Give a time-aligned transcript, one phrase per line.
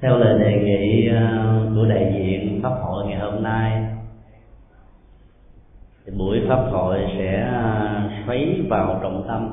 [0.00, 3.82] theo lời đề nghị ờ, của đại diện pháp hội ngày hôm nay,
[6.06, 9.50] thì buổi pháp hội sẽ ờ, xoáy vào trọng tâm.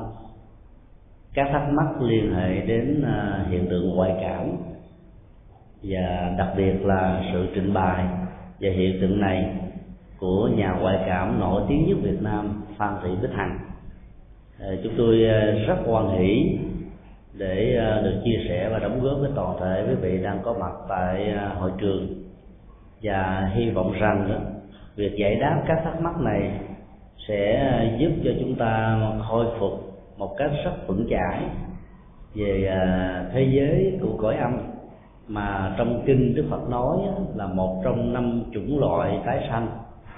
[1.34, 4.56] Các thắc mắc liên hệ đến ờ, hiện tượng ngoại cảm
[5.82, 8.04] và đặc biệt là sự trình bày
[8.60, 9.46] về hiện tượng này
[10.18, 13.58] của nhà ngoại cảm nổi tiếng nhất Việt Nam, Phan Thị Bích Hằng.
[14.82, 15.16] Chúng tôi
[15.66, 16.58] rất hoan hỷ
[17.38, 20.54] để à, được chia sẻ và đóng góp với toàn thể quý vị đang có
[20.60, 22.08] mặt tại à, hội trường.
[23.02, 24.44] Và hy vọng rằng
[24.96, 26.50] việc giải đáp các thắc mắc này
[27.28, 29.72] sẽ giúp cho chúng ta khôi phục
[30.16, 31.42] một cách rất vững chãi
[32.34, 34.58] về à, thế giới của cõi âm.
[35.28, 36.98] Mà trong kinh Đức Phật nói
[37.34, 39.68] là một trong năm chủng loại tái sanh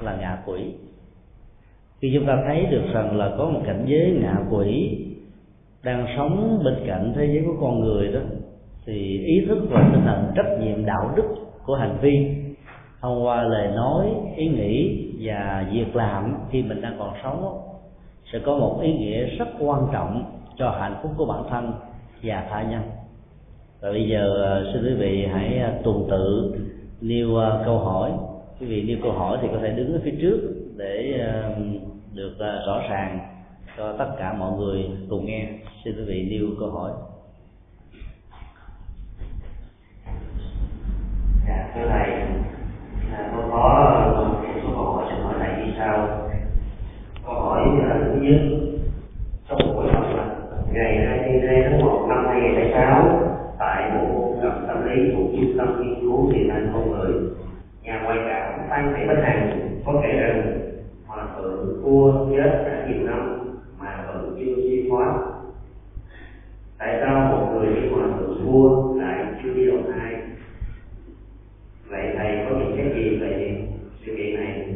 [0.00, 0.74] là ngạ quỷ.
[2.00, 4.98] Khi chúng ta thấy được rằng là có một cảnh giới ngạ quỷ
[5.82, 8.20] đang sống bên cạnh thế giới của con người đó,
[8.86, 11.34] thì ý thức và tinh thần trách nhiệm đạo đức
[11.66, 12.36] của hành vi,
[13.00, 14.06] thông qua lời nói,
[14.36, 17.60] ý nghĩ và việc làm khi mình đang còn sống,
[18.32, 20.24] sẽ có một ý nghĩa rất quan trọng
[20.56, 21.72] cho hạnh phúc của bản thân
[22.22, 22.82] và tha nhân.
[23.80, 26.54] Và bây giờ à, xin quý vị hãy à, tuần tự
[27.00, 28.12] nêu à, câu hỏi.
[28.60, 30.40] Quý vị nêu câu hỏi thì có thể đứng ở phía trước
[30.76, 31.20] để
[32.14, 32.34] được
[32.66, 33.18] rõ ràng
[33.76, 35.48] cho tất cả mọi người cùng nghe
[35.88, 36.90] xin quý vị, nêu câu hỏi.
[41.48, 42.08] Dạ thưa thầy.
[43.12, 46.28] Là tôi có một số câu hỏi xin hỏi thầy như sau.
[47.24, 48.40] Câu hỏi là thứ nhất,
[49.48, 50.36] trong buổi học là
[50.72, 56.00] ngày 22 tháng 1 năm 2006 tại bộ gặp tâm lý của trung tâm nghiên
[56.00, 57.12] cứu tiềm năng con người
[57.82, 60.60] nhà ngoại cảm phan thị bách hằng có kể rằng
[61.06, 63.38] hòa thượng vua chết đã nhiều năm
[63.78, 65.37] mà vẫn chưa siêu thoát
[66.78, 70.14] tại sao một người đi hòa thượng vua lại chưa đi đầu thai?
[71.90, 73.62] Vậy thầy có những cái gì về
[74.06, 74.74] sự kiện này?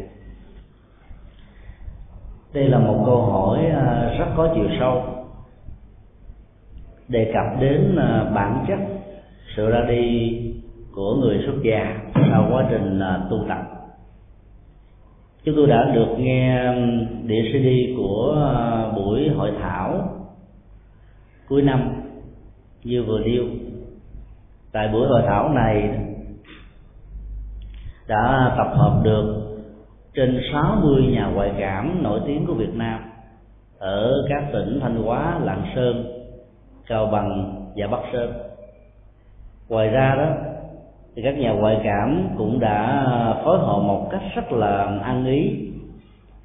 [2.55, 5.03] Đây là một câu hỏi à, rất có chiều sâu.
[7.09, 8.79] Đề cập đến à, bản chất
[9.57, 10.39] sự ra đi
[10.95, 13.63] của người xuất gia sau quá trình à, tu tập.
[15.45, 16.73] Chúng tôi đã được nghe
[17.27, 18.51] đĩa cd của
[18.97, 20.09] buổi hội thảo
[21.49, 22.03] cuối năm
[22.85, 23.45] như vừa nêu
[24.73, 25.91] tại buổi hội thảo này
[28.07, 29.43] đã tập hợp được
[30.15, 33.01] trên 60 nhà ngoại cảm nổi tiếng của Việt Nam
[33.79, 36.05] ở các tỉnh Thanh Hóa, Lạng Sơn,
[36.87, 38.33] Cao Bằng và Bắc Sơn.
[39.69, 40.29] Ngoài ra đó
[41.17, 43.07] thì các nhà ngoại cảm cũng đã
[43.45, 45.69] phối hợp một cách rất là ăn ý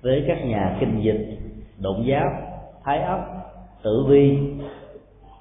[0.01, 1.39] với các nhà kinh dịch,
[1.77, 2.31] động giáp,
[2.83, 3.19] thái ấp,
[3.83, 4.37] tử vi,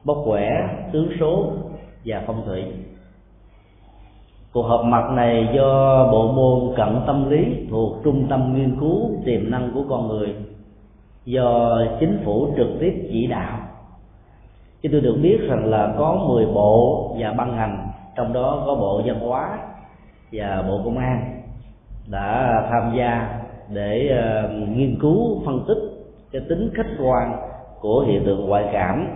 [0.06, 1.52] bốc quẻ, tướng số
[2.04, 2.64] và phong thủy.
[4.52, 9.10] Cuộc họp mặt này do bộ môn cận tâm lý thuộc Trung tâm Nghiên cứu
[9.24, 10.34] Tiềm năng của con người
[11.24, 13.58] do chính phủ trực tiếp chỉ đạo.
[14.82, 18.74] Chứ tôi được biết rằng là có 10 bộ và ban ngành trong đó có
[18.74, 19.58] bộ văn hóa
[20.32, 21.42] và bộ công an
[22.10, 24.10] đã tham gia để
[24.44, 25.78] uh, nghiên cứu phân tích
[26.32, 27.36] cái tính khách quan
[27.80, 29.06] của hiện tượng ngoại cảm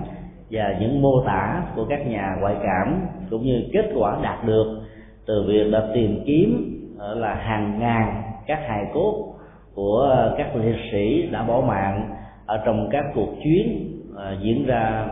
[0.50, 3.00] và những mô tả của các nhà ngoại cảm
[3.30, 4.80] cũng như kết quả đạt được
[5.26, 9.34] từ việc đã tìm kiếm ờ, là hàng ngàn các hài cốt
[9.74, 12.10] của các liệt sĩ đã bỏ mạng
[12.46, 15.08] ở trong các cuộc chuyến ờ, diễn ra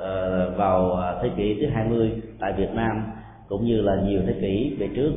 [0.00, 3.02] ờ, vào thế kỷ thứ 20 tại Việt Nam
[3.48, 5.12] cũng như là nhiều thế kỷ về trước.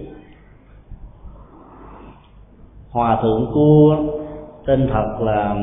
[2.89, 3.97] Hòa thượng cua,
[4.65, 5.55] tên thật là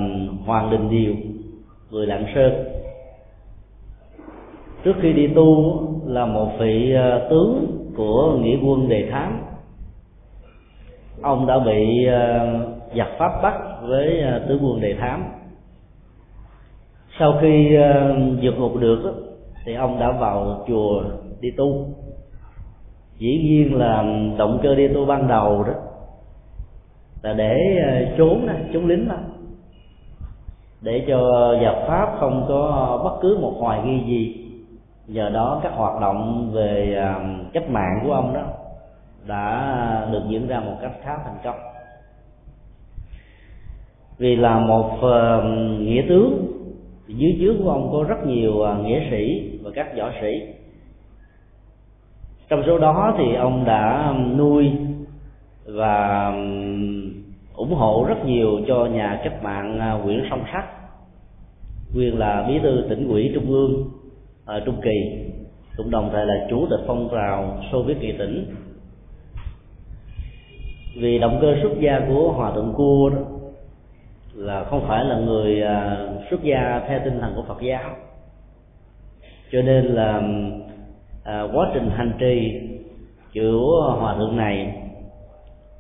[0.47, 1.15] hoàng đình điều,
[1.91, 2.78] người lạng sơn
[4.85, 7.67] trước khi đi tu là một vị ờ, tướng
[7.97, 9.41] của nghĩa quân đề thám.
[11.23, 12.49] Ông đã bị ờ,
[12.97, 15.25] giặc pháp bắt với ờ, tướng quân đề thám.
[17.19, 17.77] Sau khi
[18.43, 19.15] vượt ngục được
[19.65, 21.03] thì ông đã vào chùa
[21.41, 21.87] đi tu.
[23.19, 24.05] Dĩ nhiên là
[24.39, 25.73] động cơ đi tu ban đầu đó
[27.23, 27.57] là để
[28.19, 29.15] trốn đó, trốn lính đó.
[30.81, 34.48] Để cho giặc pháp không có bất cứ một hoài nghi gì
[35.09, 37.21] nhờ đó các hoạt động về à,
[37.53, 38.45] cách mạng của ông đó
[39.27, 41.59] đã được diễn ra một cách khá thành công.
[44.19, 45.43] Vì là một à,
[45.79, 46.47] nghĩa tướng,
[47.07, 50.41] dưới trướng của ông có rất nhiều à, nghĩa sĩ và các võ sĩ.
[52.49, 54.73] Trong số đó thì ông đã nuôi
[55.67, 56.31] và,
[57.55, 60.65] ủng hộ rất nhiều cho nhà cách mạng Nguyễn Song Sắc,
[61.95, 63.98] nguyên là bí thư tỉnh ủy trung ương
[64.49, 65.25] ở trung kỳ.
[65.77, 68.55] Cũng đồng thời là chủ tịch phong trào xô viết kỳ tỉnh.
[70.97, 73.21] Vì động cơ xuất gia của hòa thượng cua đó
[74.35, 77.91] là không phải là người à, xuất gia theo tinh thần của phật giáo.
[79.53, 80.23] Cho nên là
[81.25, 82.53] à, quá trình hành trì
[83.35, 84.83] của hòa thượng này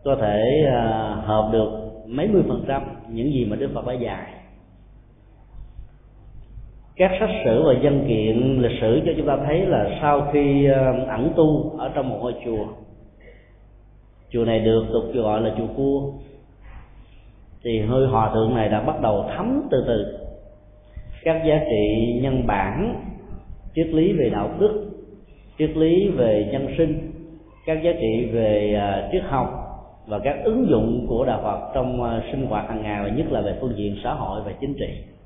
[0.04, 1.70] có thể à, hợp được
[2.06, 4.37] mấy mươi phần trăm những gì mà đức phật đã dạy
[6.98, 10.66] các sách sử và dân kiện lịch sử cho chúng ta thấy là sau khi
[10.66, 12.66] ờ, ẩn tu ở trong một ngôi chùa
[14.30, 16.12] chùa này được tục gọi là chùa cua,
[17.64, 20.18] thì hơi hòa thượng này đã bắt đầu thấm từ từ
[21.22, 22.94] các giá trị nhân bản,
[23.74, 24.90] triết lý về đạo đức,
[25.58, 27.12] triết lý về nhân sinh,
[27.66, 29.48] các giá trị về ờ, triết học
[30.06, 33.32] và các ứng dụng của đạo Phật trong ờ, sinh hoạt hàng ngày và nhất
[33.32, 35.17] là về phương diện xã hội và chính trị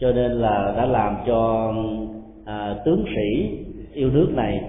[0.00, 1.72] cho nên là đã làm cho
[2.44, 3.58] à, tướng sĩ
[3.92, 4.60] yêu nước này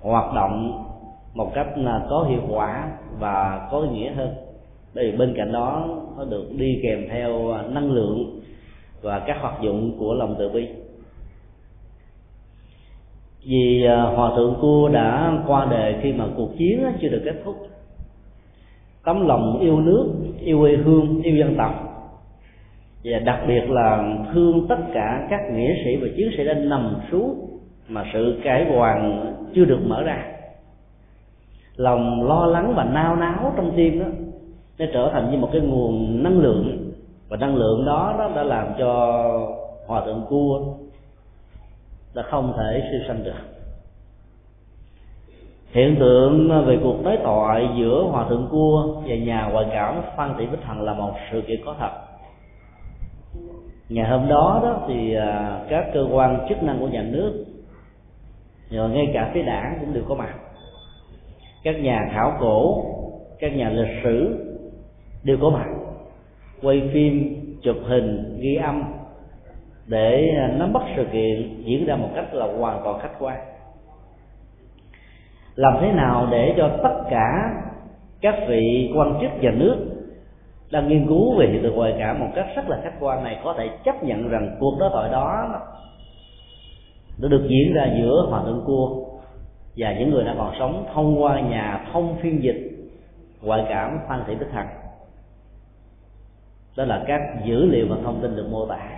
[0.00, 0.84] hoạt động
[1.34, 1.66] một cách
[2.10, 4.34] có hiệu quả và có ý nghĩa hơn.
[4.94, 8.40] Bởi vì bên cạnh đó nó được đi kèm theo năng lượng
[9.02, 10.68] và các hoạt dụng của lòng từ bi.
[13.46, 17.34] Vì à, hòa thượng cua đã qua đề khi mà cuộc chiến chưa được kết
[17.44, 17.56] thúc.
[19.04, 20.06] Tấm lòng yêu nước
[20.40, 21.83] yêu quê hương yêu dân tộc
[23.04, 26.96] và đặc biệt là thương tất cả các nghĩa sĩ và chiến sĩ đã nằm
[27.10, 27.58] xuống
[27.88, 30.24] mà sự cải hoàng chưa được mở ra.
[31.76, 34.06] Lòng lo lắng và nao náo trong tim đó,
[34.78, 36.92] nó trở thành như một cái nguồn năng lượng.
[37.28, 39.22] Và năng lượng đó đó đã làm cho
[39.86, 40.60] hòa thượng cua
[42.14, 43.32] là không thể siêu sanh được.
[45.72, 50.34] Hiện tượng về cuộc đối thoại giữa hòa thượng cua và nhà ngoại cảm phan
[50.38, 51.90] thị bích hằng là một sự kiện có thật
[53.88, 57.44] ngày hôm đó đó thì à, các cơ quan chức năng của nhà nước,
[58.70, 60.34] rồi ngay cả phía đảng cũng đều có mặt.
[61.62, 62.84] Các nhà khảo cổ,
[63.38, 64.36] các nhà lịch sử
[65.22, 65.66] đều có mặt,
[66.62, 68.84] quay phim, chụp hình, ghi âm
[69.86, 73.38] để à, nắm bắt sự kiện, diễn ra một cách là hoàn toàn khách quan.
[75.54, 77.54] Làm thế nào để cho tất cả
[78.20, 79.93] các vị quan chức nhà nước
[80.74, 83.40] đang nghiên cứu về hiện tượng ngoại cảm một cách rất là khách quan này
[83.44, 85.48] có thể chấp nhận rằng cuộc đối thoại đó
[87.18, 89.04] nó được diễn ra giữa hòa thượng cua
[89.76, 92.70] và những người đang còn sống thông qua nhà thông phiên dịch
[93.42, 94.68] ngoại cảm phan thị bích hằng.
[96.76, 98.88] Đó là các dữ liệu và thông tin được mô tả.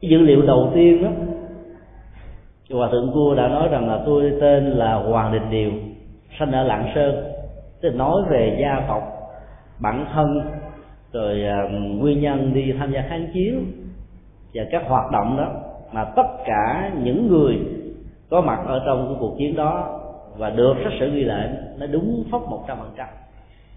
[0.00, 1.10] Cái dữ liệu đầu tiên đó,
[2.76, 5.72] hòa thượng cua đã nói rằng là tôi tên là hoàng đình điều,
[6.38, 7.35] sinh ở lạng sơn
[7.80, 9.02] tức nói về gia tộc
[9.80, 10.40] bản thân
[11.12, 13.72] rồi uh, nguyên nhân đi tham gia kháng chiến
[14.54, 15.46] và các hoạt động đó
[15.92, 17.58] mà tất cả những người
[18.30, 20.00] có mặt ở trong cái cuộc chiến đó
[20.36, 23.06] và được sách sử ghi lại nó đúng phóc một trăm phần trăm.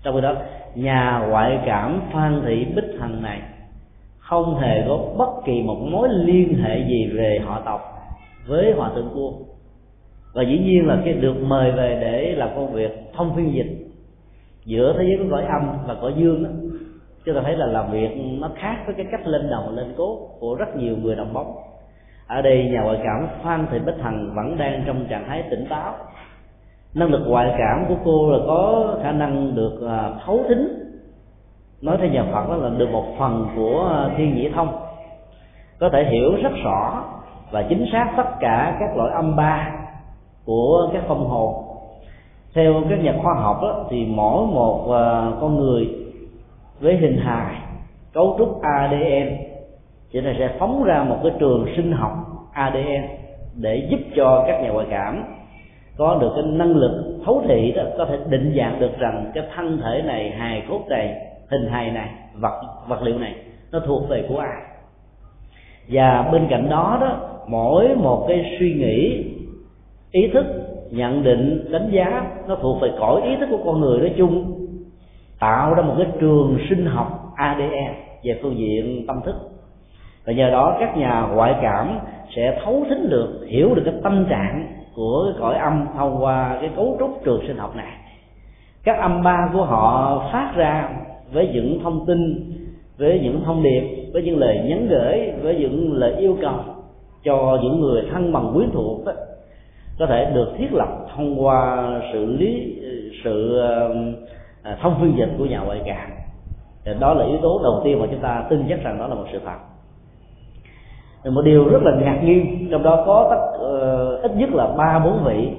[0.03, 0.35] Trong khi đó
[0.75, 3.41] nhà ngoại cảm phan thị bích hằng này
[4.19, 7.81] không hề có bất kỳ một mối liên hệ gì về họ tộc
[8.47, 9.31] với hòa thượng cua
[10.33, 13.78] và dĩ nhiên là cái được mời về để làm công việc thông phiên dịch
[14.69, 16.49] giữa thế giới của cõi âm và cõi dương đó,
[17.25, 20.17] chúng ta thấy là làm việc nó khác với cái cách lên đầu lên cốt
[20.39, 21.55] của rất nhiều người đồng bóng.
[22.27, 25.65] Ở đây nhà ngoại cảm phan thị bích thần vẫn đang trong trạng thái tỉnh
[25.69, 25.93] táo.
[26.93, 30.67] Năng lực ngoại cảm của cô là có khả năng được à, thấu thính.
[31.81, 34.79] Nói theo nhà phật đó là được một phần của à, thiên nhĩ thông.
[35.79, 37.03] Có thể hiểu rất rõ
[37.51, 39.71] và chính xác tất cả các loại âm ba
[40.45, 41.68] của các phong hồn
[42.53, 45.87] theo các nhà khoa học đó, thì mỗi một à, con người
[46.79, 47.55] với hình hài
[48.13, 49.37] cấu trúc ADN
[50.11, 52.11] thì nó sẽ phóng ra một cái trường sinh học
[52.53, 53.07] ADN
[53.55, 55.23] để giúp cho các nhà ngoại cảm
[55.97, 59.43] có được cái năng lực thấu thị đó có thể định dạng được rằng cái
[59.55, 61.15] thân thể này hài cốt này
[61.51, 63.35] hình hài này vật vật liệu này
[63.71, 64.61] nó thuộc về của ai.
[65.89, 69.25] Và bên cạnh đó đó mỗi một cái suy nghĩ
[70.11, 70.45] ý thức
[70.91, 74.59] nhận định đánh giá nó thuộc về cõi ý thức của con người nói chung
[75.39, 77.93] tạo ra một cái trường sinh học ADN
[78.23, 79.35] về phương diện tâm thức.
[80.25, 81.99] Và nhờ đó các nhà ngoại cảm
[82.35, 86.57] sẽ thấu thính được hiểu được cái tâm trạng của cái cõi âm thông qua
[86.61, 87.93] cái cấu trúc trường sinh học này.
[88.83, 90.89] Các âm ba của họ phát ra
[91.33, 92.51] với những thông tin
[92.97, 96.59] với những thông điệp với những lời nhắn gửi với những lời yêu cầu
[97.23, 99.11] cho những người thân bằng quyến thuộc đó,
[99.99, 102.79] có thể được thiết lập thông qua sự lý
[103.23, 104.15] sự um,
[104.63, 106.11] à, thông phiên dịch của nhà ngoại cảm
[106.99, 109.25] đó là yếu tố đầu tiên mà chúng ta tin chắc rằng đó là một
[109.31, 109.57] sự thật.
[111.31, 114.99] Một điều rất là ngạc nhiên trong đó có tất uh, ít nhất là ba
[114.99, 115.51] bốn vị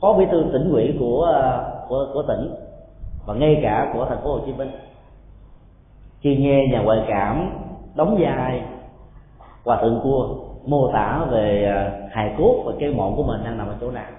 [0.00, 2.54] phó bí thư tỉnh ủy của uh, của của tỉnh
[3.26, 4.70] và ngay cả của thành phố Hồ Chí Minh.
[6.20, 7.50] Khi nghe nhà ngoại cảm
[7.94, 8.62] đóng vai
[9.64, 13.58] hòa thượng cua mô tả về à, hài cốt và cái mộ của mình đang
[13.58, 14.10] nằm ở chỗ nào.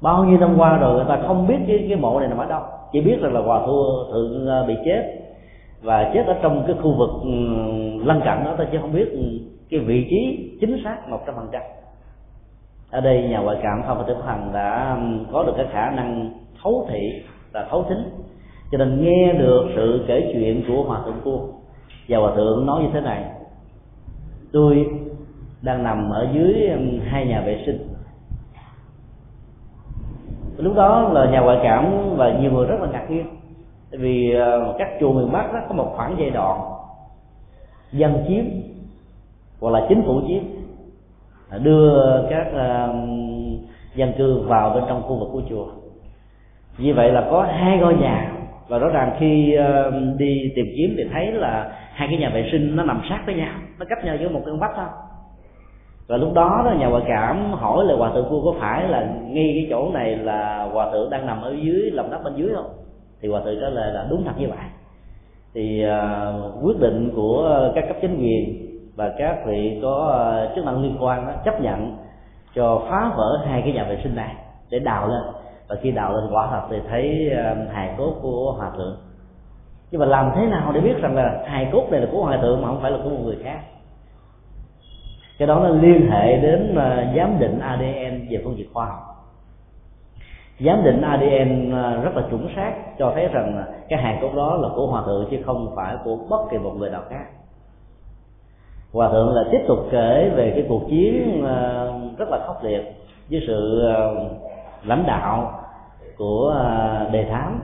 [0.00, 2.46] Bao nhiêu năm qua rồi người ta không biết cái cái mộ này nằm ở
[2.46, 2.62] đâu.
[2.92, 5.02] Chỉ biết rằng là hòa thượng thượng bị chết.
[5.82, 7.30] Và chết ở trong cái khu vực ừ,
[8.04, 9.06] lân cận đó ta chứ không biết
[9.70, 11.62] cái vị trí chính xác một trăm phần trăm.
[12.90, 15.90] Ở đây nhà ngoại cảm phong và tử hành đã ừ, có được cái khả
[15.90, 16.30] năng
[16.62, 17.22] thấu thị
[17.52, 18.04] và thấu thính.
[18.72, 21.40] Cho nên nghe được sự kể chuyện của hòa thượng cô.
[22.08, 23.24] Và hòa thượng nói như thế này.
[24.52, 24.86] Tôi
[25.66, 27.78] đang nằm ở dưới um, hai nhà vệ sinh.
[30.56, 33.26] Lúc đó là nhà ngoại cảm và nhiều người rất là ngạc nhiên.
[33.90, 36.60] Tại vì ờ, các chùa miền bắc đó có một khoảng giai đoạn
[37.92, 38.44] dân chiếm,
[39.60, 40.42] hoặc là chính phủ chiếm
[41.62, 42.94] đưa các ờ,
[43.94, 45.66] dân cư vào bên trong khu vực của chùa.
[46.78, 48.32] Như vậy là có hai ngôi nhà
[48.68, 52.48] và rõ ràng khi ờ, đi tìm kiếm thì thấy là hai cái nhà vệ
[52.52, 55.05] sinh nó nằm sát với nhau, nó cách nhau giữa một cái vách thôi
[56.08, 59.08] và lúc đó đó nhà hòa cảm hỏi là hòa thượng vua có phải là
[59.24, 62.54] ngay cái chỗ này là hòa thượng đang nằm ở dưới lòng đất bên dưới
[62.54, 62.70] không?
[63.20, 64.66] Thì hòa thượng trả lời là đúng thật như vậy.
[65.54, 70.64] Thì uh, quyết định của các cấp chính quyền và các vị có uh, chức
[70.64, 71.96] năng liên quan đó, chấp nhận
[72.54, 74.34] cho phá vỡ hai cái nhà vệ sinh này
[74.70, 75.22] để đào lên.
[75.68, 78.96] Và khi đào lên quả thật thì thấy uh, hài cốt của hòa thượng.
[79.90, 82.38] Nhưng mà làm thế nào để biết rằng là hài cốt này là của hòa
[82.42, 83.58] thượng mà không phải là của một người khác?
[85.38, 89.00] Cái đó nó liên hệ đến uh, giám định ADN về phương diện khoa học.
[90.60, 94.18] Giám định ADN uh, à, rất là chuẩn xác cho thấy rằng à, cái hài
[94.20, 97.02] cốt đó là của hòa thượng chứ không phải của bất kỳ một người nào
[97.10, 97.24] khác.
[98.92, 101.44] Hòa thượng là tiếp tục kể về cái cuộc chiến
[102.18, 102.82] rất là khốc liệt
[103.30, 103.82] với sự
[104.84, 105.62] lãnh đạo
[106.16, 106.54] của
[107.12, 107.60] đề thám.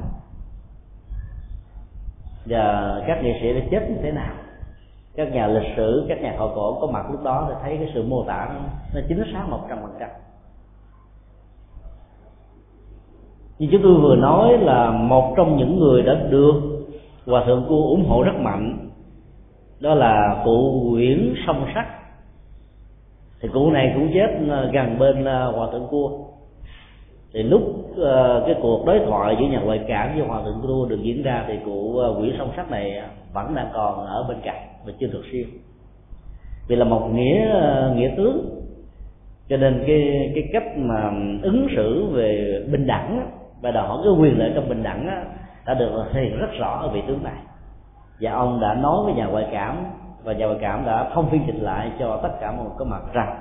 [2.46, 4.34] Và các nghệ sĩ đã chết như thế nào?
[5.16, 7.90] Các nhà lịch sử, các nhà khảo cổ có mặt lúc đó thì thấy cái
[7.94, 8.48] sự mô tả
[8.94, 10.08] nó chính xác một trăm phần trăm.
[13.58, 16.54] Như chúng tôi vừa nói là một trong những người đã được
[17.26, 18.88] hòa thượng cô ủng hộ rất mạnh,
[19.80, 21.86] đó là cụ Nguyễn Song Sắc.
[23.40, 26.10] Thì cụ này cũng chết ờ, gần bên ờ, hòa thượng cua
[27.32, 27.62] thì lúc
[27.96, 31.22] ờ, cái cuộc đối thoại giữa nhà ngoại cảm với hòa thượng cua được diễn
[31.22, 33.02] ra thì cụ Nguyễn Song Sắc này
[33.32, 35.44] vẫn đang còn ở bên cạnh và chưa được siêu.
[36.68, 37.54] Vì là một nghĩa
[37.96, 38.58] nghĩa tướng.
[39.48, 41.10] Cho nên cái cái cách mà
[41.42, 45.24] ứng xử về bình đẳng và đòi hỏi cái quyền lợi trong bình đẳng
[45.66, 47.38] đã được thể hiện rất rõ ở vị tướng này.
[48.20, 49.84] Và ông đã nói với nhà ngoại cảm,
[50.24, 52.84] và nhà ngoại cảm đã thông phiên dịch lại cho tất cả mọi người có
[52.84, 53.38] mặt rằng,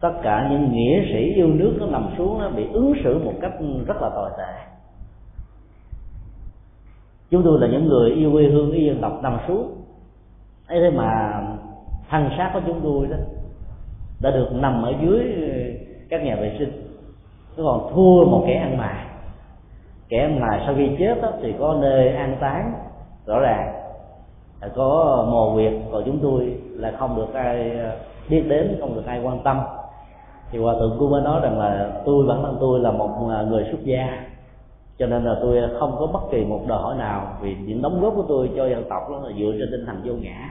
[0.00, 3.34] tất cả những nghĩa sĩ yêu nước nó nằm xuống nó bị ứng xử một
[3.40, 3.52] cách
[3.86, 4.77] rất là tồi tệ
[7.30, 9.74] chúng tôi là những người yêu quê hương yêu dân tộc nằm xuống.
[10.66, 11.40] Ấy thế mà
[12.10, 13.16] thân xác của chúng tôi đó
[14.20, 15.58] đã được nằm ở dưới ờ,
[16.08, 16.72] các nhà vệ sinh.
[17.56, 19.04] Nó còn thua một kẻ ăn mày.
[20.08, 22.72] Kẻ ăn mài sau khi chết đó, thì có nơi an táng
[23.26, 23.74] rõ ràng.
[24.60, 27.96] Là có mồ huyệt còn chúng tôi là không được ai ờ,
[28.28, 29.60] biết đến không được ai quan tâm.
[30.50, 33.46] Thì hòa thượng cũng mới nói rằng là tôi bản thân tôi là một ờ,
[33.46, 34.27] người xuất gia
[34.98, 38.00] cho nên là tôi không có bất kỳ một đòi hỏi nào vì những đóng
[38.00, 40.50] góp của tôi cho dân tộc đó là dựa trên tinh thần vô ngã.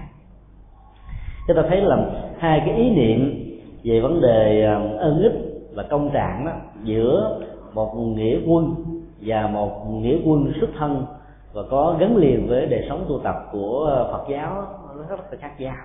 [1.47, 1.97] Chúng ta thấy là
[2.37, 3.43] hai cái ý niệm
[3.83, 5.33] về vấn đề à, ơn ích
[5.73, 6.51] và công trạng đó
[6.83, 7.39] giữa
[7.73, 8.75] một nghĩa quân
[9.21, 11.05] và một nghĩa quân xuất thân
[11.53, 14.63] và có gắn liền với đời sống tu tập của Phật giáo
[14.97, 15.75] nó rất là khác nhau.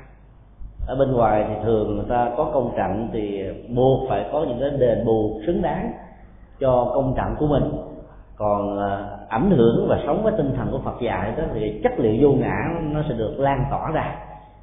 [0.86, 3.42] Ở bên ngoài thì thường người ta có công trạng thì
[3.74, 5.92] buộc phải có những cái đền bù xứng đáng
[6.60, 7.62] cho công trạng của mình
[8.42, 11.92] còn à, ảnh hưởng và sống với tinh thần của Phật dạy đó thì chất
[11.98, 12.56] liệu vô ngã
[12.92, 14.16] nó sẽ được lan tỏa ra.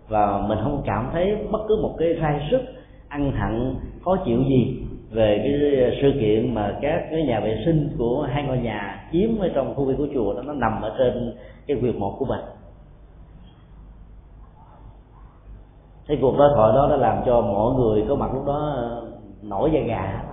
[0.07, 2.61] Và mình không cảm thấy bất cứ một cái rai sức
[3.07, 7.89] ăn hận, khó chịu gì về cái sự kiện mà các cái nhà vệ sinh
[7.97, 10.95] của hai ngôi nhà chiếm ở trong khu vực của chùa đó nó nằm ở
[10.97, 11.33] trên
[11.67, 12.41] cái quyệt một của mình.
[16.07, 18.83] Cái cuộc đối thoại đó đã làm cho mọi người có mặt lúc đó à,
[19.41, 20.28] nổi da gà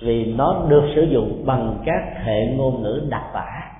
[0.00, 3.72] vì nó được sử dụng bằng các hệ ngôn ngữ đặc tả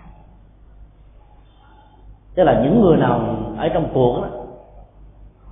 [2.34, 4.28] tức là những người nào ở trong cuộc đó,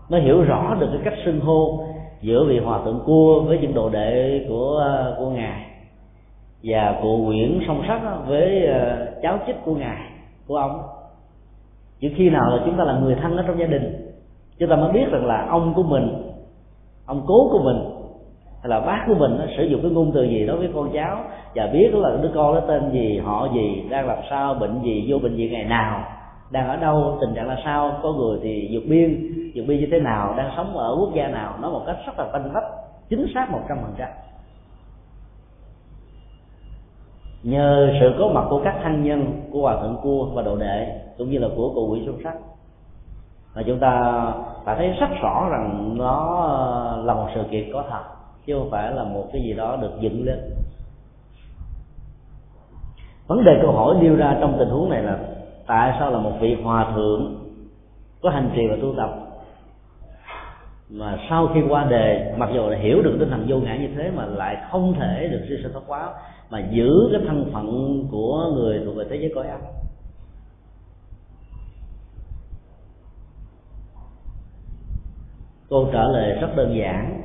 [0.08, 1.84] nó hiểu rõ được cái cách xưng hô
[2.20, 4.84] giữa vị hòa thượng cua với những đồ đệ của
[5.18, 5.66] của ngài
[6.62, 10.10] và cụ Nguyễn song sắc với ờ, cháu chích của ngài,
[10.46, 10.82] của ông.
[12.00, 14.14] Chỉ khi nào là chúng ta là người thân ở trong gia đình,
[14.58, 16.32] chúng ta mới biết rằng là ông của mình,
[17.06, 17.93] ông cố của mình
[18.64, 21.24] là bác của mình nó sử dụng cái ngôn từ gì đối với con cháu
[21.54, 25.06] và biết là đứa con nó tên gì, họ gì, đang làm sao, bệnh gì,
[25.08, 26.00] vô bệnh viện ngày nào,
[26.50, 29.86] đang ở đâu, tình trạng là sao, có người thì vượt biên vượt biên như
[29.90, 31.54] thế nào, đang sống ở quốc gia nào.
[31.60, 32.64] Nói một cách rất là tinh vách,
[33.08, 34.08] chính xác một trăm phần trăm.
[37.42, 41.00] Nhờ sự có mặt của các thân nhân, của hòa thượng cua và đồ đệ,
[41.18, 42.34] cũng như là của cụ quỷ xuân sắc.
[43.54, 44.24] Mà chúng ta
[44.64, 48.02] phải thấy rất rõ rằng nó ờ, là một sự kiện có thật
[48.46, 50.38] chứ không phải là một cái gì đó được dựng lên.
[53.26, 55.18] Vấn đề câu hỏi nêu ra trong tình huống này là
[55.66, 57.34] tại sao là một vị hòa thượng
[58.22, 59.24] có hành trì và tu tập
[60.90, 63.88] mà sau khi qua đề, mặc dù là hiểu được tinh thần vô ngã như
[63.96, 66.12] thế mà lại không thể được siêu sanh thoát quá
[66.50, 67.68] mà giữ cái thân phận
[68.10, 69.60] của người thuộc về thế giới cõi âm.
[75.70, 77.20] Câu trả lời rất đơn giản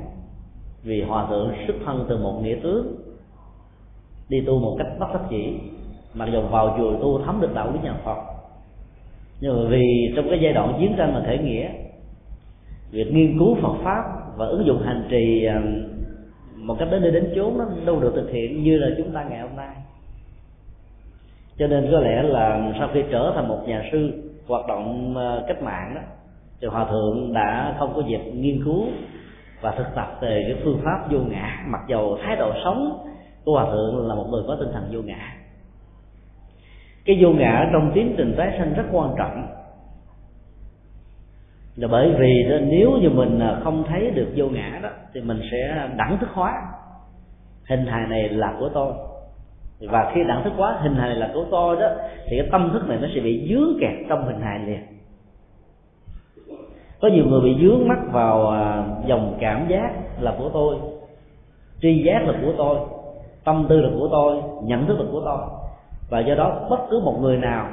[0.83, 2.95] vì hòa thượng xuất thân từ một nghĩa tướng,
[4.29, 5.53] đi tu một cách bất đắc chỉ
[6.13, 8.17] mặc dù vào chùa tu thấm được đạo lý nhà phật.
[9.41, 11.69] Nhưng mà vì trong cái giai đoạn chiến tranh mà khởi nghĩa,
[12.91, 14.03] việc nghiên cứu phật pháp
[14.37, 15.61] và ứng dụng hành trì à,
[16.55, 19.23] một cách đến nơi đến chốn nó đâu được thực hiện như là chúng ta
[19.23, 19.75] ngày hôm nay.
[21.57, 24.11] Cho nên có lẽ là sau khi trở thành một nhà sư
[24.47, 26.01] hoạt động à, cách mạng đó,
[26.61, 28.85] thì hòa thượng đã không có dịp nghiên cứu
[29.61, 31.63] và thực tập về cái phương pháp vô ngã.
[31.67, 33.07] Mặc dầu thái độ sống
[33.45, 35.35] của hòa thượng là một người có tinh thần vô ngã.
[37.05, 39.47] Cái vô ngã trong tiến trình tái sanh rất quan trọng.
[41.75, 45.41] Là bởi vì nếu như mình à, không thấy được vô ngã đó, thì mình
[45.51, 46.61] sẽ đẳng thức hóa.
[47.69, 48.93] Hình hài này là của tôi.
[49.79, 51.89] Và khi đẳng thức hóa, hình hài này là của tôi đó,
[52.27, 54.98] thì cái tâm thức này nó sẽ bị dướng kẹt trong hình hài liền
[57.01, 60.75] có nhiều người bị dướng mắt vào à, dòng cảm giác là của tôi,
[61.81, 62.77] tri giác là của tôi,
[63.43, 65.39] tâm tư là của tôi, nhận thức là của tôi.
[66.09, 67.67] Và do đó, bất cứ một người nào,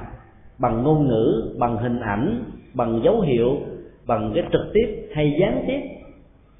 [0.59, 3.57] bằng ngôn ngữ, bằng hình ảnh, bằng dấu hiệu,
[4.07, 5.81] bằng cái trực tiếp hay gián tiếp,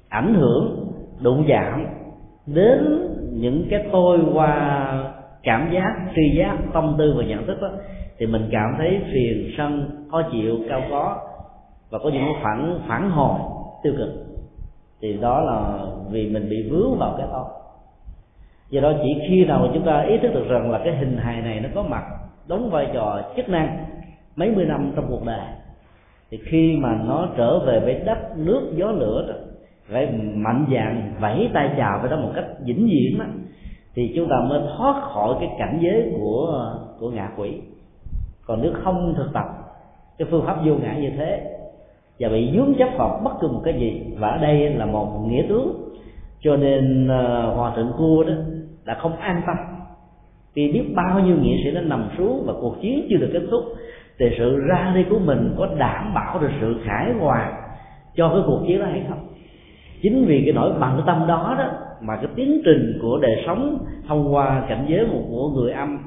[0.09, 0.87] ảnh hưởng,
[1.21, 1.85] đụng chạm
[2.45, 5.13] đến những cái tôi qua
[5.43, 7.69] cảm giác, tri giác, tâm tư và nhận thức đó,
[8.17, 11.17] thì mình cảm thấy phiền, sân, khó chịu, cao có
[11.89, 13.39] và có những phản phản hồi
[13.83, 14.09] tiêu cực.
[15.01, 17.51] Thì đó là vì mình bị vướng vào cái đó.
[18.69, 21.17] Do đó chỉ khi nào mà chúng ta ý thức được rằng là cái hình
[21.17, 22.03] hài này nó có mặt
[22.47, 23.85] đóng vai trò chức năng
[24.35, 25.39] mấy mươi năm trong cuộc đời
[26.31, 29.33] thì khi mà nó trở về với đất nước gió lửa đó
[29.91, 33.25] phải mạnh dạn vẫy tay chào với đó một cách vĩnh viễn đó,
[33.95, 37.61] thì chúng ta mới thoát khỏi cái cảnh giới của của ngạ quỷ.
[38.45, 39.45] Còn nếu không thực tập
[40.17, 41.56] cái phương pháp vô ngã như thế
[42.19, 44.01] và bị dướng chấp vào bất cứ một cái gì.
[44.17, 45.73] Và ở đây là một nghĩa tướng.
[46.41, 48.33] Cho nên ờ, hòa thượng cua đó
[48.85, 49.55] đã không an tâm.
[50.53, 53.41] Vì biết bao nhiêu nghĩa sĩ đã nằm xuống và cuộc chiến chưa được kết
[53.51, 53.63] thúc,
[54.19, 57.53] thì sự ra đi của mình có đảm bảo được sự khải hoàn
[58.15, 59.27] cho cái cuộc chiến đó hay không?
[60.01, 61.69] Chính vì cái nỗi bằng tâm đó đó
[62.01, 63.77] mà cái tiến trình của đời sống
[64.07, 65.99] thông qua cảnh giới một của người âm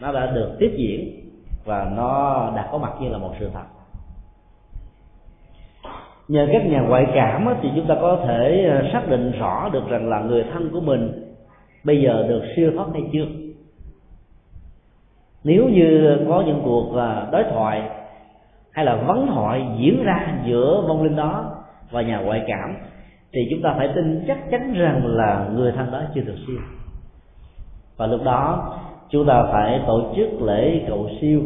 [0.00, 1.10] nó đã được tiếp diễn
[1.64, 3.77] và nó đã có mặt như là một sự thật
[6.28, 9.88] nhờ các nhà ngoại cảm thì chúng ta có thể ờ, xác định rõ được
[9.88, 11.12] rằng là người thân của mình
[11.84, 13.26] bây giờ được siêu thoát hay chưa.
[15.44, 17.82] Nếu như có những cuộc ờ, đối thoại
[18.72, 21.54] hay là vấn thoại diễn ra giữa vong linh đó
[21.90, 22.76] và nhà ngoại cảm,
[23.32, 26.58] thì chúng ta phải tin chắc chắn rằng là người thân đó chưa được siêu.
[27.96, 28.74] Và lúc đó,
[29.10, 31.40] chúng ta phải tổ chức lễ cầu siêu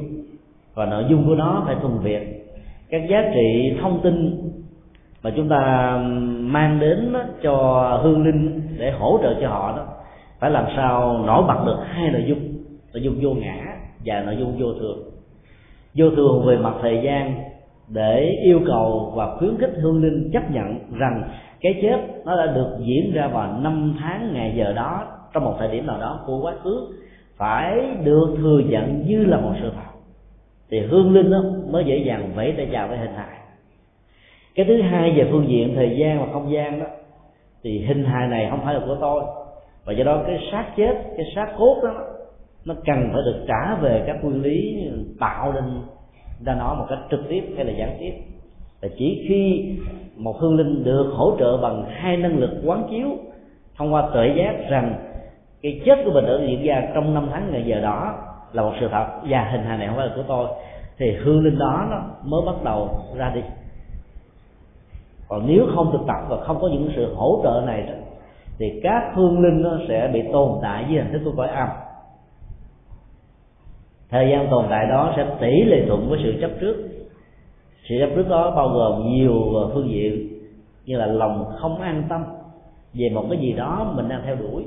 [0.75, 2.47] và nội dung của nó phải thuần việt.
[2.91, 4.39] Các giá trị thông tin
[5.23, 5.97] mà chúng ta
[6.41, 7.57] mang đến cho
[8.03, 9.87] hương linh để hỗ trợ cho họ đó.
[10.41, 12.39] Phải làm sao nổi bật được hai nội dung.
[12.95, 14.99] Nội dung vô ngã và nội dung vô thường.
[15.95, 17.35] Vô thường về mặt thời gian
[17.89, 21.23] để yêu cầu và khuyến khích hương linh chấp nhận rằng
[21.61, 25.55] cái chết nó đã được diễn ra vào năm tháng ngày giờ đó, trong một
[25.59, 26.87] thời điểm nào đó của quá khứ,
[27.37, 29.99] phải được thừa nhận như là một sự thật.
[30.71, 33.42] Thì hương linh đó mới dễ dàng vẫy tay chào với hình hài
[34.55, 36.87] cái thứ hai về phương diện thời gian và không gian đó,
[37.63, 39.25] thì hình hài này không phải là của tôi.
[39.85, 41.95] Và do đó cái xác chết, cái xác cốt đó,
[42.65, 44.89] nó cần phải được trả về các nguyên lý
[45.21, 45.65] tạo nên
[46.47, 48.13] ra nó một cách trực tiếp hay là gián tiếp.
[48.83, 49.75] Và chỉ khi
[50.17, 53.09] một hương linh được hỗ trợ bằng hai năng lực quán chiếu
[53.79, 54.95] thông qua tuệ giác rằng
[55.63, 58.15] cái chết của mình đã diễn ra trong năm tháng ngày giờ đó
[58.53, 60.47] là một sự thật và hình hài này không phải là của tôi,
[60.99, 63.41] thì hương linh đó nó mới bắt đầu ra đi
[65.33, 67.93] còn nếu không thực tập và không có những sự hỗ trợ này đó,
[68.59, 71.69] thì các hương linh nó sẽ bị tồn tại với hình thức của cõi âm.
[74.11, 76.77] Thời gian tồn tại đó sẽ tỷ lệ thuận với sự chấp trước.
[77.89, 79.35] Sự chấp trước đó bao gồm nhiều
[79.75, 80.29] phương diện,
[80.87, 82.25] như là lòng không an tâm
[82.95, 84.65] về một cái gì đó mình đang theo đuổi.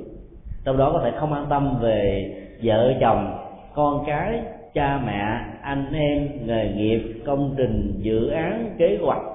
[0.63, 2.31] Trong đó có thể không an tâm về
[2.63, 3.37] vợ chồng,
[3.73, 4.41] con cái,
[4.73, 9.34] cha mẹ, anh em, nghề nghiệp, công trình, dự án, kế hoạch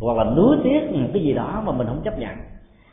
[0.00, 0.80] hoặc là nuối tiếc
[1.12, 2.34] cái gì đó mà mình không chấp nhận,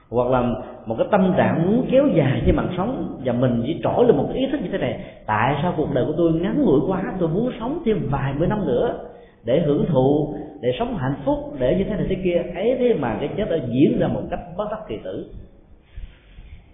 [0.10, 0.42] hoặc là
[0.86, 4.18] một cái tâm trạng muốn kéo dài trên mạng sống và mình chỉ trỗi lên
[4.18, 6.80] một cái ý thức như thế này, tại sao cuộc đời của tôi ngắn ngủi
[6.88, 9.00] quá, tôi muốn sống thêm vài mươi năm nữa
[9.44, 12.44] để hưởng thụ, để sống hạnh phúc, để như thế này thế kia.
[12.56, 15.32] Ấy thế mà cái chết đã diễn ra một cách bất đắc kỳ tử.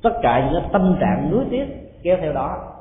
[0.02, 1.66] Tất cả những cái tâm trạng nuối tiếc
[2.04, 2.74] kéo theo đó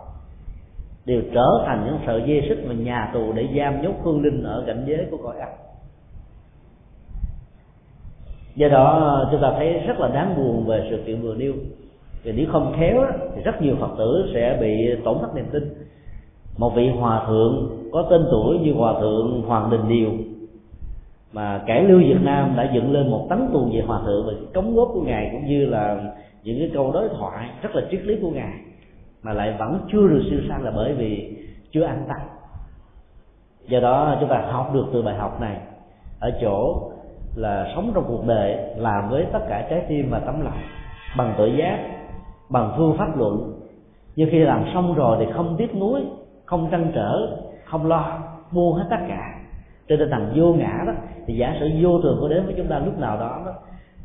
[1.07, 4.43] đều trở thành những sợi dây xích và nhà tù để giam nhốt phương linh
[4.43, 5.51] ở cảnh giới của cõi ác
[8.57, 11.53] do đó, chúng ta thấy rất là đáng buồn về sự kiện vừa nêu.
[12.23, 13.03] Vì nếu không khéo
[13.35, 15.75] thì rất nhiều phật tử sẽ bị tổn thất niềm tin.
[16.59, 20.11] Một vị hòa thượng, có tên tuổi như hòa thượng hoàng đình điều,
[21.33, 24.33] mà cải lưu việt nam đã dựng lên một tấn tuồng về hòa thượng, và
[24.55, 26.13] cống góp của ngài cũng như là
[26.45, 28.53] những cái câu đối thoại rất là triết lý của ngài,
[29.23, 31.37] mà lại vẫn chưa được siêu sang là bởi vì
[31.73, 32.27] chưa an tăng
[33.69, 35.57] do đó, chúng ta học được từ bài học này.
[36.21, 36.91] Ở chỗ
[37.37, 40.59] là sống trong cuộc đời làm với tất cả trái tim và tấm lòng
[41.17, 41.79] bằng tự giác
[42.51, 43.53] bằng phương pháp luận.
[44.17, 46.01] Nhưng khi làm xong rồi thì không tiếc nuối
[46.45, 48.19] không trăn trở không lo
[48.51, 49.35] buông hết tất cả.
[49.89, 50.93] Trên tinh thần vô ngã đó
[51.27, 53.53] thì giả sử vô thường có đến với chúng ta lúc nào đó đó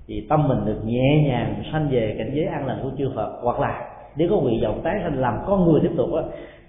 [0.08, 3.40] thì tâm mình được nhẹ nhàng sanh về cảnh giới an lành của chư Phật.
[3.42, 6.22] Hoặc là nếu có vị vọng tái sanh làm con người tiếp tục đó,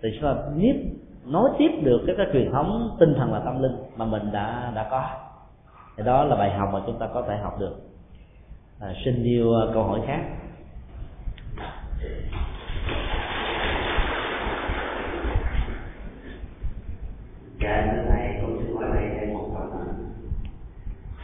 [0.03, 0.75] thì sẽ tiếp biết
[1.27, 4.73] nói tiếp được các cái truyền thống tinh thần và tâm linh mà mình đã
[4.75, 5.05] đã có
[5.97, 7.77] thì đó là bài học mà chúng ta có thể học được.
[8.81, 10.21] À, xin yêu à, câu hỏi khác.
[17.61, 19.71] Dạ thưa thầy con xin hỏi thầy thêm một phần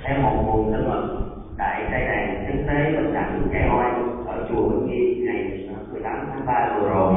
[0.04, 1.08] Em một nguồn tin mật
[1.58, 3.90] tại tây đàn thực tế bình đẳng trẻ oai
[4.26, 7.14] ở chùa Vĩnh Nghi ngày 18 tháng 3 vừa rồi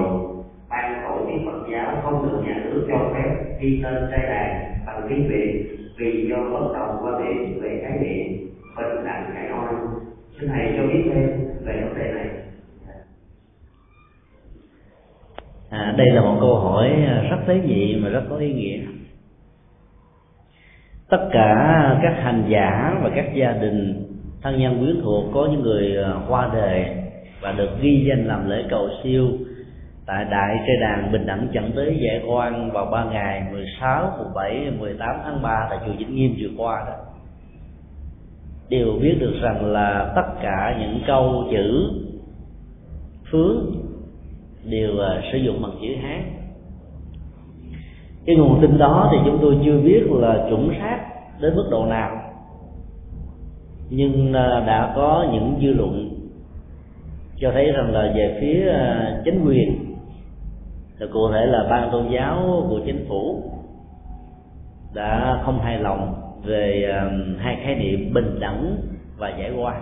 [0.69, 4.75] ban tổ chức Phật giáo không được nhà nước cho phép ghi tên tây đàn
[4.85, 9.51] bằng tiếng Việt vì do bất đồng quan điểm về khái niệm bình đẳng cái
[9.51, 9.75] oan
[10.39, 11.29] xin thầy cho biết thêm
[11.65, 12.27] về vấn đề này.
[15.69, 18.79] À, đây là một câu hỏi à, rất tế nhị mà rất có ý nghĩa.
[21.09, 24.03] Tất cả các hành giả và các gia đình
[24.41, 26.85] thân nhân quyến thuộc có những người à, qua đời
[27.41, 29.27] và được ghi danh làm lễ cầu siêu
[30.11, 34.71] tại đại trai đàn bình đẳng dẫn tới giải quan vào ba ngày 16, 17,
[34.79, 36.93] 18 tháng 3 tại chùa Vĩnh Nghiêm vừa qua đó.
[38.69, 41.91] Đều biết được rằng là tất cả những câu chữ
[43.31, 43.75] phướng
[44.63, 46.23] đều à, sử dụng bằng chữ hán
[48.25, 50.99] cái nguồn tin đó thì chúng tôi chưa biết là chuẩn xác
[51.39, 52.11] đến mức độ nào
[53.89, 56.09] nhưng à, đã có những dư luận
[57.39, 59.90] cho thấy rằng là về phía à, chính quyền
[61.01, 63.43] thì cụ thể là ban tôn giáo của chính phủ
[64.93, 66.13] đã không hài lòng
[66.45, 66.93] về
[67.37, 68.77] hai khái niệm bình đẳng
[69.17, 69.81] và giải qua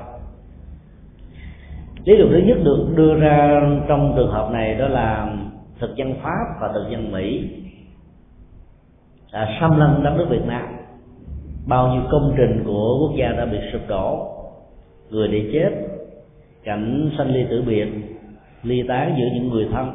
[2.05, 5.35] lý luận thứ nhất được đưa ra trong trường hợp này đó là
[5.79, 7.49] thực dân pháp và thực dân mỹ
[9.33, 10.65] đã xâm lăng đất nước việt nam.
[11.67, 14.27] Bao nhiêu công trình của quốc gia đã bị sụp đổ,
[15.09, 15.69] người để chết,
[16.63, 17.87] cảnh sanh ly tử biệt,
[18.63, 19.91] ly tán giữa những người thân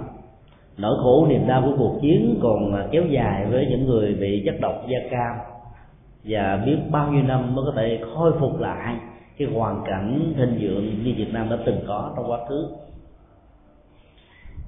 [0.79, 4.43] nỗi khổ niềm đau của cuộc chiến còn à, kéo dài với những người bị
[4.47, 5.37] chất độc da cam.
[6.25, 8.97] Và biết bao nhiêu năm mới có thể khôi phục lại
[9.39, 12.69] cái hoàn cảnh thịnh vượng như Việt Nam đã từng có trong quá khứ.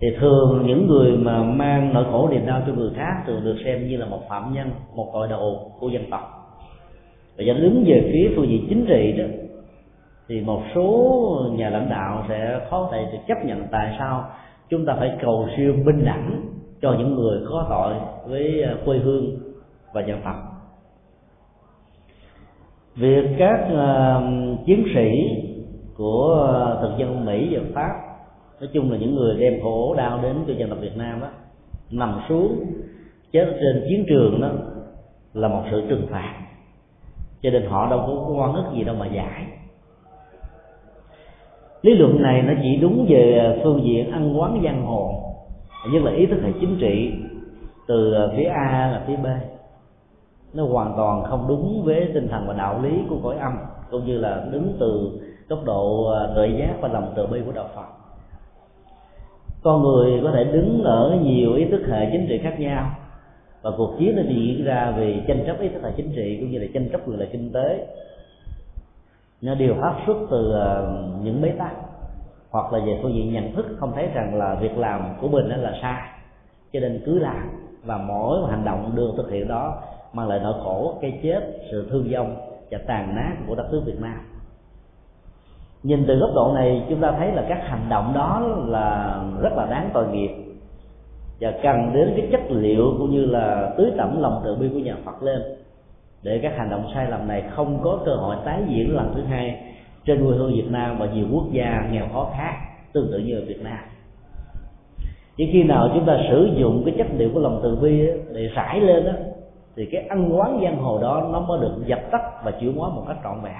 [0.01, 3.57] Thì thường những người mà mang nỗi khổ niềm đau cho người khác thường được
[3.65, 6.33] xem như là một phạm nhân, một tội đồ của dân tộc.
[7.37, 9.25] Và dẫn đứng về phía phương diện chính trị đó,
[10.29, 14.31] thì một số nhà lãnh đạo sẽ khó thể được chấp nhận tại sao
[14.69, 16.43] chúng ta phải cầu siêu bình đẳng
[16.83, 17.95] cho những người có tội
[18.31, 19.39] với à, quê hương
[19.93, 20.37] và dân tộc
[22.95, 24.23] việc các uh,
[24.67, 25.11] chiến sĩ
[25.97, 27.93] của à, thực dân mỹ và pháp
[28.61, 31.29] nói chung là những người đem khổ đau đến cho dân tộc việt nam đó
[31.91, 32.65] nằm xuống
[33.33, 34.49] chết trên chiến trường đó
[35.35, 36.35] là một sự trừng phạt.
[37.43, 39.47] Cho nên họ đâu có quan ức gì đâu mà giải
[41.87, 45.11] lý luận này nó chỉ đúng về phương diện ăn quán giang hồ
[45.93, 47.13] nhất là ý thức hệ chính trị
[47.89, 49.27] từ phía a là phía b.
[50.55, 53.53] Nó hoàn toàn không đúng với tinh thần và đạo lý của cõi âm
[53.91, 57.53] cũng như là đứng từ góc độ à, tuệ giác và lòng từ bi của
[57.53, 57.87] đạo Phật.
[59.63, 62.91] Con người có thể đứng ở nhiều ý thức hệ chính trị khác nhau
[63.63, 66.51] và cuộc chiến nó diễn ra vì tranh chấp ý thức hệ chính trị cũng
[66.51, 67.87] như là tranh chấp quyền lợi kinh tế
[69.43, 71.73] nó đều phát xuất từ ờ, những bế tắc.
[72.51, 75.49] Hoặc là về phương diện nhận thức, không thấy rằng là việc làm của mình
[75.49, 76.03] là sai.
[76.73, 77.51] Cho nên cứ làm
[77.85, 81.89] và mỗi hành động được thực hiện đó mang lại nỗi khổ, cái chết, sự
[81.91, 82.37] thương vong
[82.71, 84.19] và tàn nát của đất nước Việt Nam.
[85.83, 89.53] Nhìn từ góc độ này, chúng ta thấy là các hành động đó là rất
[89.57, 90.31] là đáng tội nghiệp.
[91.41, 94.79] Và cần đến cái chất liệu cũng như là tưới tẩm lòng từ bi của
[94.79, 95.43] nhà Phật lên
[96.27, 99.23] để các hành động sai lầm này không có cơ hội tái diễn lần thứ
[99.23, 99.61] hai
[100.05, 102.53] trên quê hương Việt Nam và nhiều quốc gia nghèo khó khác
[102.93, 103.79] tương tự như ở Việt Nam.
[105.37, 108.49] Chỉ khi nào chúng ta sử dụng cái chất liệu của lòng từ bi để
[108.55, 109.13] rải lên đó
[109.77, 112.89] thì cái ăn quán giang hồ đó nó mới được dập tắt và chuyển hóa
[112.89, 113.55] một cách trọn vẹn.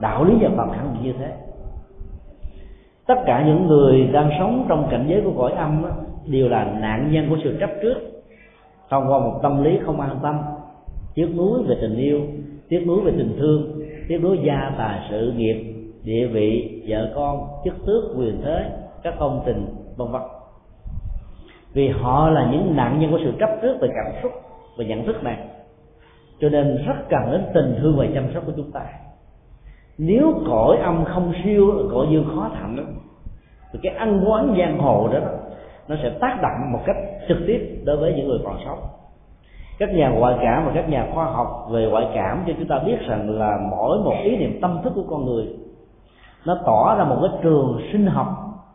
[0.00, 1.32] Đạo lý và Phật khẳng định như thế.
[3.06, 5.90] Tất cả những người đang sống trong cảnh giới của cõi âm đó,
[6.26, 7.94] đều là nạn nhân của sự chấp trước
[8.90, 10.40] thông qua một tâm lý không an tâm
[11.18, 12.20] tiếc nuối về tình yêu,
[12.68, 17.48] tiếc nuối về tình thương, tiếc nuối gia tài sự nghiệp, địa vị, vợ con,
[17.64, 18.70] chức tước, quyền thế,
[19.02, 20.22] các công tình vân vân.
[21.72, 24.32] Vì họ là những nạn nhân của sự chấp trước về cảm xúc
[24.76, 25.38] và nhận thức này.
[26.40, 28.86] Cho nên rất cần đến tình thương và chăm sóc của chúng ta.
[29.98, 32.82] Nếu cõi âm không siêu, cõi dương khó thành đó,
[33.72, 35.18] thì cái ăn quán giang hồ đó,
[35.88, 36.96] nó sẽ tác động một cách
[37.28, 38.78] trực tiếp đối với những người còn sống
[39.78, 42.78] các nhà ngoại cảm và các nhà khoa học về ngoại cảm cho chúng ta
[42.78, 45.46] biết rằng là mỗi một ý niệm tâm thức của con người
[46.46, 48.26] nó tỏ ra một cái trường sinh học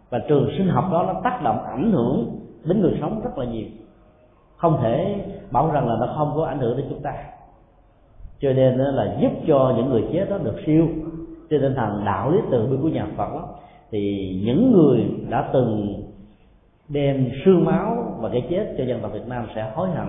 [0.09, 3.45] và trường sinh học đó nó tác động ảnh hưởng đến người sống rất là
[3.45, 3.65] nhiều.
[4.57, 5.15] Không thể
[5.51, 7.13] bảo rằng là nó không có ảnh hưởng đến chúng ta.
[8.39, 10.87] Cho nên là giúp cho những người chết đó được siêu.
[11.49, 13.47] Trên tinh thần đạo lý từ bi của nhà Phật đó,
[13.91, 15.95] thì những người đã từng
[16.89, 20.07] đem sương máu và cái chết cho dân tộc Việt Nam sẽ hối hận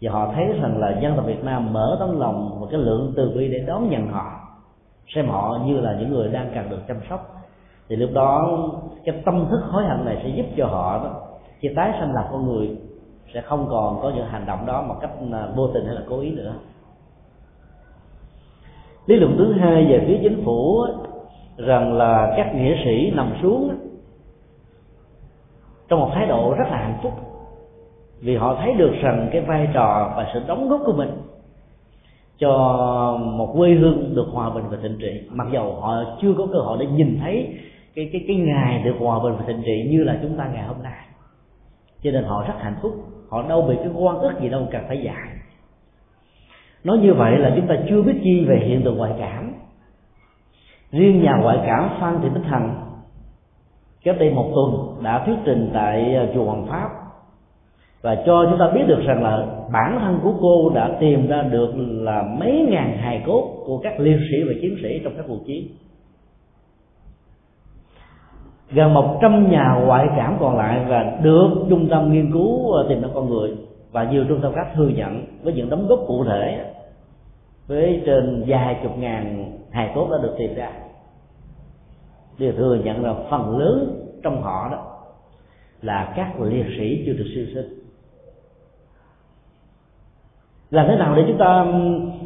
[0.00, 3.12] và họ thấy rằng là dân tộc Việt Nam mở tấm lòng và cái lượng
[3.16, 4.40] từ bi để đón nhận họ,
[5.14, 7.34] xem họ như là những người đang cần được chăm sóc.
[7.88, 8.58] Thì lúc đó,
[9.04, 11.20] cái tâm thức hối hận này sẽ giúp cho họ đó,
[11.58, 12.76] khi tái sanh lập con người
[13.34, 16.02] sẽ không còn có những hành động đó một cách à, vô tình hay là
[16.08, 16.54] cố ý nữa.
[19.06, 20.86] Lý luận thứ hai về phía chính phủ
[21.56, 23.74] rằng là các nghĩa sĩ nằm xuống
[25.88, 27.12] trong một thái độ rất là hạnh phúc
[28.24, 31.10] vì họ thấy được rằng cái vai trò và sự đóng góp của mình
[32.38, 32.50] cho
[33.20, 35.28] một quê hương được hòa bình và thịnh trị.
[35.30, 37.58] Mặc dầu họ chưa có cơ hội để nhìn thấy
[37.94, 40.62] cái cái cái ngày được hòa bình và thịnh trị như là chúng ta ngày
[40.62, 41.06] hôm nay.
[42.02, 42.92] Cho nên họ rất hạnh phúc.
[43.30, 45.28] Họ đâu bị cái quan ức gì đâu cần phải dạy
[46.84, 49.52] nói như vậy là chúng ta chưa biết chi về hiện tượng ngoại cảm.
[50.92, 52.74] Riêng nhà ngoại cảm phan thị bích hằng,
[54.04, 56.88] cách đây một tuần, đã thuyết trình tại ờ, chùa hoàng pháp
[58.04, 61.42] và cho chúng ta biết được rằng là bản thân của cô đã tìm ra
[61.42, 65.24] được là mấy ngàn hài cốt của các liệt sĩ và chiến sĩ trong các
[65.28, 65.68] cuộc chiến.
[68.70, 72.86] Gần một trăm nhà ngoại cảm còn lại và được trung tâm nghiên cứu ờ,
[72.88, 73.56] tìm ra con người.
[73.92, 76.64] Và nhiều trung tâm khác thừa nhận với những đóng góp cụ thể
[77.66, 80.72] với trên vài chục ngàn hài cốt đã được tìm ra.
[82.38, 84.86] Đều thừa nhận là phần lớn trong họ đó
[85.82, 87.83] là các liệt sĩ chưa được siêu sinh
[90.74, 91.66] làm thế nào để chúng ta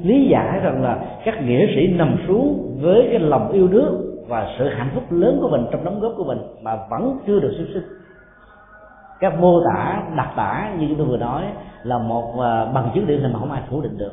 [0.03, 4.55] lý giải rằng là các nghĩa sĩ nằm xuống với cái lòng yêu nước và
[4.59, 7.55] sự hạnh phúc lớn của mình trong đóng góp của mình mà vẫn chưa được
[7.59, 7.99] xuất sinh
[9.21, 11.45] các mô tả, đặc tả như chúng tôi vừa nói
[11.83, 14.13] là một ờ, bằng chứng điển hình mà không ai phủ định được.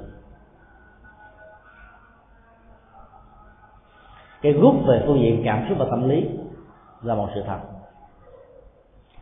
[4.42, 6.30] Cái gút về phương diện cảm xúc và tâm lý
[7.04, 7.58] là một sự thật.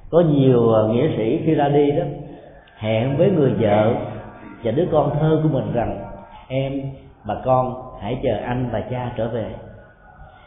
[0.10, 2.04] Có nhiều ờ, nghĩa sĩ khi ra đi đó,
[2.78, 3.94] hẹn với người vợ
[4.64, 6.06] và đứa con thơ của mình rằng,
[6.48, 6.82] em
[7.26, 9.56] bà con, hãy chờ anh và cha trở về.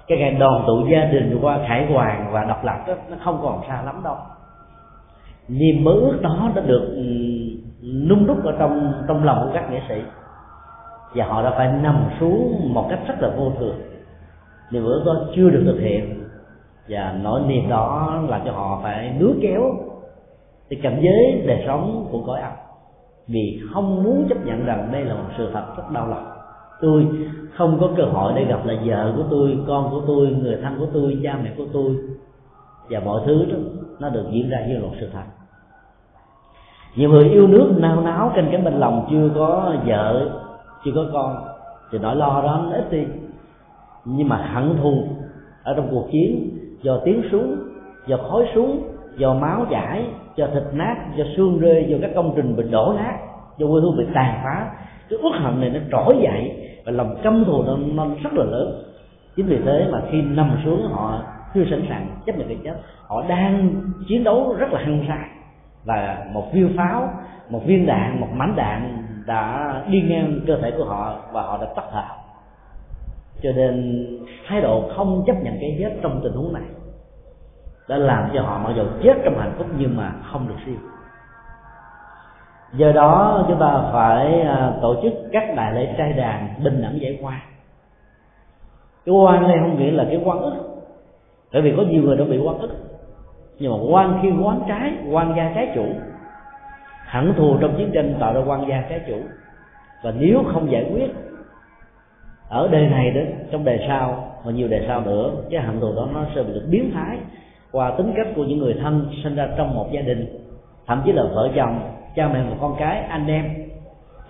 [0.08, 3.40] Cái ngày đoàn tụ gia đình qua khải hoàn và độc lập đó, nó không
[3.42, 4.16] còn xa lắm đâu.
[5.48, 6.96] Niềm mơ ước đó đã được
[8.08, 10.02] nung đúc ở trong trong lòng của các nghệ sĩ.
[11.14, 13.80] Và họ đã phải nằm xuống một cách rất là vô thường.
[14.70, 16.24] Niềm mơ ước đó chưa được thực hiện.
[16.88, 19.62] Và nỗi niềm đó làm cho họ phải nứa kéo
[20.70, 22.52] cái cảnh giới đời sống của cõi âm
[23.28, 26.26] vì không muốn chấp nhận rằng đây là một sự thật rất đau lòng.
[26.80, 27.08] Tôi
[27.56, 30.76] không có cơ hội để gặp lại vợ của tôi, con của tôi, người thân
[30.78, 31.96] của tôi, cha mẹ của tôi.
[32.90, 33.56] Và mọi thứ đó,
[34.00, 35.24] nó được diễn ra như một sự thật.
[36.96, 40.30] Nhiều người yêu nước nao náo trên cánh bên lòng chưa có vợ,
[40.84, 41.36] chưa có con,
[41.90, 43.04] thì nỗi lo đó nó ít đi.
[44.04, 45.08] Nhưng mà hận thù
[45.62, 47.56] ở trong cuộc chiến, do tiếng súng,
[48.06, 48.82] do khói súng,
[49.16, 50.04] do máu chảy
[50.36, 53.18] cho thịt nát cho xương rơi cho các công trình bị đổ nát
[53.58, 54.70] cho quê hương bị tàn phá.
[55.10, 58.44] Cái uất hận này nó trỗi dậy và lòng căm thù nó, nó rất là
[58.44, 58.82] lớn.
[59.36, 61.22] Chính vì thế mà khi nằm xuống họ
[61.54, 62.74] chưa sẵn sàng chấp nhận cái chết.
[63.06, 63.74] Họ đang
[64.08, 65.28] chiến đấu rất là hăng say.
[65.84, 67.08] Và một viên pháo
[67.50, 71.58] một viên đạn một mảnh đạn đã đi ngang cơ thể của họ và họ
[71.60, 72.04] đã tắt thở.
[73.42, 74.06] Cho nên
[74.48, 76.62] thái độ không chấp nhận cái chết trong tình huống này
[77.88, 80.76] đã làm cho họ mặc dù chết trong hạnh phúc nhưng mà không được siêu.
[82.72, 87.00] Do đó, chúng ta phải à, tổ chức các đại lễ trai đàn bình đẳng
[87.00, 87.40] giải qua
[89.06, 90.76] cái quan đây không nghĩa là cái quan ức
[91.52, 92.70] bởi vì có nhiều người đã bị quan ức.
[93.58, 95.86] Nhưng mà quan khi quán trái, quan gia trái chủ,
[97.04, 99.16] hẳn thù trong chiến tranh tạo ra quan gia trái chủ.
[100.02, 101.10] Và nếu không giải quyết,
[102.48, 103.20] ở đời này đó
[103.50, 106.54] trong đời sau, và nhiều đời sau nữa, cái hận thù đó nó sẽ bị
[106.54, 107.18] được biến thái
[107.72, 110.26] qua tính cách của những người thân sinh ra trong một gia đình,
[110.86, 111.80] thậm chí là vợ chồng,
[112.16, 113.44] cha mẹ và con cái, anh em.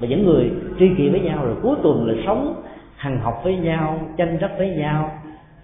[0.01, 2.63] Và những người tri kỷ với nhau rồi cuối tuần là sống
[2.97, 5.11] hằng học với nhau, tranh chấp với nhau,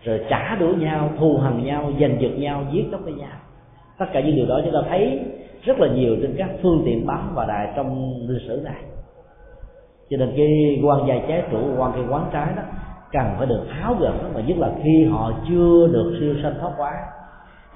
[0.05, 3.37] rồi trả đũa nhau, thù hằn nhau, giành giật nhau, giết chóc với nhau.
[3.99, 5.21] Tất cả những điều đó chúng ta thấy
[5.65, 8.83] rất là nhiều trên các phương tiện báo và đài trong lịch sử này.
[10.11, 12.63] Cho nên cái quan gia trái chủ, quan cái quán trái đó,
[13.13, 16.71] cần phải được tháo gỡ, mà nhất là khi họ chưa được siêu sanh thoát
[16.77, 16.93] quá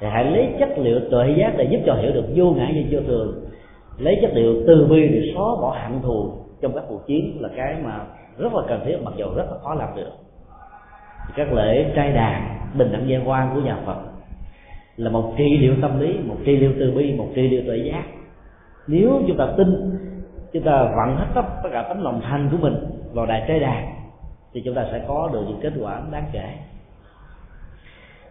[0.01, 2.85] thì hãy lấy chất liệu tuệ giác để giúp cho hiểu được vô ngã như
[2.91, 3.45] vô thường.
[3.99, 7.49] Lấy chất liệu từ bi để xóa bỏ hận thù trong các cuộc chiến là
[7.57, 8.01] cái mà
[8.39, 10.11] rất là cần thiết, mặc dù rất là khó làm được.
[11.37, 13.97] Các lễ trai đàn, bình đẳng gia quan của nhà phật
[14.97, 17.77] là một trị liệu tâm lý, một trị liệu từ bi, một trị liệu tuệ
[17.77, 18.03] giác.
[18.87, 19.69] Nếu chúng ta tin,
[20.53, 22.75] chúng ta vận hết tất tất cả tấm lòng thành của mình
[23.13, 23.87] vào đại trai đàn,
[24.53, 26.49] thì chúng ta sẽ có được những kết quả đáng kể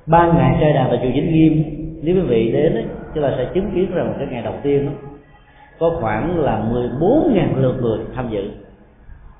[0.07, 1.63] ba ngày trai đàn tại chùa Vĩnh Nghiêm.
[2.01, 4.85] Nếu quý vị đến ấy, chúng ta sẽ chứng kiến rằng cái ngày đầu tiên
[4.85, 4.91] đó,
[5.79, 8.51] có khoảng là 14.000 lượt người tham dự.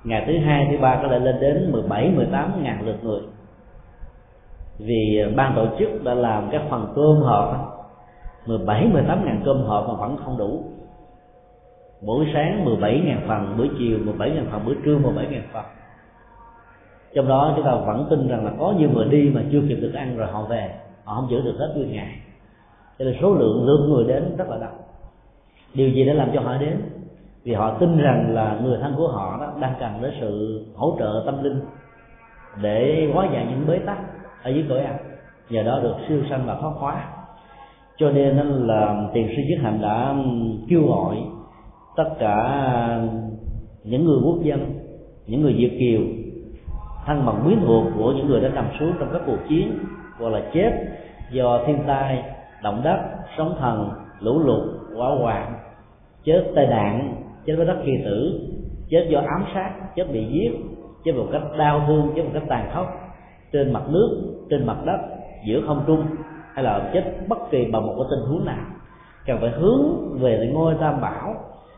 [0.04, 3.22] Ngày thứ hai thứ ba có thể lên đến 17 18 ngàn lượt người.
[4.80, 7.76] Vì ban tổ chức đã làm các phần cơm hộp
[8.46, 10.64] 17 18 ngàn cơm hộp mà vẫn không đủ.
[12.02, 15.64] Buổi sáng 17 ngàn phần buổi chiều 17 ngàn phần buổi trưa 17 ngàn phần
[17.16, 19.76] trong đó chúng ta vẫn tin rằng là có nhiều người đi mà chưa kịp
[19.76, 22.16] được ăn rồi họ về, họ không giữ được hết nguyên ngày.
[23.00, 24.78] Cho nên số lượng lượng người đến rất là đông.
[25.74, 26.82] Điều gì đã làm cho họ đến?
[27.44, 30.96] Vì họ tin rằng là người thân của họ đó đang cần đến sự hỗ
[31.00, 31.60] trợ tâm linh
[32.62, 33.98] để hóa giải những bế tắc
[34.44, 34.98] ở dưới cõi ăn
[35.50, 37.08] nhờ đó được siêu sanh và thoát hóa.
[37.98, 40.16] Cho nên là tiền sư nhất hạnh đã
[40.70, 41.18] kêu gọi
[41.96, 42.60] tất cả
[43.84, 44.74] những người quốc dân,
[45.28, 46.02] những người việt kiều
[47.06, 49.80] thân bằng quyến thuộc của những người đã nằm xuống trong các cuộc chiến
[50.20, 50.72] hoặc là chết,
[51.32, 52.24] do thiên tai,
[52.64, 53.00] động đất,
[53.38, 53.90] sóng thần,
[54.20, 54.64] lũ lụt,
[54.96, 55.54] hỏa hoạn,
[56.24, 57.16] chết tai nạn,
[57.46, 58.50] chết với đất kỳ tử,
[58.90, 60.52] chết do ám sát, chết bị giết,
[61.06, 62.88] chết một cách đau thương, chết một cách tàn khốc,
[63.52, 65.00] trên mặt nước, trên mặt đất,
[65.48, 66.06] giữa không trung,
[66.54, 68.66] hay là chết bất kỳ bằng một cái tình huống nào.
[69.26, 69.84] Cần phải hướng
[70.20, 71.36] về ngôi tam bảo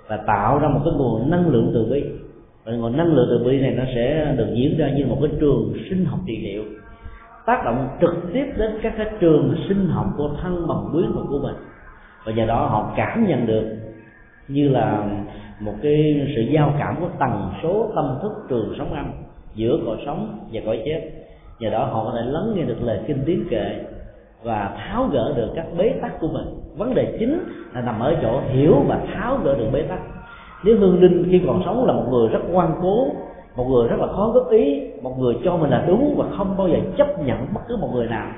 [0.07, 2.03] và tạo ra một cái nguồn năng lượng từ bi
[2.67, 5.31] và nguồn năng lượng từ bi này nó sẽ được diễn ra như một cái
[5.39, 6.63] trường sinh học trị liệu,
[7.45, 11.25] tác động trực tiếp đến các cái trường sinh học của thân bằng quyến thuộc
[11.29, 11.55] của mình
[12.25, 13.77] và nhờ đó họ cảm nhận được
[14.47, 15.05] như là
[15.59, 19.11] một cái sự giao cảm của tần số tâm thức trường sống âm
[19.55, 21.01] giữa cõi sống và cõi chết.
[21.59, 23.79] Nhờ đó họ có thể lắng nghe được lời kinh tiếng kệ
[24.43, 26.45] và tháo gỡ được các bế tắc của mình.
[26.77, 27.39] Vấn đề chính
[27.73, 29.99] là nằm ở chỗ hiểu và tháo gỡ được bế tắc
[30.63, 33.07] nếu hương linh khi còn sống là một người rất ngoan cố
[33.55, 36.57] một người rất là khó góp ý một người cho mình là đúng và không
[36.57, 38.31] bao giờ chấp nhận bất cứ một người nào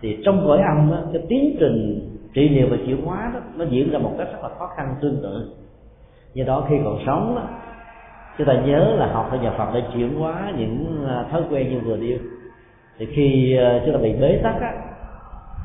[0.00, 2.00] thì trong cõi âm á, cái tiến trình
[2.34, 4.94] trị liệu và chuyển hóa đó nó diễn ra một cách rất là khó khăn
[5.00, 5.54] tương tự.
[6.34, 7.42] Do đó khi còn sống đó,
[8.38, 11.70] chúng ta nhớ là học theo nhà Phật để chuyển hóa những à, thói quen
[11.70, 12.18] như vừa điêu
[12.98, 14.72] thì khi à, chúng ta bị bế tắc á,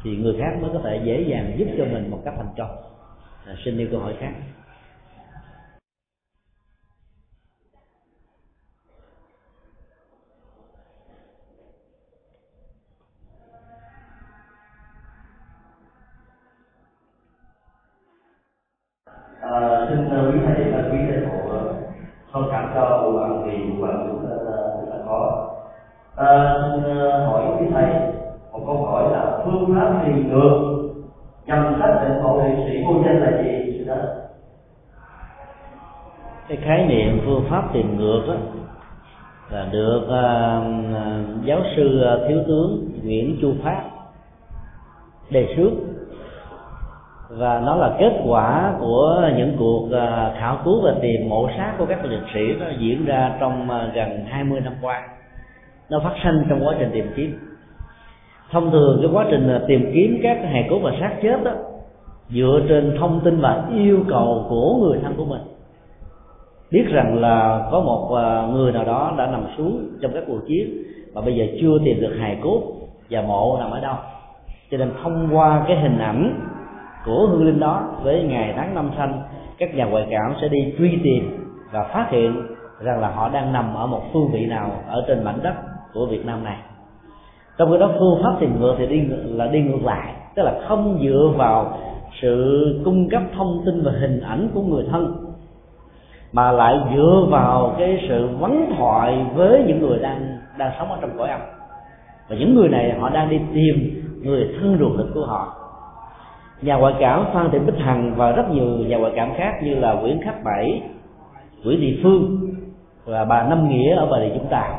[0.03, 2.75] thì người khác mới có thể dễ dàng giúp cho mình một cách thành công.
[3.47, 4.31] À, xin yêu câu hỏi khác.
[20.31, 21.55] Quý thầy và quý thầy phổ
[22.33, 24.37] thông cảm cho bộ bạn thì bộ bạn cũng rất
[24.89, 25.47] là khó.
[26.15, 26.53] À,
[27.25, 27.85] hỏi quý thầy
[28.51, 30.77] một câu hỏi là phương pháp tìm ngược
[31.45, 33.95] nhằm xác định một nghệ sĩ vô danh là gì xin đó
[36.47, 38.35] cái khái niệm phương pháp tìm ngược đó,
[39.49, 43.83] là được uh, giáo sư thiếu tướng Nguyễn Chu Phát
[45.29, 45.71] đề xuất
[47.37, 51.73] và nó là kết quả của những cuộc à, khảo cứu và tìm mộ xác
[51.77, 55.07] của các liệt sĩ nó diễn ra trong à, gần 20 năm qua.
[55.89, 57.39] Nó phát sinh trong quá trình tìm kiếm.
[58.51, 61.51] Thông thường cái quá trình à, tìm kiếm các hài cốt và xác chết đó
[62.29, 65.41] dựa trên thông tin và yêu cầu của người thân của mình.
[66.71, 68.09] Biết rằng là có một
[68.53, 72.01] người nào đó đã nằm xuống trong các cuộc chiến mà bây giờ chưa tìm
[72.01, 72.61] được hài cốt
[73.09, 73.95] và mộ nằm ở đâu.
[74.71, 76.51] Cho nên thông qua cái hình ảnh
[77.05, 79.21] của hương linh đó với ngày tháng năm sanh,
[79.57, 82.41] các nhà ngoại cảm sẽ đi truy tìm và phát hiện
[82.79, 85.53] rằng là họ đang nằm ở một phương vị nào ở trên mảnh đất
[85.93, 86.57] của Việt Nam này.
[87.57, 90.53] Trong cái đó phương pháp tìm ngược thì đi là đi ngược lại, tức là
[90.67, 91.77] không dựa vào
[92.21, 95.15] sự cung cấp thông tin và hình ảnh của người thân,
[96.31, 100.97] mà lại dựa vào cái sự vấn thoại với những người đang đang sống ở
[101.01, 101.41] trong cõi âm.
[102.29, 105.60] Và những người này họ đang đi tìm người thân ruột thịt của họ
[106.61, 109.75] nhà ngoại cảm phan thị bích hằng và rất nhiều nhà ngoại cảm khác như
[109.75, 110.81] là nguyễn khắc bảy,
[111.63, 112.37] nguyễn thị phương
[113.05, 114.73] và bà năm nghĩa ở bà rịa chúng ta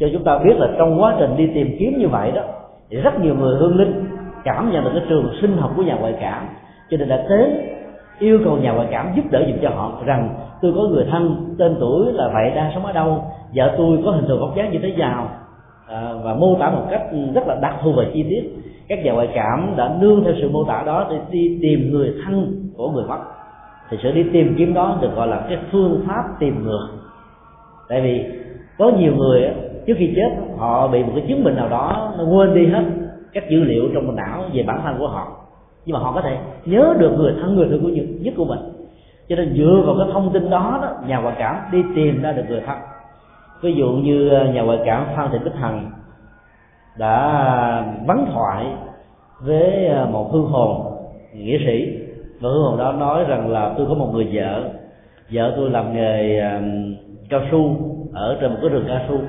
[0.00, 2.42] cho chúng ta biết là trong quá trình đi tìm kiếm như vậy đó,
[2.90, 4.04] thì rất nhiều người hương linh
[4.44, 6.48] cảm nhận được cái trường sinh học của nhà ngoại cảm.
[6.90, 7.60] Cho nên đã đến
[8.18, 10.30] yêu cầu nhà ngoại cảm giúp đỡ dùm cho họ rằng,
[10.62, 14.10] tôi có người thân tên tuổi là vậy đang sống ở đâu, vợ tôi có
[14.10, 15.28] hình thù góc dáng như thế nào
[15.88, 17.02] à, và mô tả một cách
[17.34, 18.42] rất là đặc thù và chi tiết.
[18.88, 22.14] Các nhà ngoại cảm đã nương theo sự mô tả đó để đi tìm người
[22.24, 23.18] thân của người mất
[23.90, 26.88] thì sự đi tìm kiếm đó được gọi là cái phương pháp tìm ngược.
[27.88, 28.24] Tại vì
[28.78, 29.50] có nhiều người
[29.86, 32.84] trước khi chết họ bị một cái chứng bệnh nào đó nó quên đi hết
[33.32, 35.28] các dữ liệu trong não về bản thân của họ.
[35.86, 37.88] Nhưng mà họ có thể nhớ được người thân người thân của
[38.20, 38.58] nhất của mình.
[39.28, 42.32] Cho nên dựa vào cái thông tin đó, đó nhà ngoại cảm đi tìm ra
[42.32, 42.78] được người thân
[43.60, 45.90] ví dụ như ờ, nhà ngoại cảm phan thị bích hằng
[46.98, 48.66] đã ờ, vắng thoại
[49.40, 50.96] với ờ, một hương hồn
[51.34, 51.98] nghĩa sĩ.
[52.40, 54.70] Và hương hồn đó nói rằng là, tôi có một người vợ.
[55.32, 56.42] Vợ tôi làm nghề
[57.30, 57.76] cao su
[58.14, 59.20] ở trên một cái rừng cao su.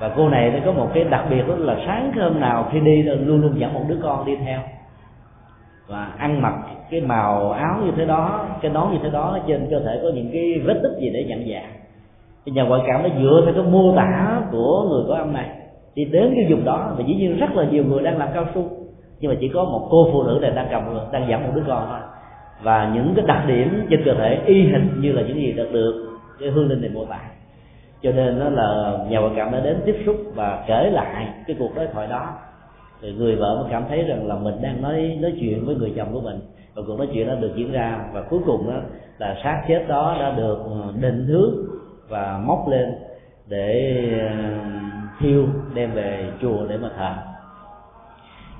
[0.00, 2.80] Và cô này nó có một cái đặc biệt đó là sáng hôm nào khi
[2.80, 4.60] đi luôn luôn dẫn một đứa con đi theo.
[5.88, 6.54] Và ăn mặc
[6.90, 10.08] cái màu áo như thế đó, cái nón như thế đó, trên cơ thể có
[10.14, 11.72] những cái vết tích gì để nhận dạng
[12.48, 15.48] thì nhà ngoại cảm nó dựa theo cái mô tả của người có âm này.
[15.94, 18.46] Đi đến cái vùng đó và dĩ nhiên rất là nhiều người đang làm cao
[18.54, 18.68] su.
[19.20, 20.82] Nhưng mà chỉ có một cô phụ nữ này đang cầm
[21.12, 21.98] đang dẫn một đứa con thôi.
[22.62, 25.72] Và những cái đặc điểm trên cơ thể y hình như là những gì được
[25.72, 26.08] được
[26.40, 27.20] cái hương linh này mô tả.
[28.02, 31.56] Cho nên nó là nhà ngoại cảm đã đến tiếp xúc và kể lại cái
[31.58, 32.28] cuộc đối thoại đó.
[33.02, 35.92] Thì người vợ mới cảm thấy rằng là mình đang nói nói chuyện với người
[35.96, 36.40] chồng của mình.
[36.74, 38.74] Và cuộc nói chuyện đó được diễn ra và cuối cùng đó
[39.18, 40.58] là xác chết đó đã được
[41.00, 41.54] định hướng
[42.08, 42.94] và móc lên
[43.48, 44.36] để ờ,
[45.18, 47.14] thiêu đem về chùa để mà thờ.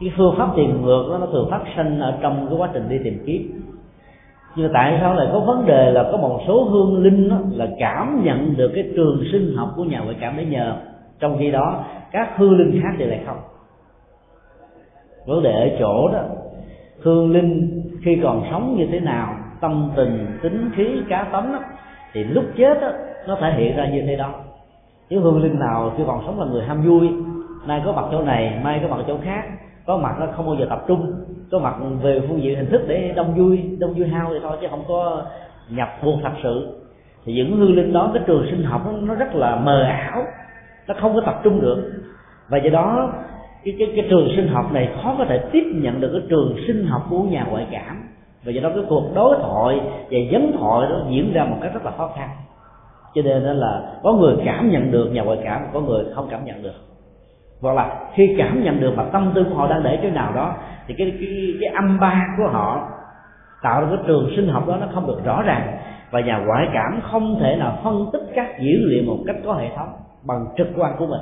[0.01, 2.89] Cái phương pháp tìm ngược đó, nó thường phát sinh ở trong cái quá trình
[2.89, 3.63] đi tìm kiếm.
[4.57, 7.37] Nhưng mà tại sao lại có vấn đề là có một số hương linh đó,
[7.53, 10.77] là cảm nhận được cái trường sinh học của nhà ngoại cảm để nhờ
[11.21, 13.39] trong khi đó các hương linh khác thì lại không?
[15.27, 16.21] Vấn đề ở chỗ đó
[17.03, 21.59] hương linh khi còn sống như thế nào tâm tình tính khí cá tánh đó,
[22.13, 22.91] thì lúc chết đó,
[23.29, 24.31] nó thể hiện ra như thế đó.
[25.11, 27.11] Nếu hương linh nào khi còn sống là người ham vui
[27.67, 29.45] nay có mặt chỗ này mai có mặt chỗ khác
[29.87, 31.13] có mặt nó không bao giờ tập trung
[31.51, 34.57] có mặt về phương diện hình thức để đông vui đông vui hao thì thôi
[34.61, 35.23] chứ không có
[35.71, 36.81] nhập buồn thật sự.
[37.25, 40.25] Thì những hương linh đó cái trường sinh học nó rất là mờ ảo
[40.89, 41.93] nó không có tập trung được.
[42.49, 43.13] Và do đó
[43.65, 46.57] cái, cái, cái trường sinh học này khó có thể tiếp nhận được cái trường
[46.67, 48.09] sinh học của nhà ngoại cảm.
[48.45, 51.75] Và do đó cái cuộc đối thoại và vấn thoại đó diễn ra một cách
[51.75, 52.29] rất là khó khăn
[53.15, 56.29] cho nên đó là có người cảm nhận được nhà ngoại cảm có người không
[56.31, 56.75] cảm nhận được.
[57.61, 60.33] Hoặc là khi cảm nhận được mà tâm tư của họ đang để chỗ nào
[60.35, 60.55] đó
[60.87, 62.89] thì cái cái cái âm ba của họ
[63.63, 65.79] tạo ra cái trường sinh học đó nó không được rõ ràng.
[66.11, 69.55] Và nhà ngoại cảm không thể nào phân tích các dữ liệu một cách có
[69.55, 69.89] hệ thống
[70.27, 71.21] bằng trực quan của mình.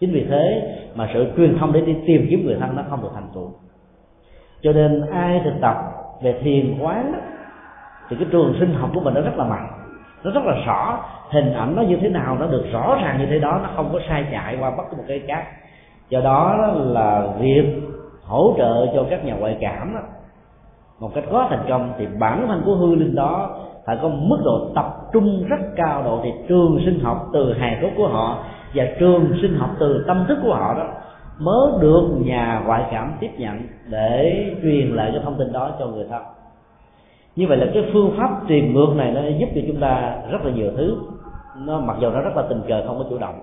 [0.00, 3.02] Chính vì thế mà sự truyền thông để đi tìm kiếm người thân nó không
[3.02, 3.50] được thành tựu.
[4.62, 5.76] Cho nên ai thực tập
[6.22, 7.18] về thiền quán đó,
[8.08, 9.68] thì cái trường sinh học của mình nó rất là mạnh
[10.26, 10.98] nó rất là rõ.
[11.30, 13.88] Hình ảnh nó như thế nào nó được rõ ràng như thế đó nó không
[13.92, 15.44] có sai chạy qua bất cứ một cái khác.
[16.08, 17.82] Do đó là việc
[18.24, 20.00] hỗ trợ cho các nhà ngoại cảm đó,
[21.00, 23.50] một cách có thành công thì bản thân của hư linh đó
[23.86, 27.78] phải có mức độ tập trung rất cao độ thì trường sinh học từ hài
[27.82, 28.38] cốt của họ
[28.74, 30.86] và trường sinh học từ tâm thức của họ đó
[31.38, 35.86] mới được nhà ngoại cảm tiếp nhận để truyền lại cái thông tin đó cho
[35.86, 36.22] người thân
[37.36, 40.44] như vậy là cái phương pháp tìm ngược này nó giúp cho chúng ta rất
[40.44, 40.96] là nhiều thứ.
[41.58, 43.34] Nó mặc dù nó rất là tình cờ không có chủ động.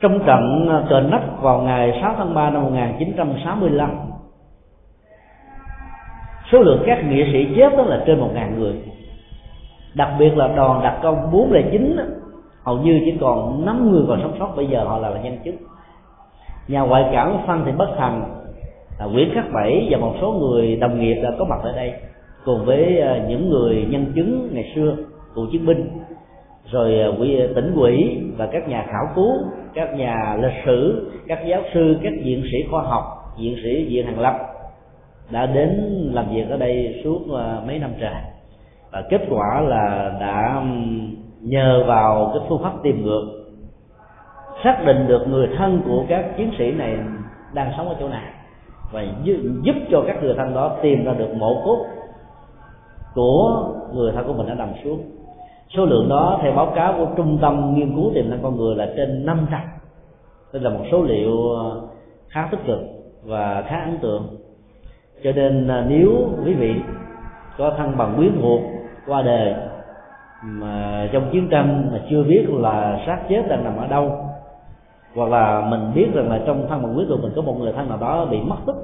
[0.00, 3.90] Trong trận cờ nách vào ngày 6 tháng 3 năm 1965
[6.52, 8.74] số lượng các nghệ sĩ chết đó là trên một ngàn người.
[9.94, 11.96] Đặc biệt là đoàn đặc công 409
[12.64, 15.38] hầu như chỉ còn 5 người còn sống sót bây giờ họ là, là nhân
[15.44, 15.56] chứng.
[16.68, 18.43] Nhà ngoại cảm phan thị bất thành
[18.98, 21.92] à, nguyễn khắc bảy và một số người đồng nghiệp đã có mặt ở đây
[22.44, 24.96] cùng với à, những người nhân chứng ngày xưa
[25.34, 25.88] cựu chiến binh
[26.70, 29.32] rồi à, quỹ à, tỉnh quỹ và các nhà khảo cứu
[29.74, 33.04] các nhà lịch sử các giáo sư các viện sĩ khoa học
[33.38, 34.34] viện sĩ viện hàng lập
[35.30, 35.70] đã đến
[36.12, 38.14] làm việc ở đây suốt à, mấy năm trời.
[38.92, 40.62] Và kết quả là đã
[41.40, 43.40] nhờ vào cái phương pháp tìm ngược
[44.64, 46.98] xác định được người thân của các chiến sĩ này
[47.54, 48.22] đang sống ở chỗ nào
[48.92, 49.04] và
[49.62, 51.86] giúp cho các người thân đó tìm ra được mộ cốt
[53.14, 55.02] của người thân của mình đã nằm xuống.
[55.76, 58.76] Số lượng đó, theo báo cáo của trung tâm nghiên cứu tiềm năng con người
[58.76, 59.60] là trên 500
[60.52, 61.80] đây là một số liệu ờ,
[62.28, 62.78] khá tích cực
[63.24, 64.36] và khá ấn tượng.
[65.24, 66.10] Cho nên ờ, nếu
[66.44, 66.74] quý vị
[67.58, 68.60] có thân bằng quyến thuộc
[69.06, 69.54] qua đời
[70.42, 74.12] mà trong chiến tranh mà chưa biết là xác chết đang nằm ở đâu
[75.14, 77.72] hoặc là mình biết rằng là trong thân bằng quyến của mình có một người
[77.72, 78.76] thân nào đó bị mất tích,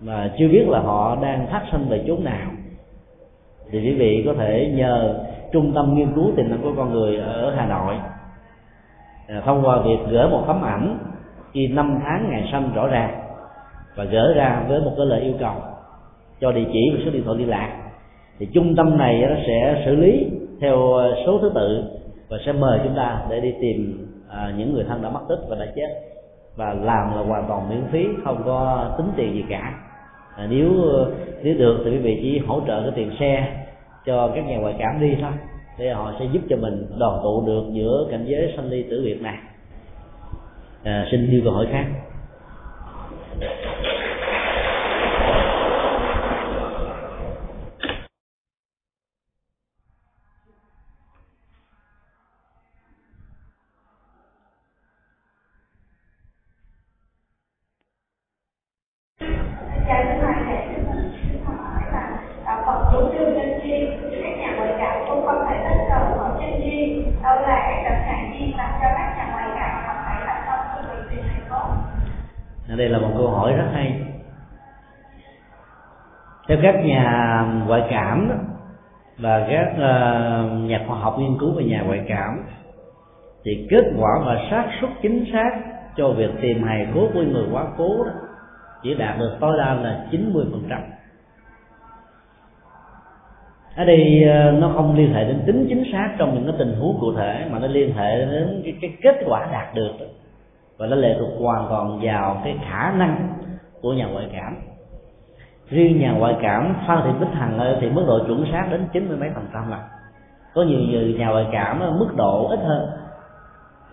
[0.00, 2.50] mà chưa biết là họ đang phát sinh về chốn nào,
[3.70, 7.16] thì quý vị có thể nhờ trung tâm nghiên cứu tiềm năng của con người
[7.16, 7.94] ở hà nội
[9.28, 10.98] à, thông qua việc gửi một tấm ảnh
[11.52, 13.20] ghi năm tháng ngày sinh rõ ràng
[13.96, 15.54] và gửi ra với một cái lời yêu cầu
[16.40, 17.76] cho địa chỉ và số điện thoại liên lạc.
[18.38, 20.26] Thì trung tâm này nó sẽ xử lý
[20.60, 20.76] theo
[21.26, 21.84] số thứ tự
[22.28, 25.38] và sẽ mời chúng ta để đi tìm à, những người thân đã mất tích
[25.48, 25.88] và đã chết.
[26.56, 29.74] Và làm là hoàn toàn miễn phí không có tính tiền gì cả.
[30.36, 30.70] À, nếu
[31.42, 33.64] nếu được thì quý vị chỉ hỗ trợ cái tiền xe
[34.06, 35.32] cho các nhà ngoại cảm đi thôi.
[35.78, 39.02] Để họ sẽ giúp cho mình đoàn tụ được giữa cảnh giới sanh ly tử
[39.04, 39.36] biệt này.
[40.84, 41.86] À, xin yêu câu hỏi khác.
[72.76, 74.02] Đây là một câu hỏi rất hay.
[76.48, 78.30] Theo các nhà ngoại cảm
[79.18, 82.44] và các ờ, nhà khoa học nghiên cứu về nhà ngoại cảm
[83.44, 85.50] thì kết quả và xác suất chính xác
[85.96, 88.12] cho việc tìm hài cốt của người quá cố đó
[88.82, 90.80] chỉ đạt được tối đa là 90 phần trăm.
[93.76, 96.76] Ở đây ờ, nó không liên hệ đến tính chính xác trong những cái tình
[96.80, 100.06] huống cụ thể mà nó liên hệ đến cái, cái kết quả đạt được đó
[100.78, 103.28] và nó lệ thuộc hoàn toàn vào cái khả năng
[103.82, 104.56] của nhà ngoại cảm.
[105.68, 109.08] Riêng nhà ngoại cảm phan thị bích hằng thì mức độ chuẩn xác đến chín
[109.08, 109.88] mươi mấy phần trăm là
[110.54, 112.88] có nhiều người nhà ngoại cảm mức độ ít hơn,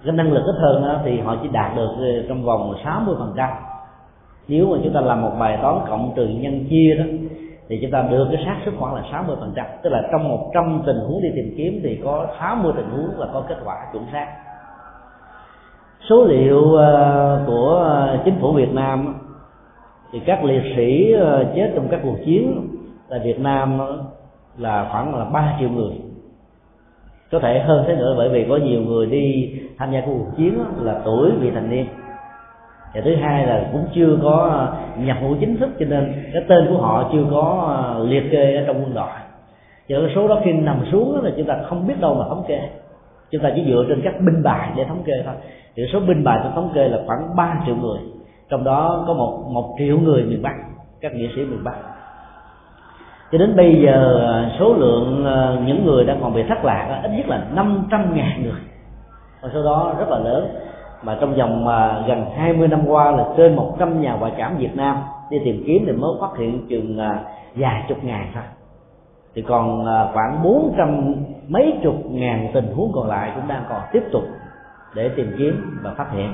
[0.05, 3.34] cái năng lực ít hơn thì họ chỉ đạt được ờ, trong vòng 60 phần
[3.38, 3.49] trăm.
[4.47, 7.03] Nếu mà chúng ta làm một bài toán cộng trừ nhân chia đó,
[7.69, 9.65] thì chúng ta đưa cái xác suất khoảng là 60 phần trăm.
[9.84, 13.27] Tức là trong 100 tình huống đi tìm kiếm thì có 60 tình huống là
[13.34, 14.27] có kết quả chuẩn xác
[16.10, 19.16] số liệu ờ, của ờ, chính phủ Việt Nam
[20.12, 22.68] thì các liệt sĩ ờ, chết trong các cuộc chiến
[23.10, 23.80] tại Việt Nam
[24.58, 25.93] là khoảng là 3 triệu người.
[27.32, 30.60] Có thể hơn thế nữa bởi vì có nhiều người đi tham gia cuộc chiến
[30.82, 31.86] là tuổi vị thành niên.
[32.93, 36.68] Và thứ hai là cũng chưa có nhập ngũ chính thức cho nên cái tên
[36.70, 37.76] của họ chưa có
[38.08, 39.10] liệt kê ở trong quân đội.
[39.89, 42.43] Cho nên số đó khi nằm xuống là chúng ta không biết đâu mà thống
[42.47, 42.60] kê
[43.34, 45.36] chúng ta chỉ dựa trên các binh bài để thống kê thôi.
[45.75, 47.99] Thì số binh bài tôi thống kê là khoảng 3 triệu người.
[48.49, 50.53] Trong đó có một một triệu người miền bắc,
[51.01, 51.75] các nghệ sĩ miền bắc.
[53.31, 57.09] Cho đến bây giờ, số lượng ờ, những người đang còn bị thất lạc ít
[57.17, 58.61] nhất là 500 ngàn người.
[59.41, 60.47] Và số đó rất là lớn.
[61.03, 64.75] Mà trong vòng ờ, gần 20 năm qua là trên 100 nhà ngoại cảm Việt
[64.75, 64.97] Nam
[65.29, 67.15] đi tìm kiếm thì mới phát hiện chừng ờ,
[67.55, 68.43] vài chục ngàn thôi
[69.36, 71.15] thì còn à, khoảng 400
[71.47, 74.23] mấy chục ngàn tình huống còn lại cũng đang còn tiếp tục
[74.95, 76.31] để tìm kiếm và phát hiện.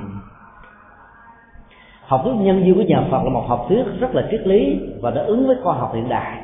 [2.06, 4.80] Học thuyết nhân duyên của nhà Phật là một học thuyết rất là triết lý
[5.02, 6.42] và nó ứng với khoa học hiện đại.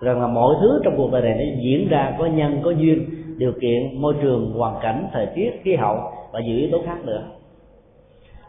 [0.00, 3.04] Rằng là mọi thứ trong cuộc đời này nó diễn ra có nhân, có duyên,
[3.38, 5.96] điều kiện, môi trường, hoàn cảnh, thời tiết, khí hậu
[6.32, 7.22] và nhiều yếu tố khác nữa.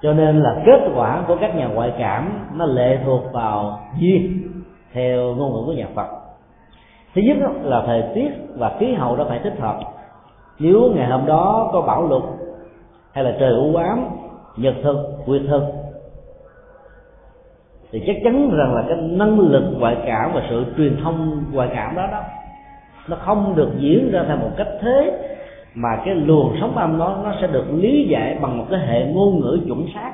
[0.02, 4.42] Cho nên là kết quả của các nhà ngoại cảm nó lệ thuộc vào duyên
[4.94, 6.23] theo ngôn ngữ của nhà Phật
[7.16, 9.80] thứ nhất là thời tiết và khí hậu đó phải thích hợp.
[10.60, 12.24] Nếu ngày hôm đó có bão lụt
[13.12, 14.06] hay là trời u ám
[14.58, 15.64] nhật thực quyệt thực
[17.92, 21.70] thì chắc chắn rằng là cái năng lực ngoại cảm và sự truyền thông ngoại
[21.74, 22.22] cảm đó đó
[23.08, 25.20] nó không được diễn ra theo một cách thế
[25.74, 29.06] mà cái luồng sóng âm đó nó sẽ được lý giải bằng một cái hệ
[29.06, 30.12] ngôn ngữ chuẩn xác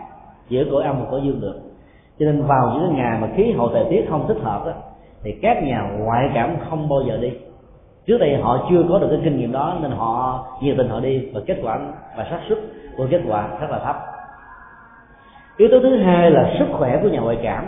[0.49, 1.59] giữa cõi âm và cõi dương được.
[2.19, 4.71] Cho nên vào những ngày mà khí hậu thời tiết không thích hợp đó,
[5.23, 7.31] thì các nhà ngoại cảm không bao giờ đi.
[8.07, 10.99] Trước đây họ chưa có được cái kinh nghiệm đó, nên họ nhiệt tình họ
[10.99, 11.79] đi và kết quả
[12.17, 12.57] và xác suất
[12.97, 13.95] của kết quả rất là thấp.
[15.57, 17.65] Yếu tố thứ hai là sức khỏe của nhà ngoại cảm.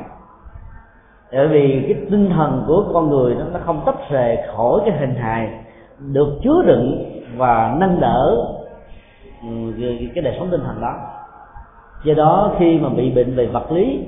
[1.31, 5.15] Bởi vì cái tinh thần của con người nó không tách rời khỏi cái hình
[5.15, 5.49] hài
[5.99, 8.45] được chứa đựng và nâng đỡ
[9.41, 9.47] ừ,
[10.15, 10.95] cái đời sống tinh thần đó.
[12.03, 14.05] Do đó khi mà bị bệnh về vật lý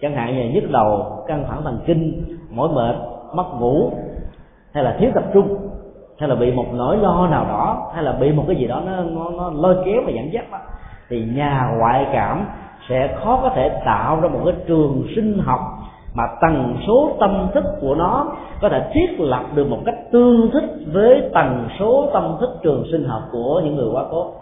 [0.00, 2.96] chẳng hạn như nhức đầu căng thẳng thần kinh mỏi mệt
[3.34, 3.92] mất ngủ
[4.74, 5.56] hay là thiếu tập trung
[6.18, 8.82] hay là bị một nỗi lo nào đó hay là bị một cái gì đó
[8.86, 10.58] nó nó, nó lôi kéo và dẫn dắt đó
[11.08, 12.46] thì nhà ngoại cảm
[12.88, 15.60] sẽ khó có thể tạo ra một cái trường sinh học
[16.14, 18.26] mà tần số tâm thức của nó
[18.60, 22.84] có thể thiết lập được một cách tương thích với tần số tâm thức trường
[22.92, 24.32] sinh học của những người quá cố.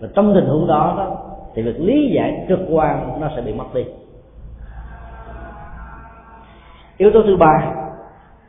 [0.00, 1.16] Và trong tình huống đó, đó
[1.54, 3.84] thì việc lý giải trực quan nó sẽ bị mất đi
[7.02, 7.72] yếu tố thứ ba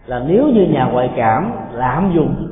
[0.05, 2.47] là nếu như nhà ngoại cảm lạm dụng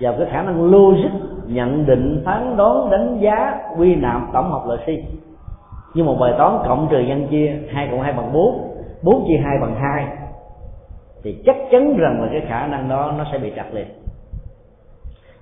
[0.00, 1.10] vào cái khả năng logic,
[1.46, 5.04] nhận định, phán đoán, đánh giá, quy nạp tổng hợp lợi suy
[5.94, 9.36] như một bài toán cộng trừ nhân chia hai cộng hai bằng bốn bốn chia
[9.44, 10.06] hai bằng hai,
[11.22, 13.86] thì chắc chắn rằng là cái khả năng đó nó sẽ bị trật liền.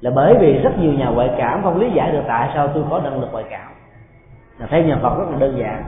[0.01, 2.85] Là bởi vì rất nhiều nhà ngoại cảm không lý giải được tại sao tôi
[2.91, 3.69] có năng lực ngoại cảm.
[4.59, 5.85] Là theo nhà Phật rất là đơn giản.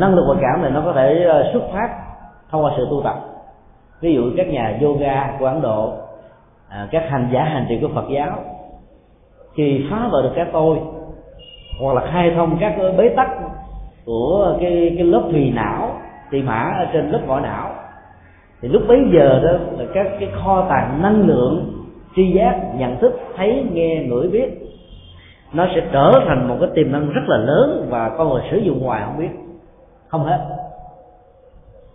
[0.00, 1.88] Năng lực ngoại cảm này nó có thể ờ, xuất phát
[2.52, 3.14] thông qua sự tu tập.
[4.00, 5.92] Ví dụ các nhà yoga của ấn độ
[6.68, 8.38] à, các hành giả hành trì của phật giáo
[9.54, 10.78] khi phá vỡ được cái tôi
[11.80, 13.28] hoặc là khai thông các bế tắc
[14.04, 15.90] của cái cái lớp thùy não
[16.30, 17.70] tỳ mã ở trên lớp vỏ não
[18.62, 21.84] thì lúc bấy giờ đó là các cái kho tàng năng lượng
[22.16, 24.62] tri giác nhận thức thấy nghe ngửi biết
[25.52, 28.56] nó sẽ trở thành một cái tiềm năng rất là lớn và con người sử
[28.56, 29.30] dụng hoài không biết.
[30.08, 30.38] Không hết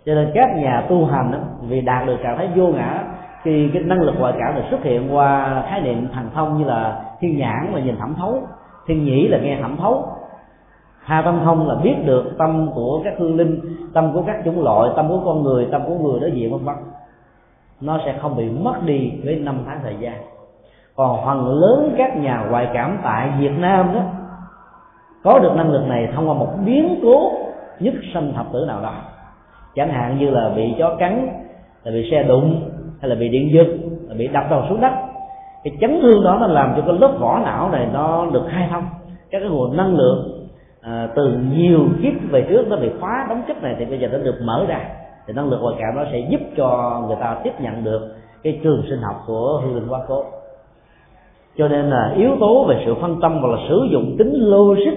[0.08, 1.38] cho nên các nhà tu hành đó,
[1.68, 3.04] vì đạt được trạng thái vô ngã
[3.42, 6.64] khi cái năng lực ngoại cảm được xuất hiện qua khái niệm thần thông như
[6.64, 8.42] là thiên nhãn là nhìn thẩm thấu
[8.86, 10.08] thiên nhĩ là nghe thẩm thấu.
[11.02, 13.60] Hà tâm thông là biết được tâm của các hương linh
[13.94, 16.64] tâm của các chủng loại tâm của con người tâm của người đối diện vân
[16.64, 16.76] vân.
[17.80, 20.14] Nó sẽ không bị mất đi với năm tháng thời gian.
[20.96, 24.00] Còn phần lớn các nhà ngoại cảm tại việt nam đó
[25.24, 27.30] có được năng lực này thông qua một biến cố
[27.80, 28.92] nhất sanh thập tử nào đó
[29.78, 31.28] chẳng hạn như là bị chó cắn
[31.84, 32.70] là bị xe đụng
[33.00, 33.66] hay là bị điện giật
[34.08, 34.92] là bị đập đầu xuống đất.
[35.64, 38.68] Cái chấn thương đó nó làm cho cái lớp vỏ não này nó được khai
[38.70, 38.84] thông
[39.30, 40.48] các cái nguồn năng lượng
[40.80, 44.08] à, từ nhiều kiếp về trước nó bị khóa đóng chất này thì bây giờ
[44.12, 44.80] nó được mở ra.
[45.26, 48.60] Thì năng lượng ngoại cảm nó sẽ giúp cho người ta tiếp nhận được cái
[48.62, 50.24] trường sinh học của hương linh quá cố
[51.58, 54.94] cho nên là yếu tố về sự phân tâm và là sử dụng tính logic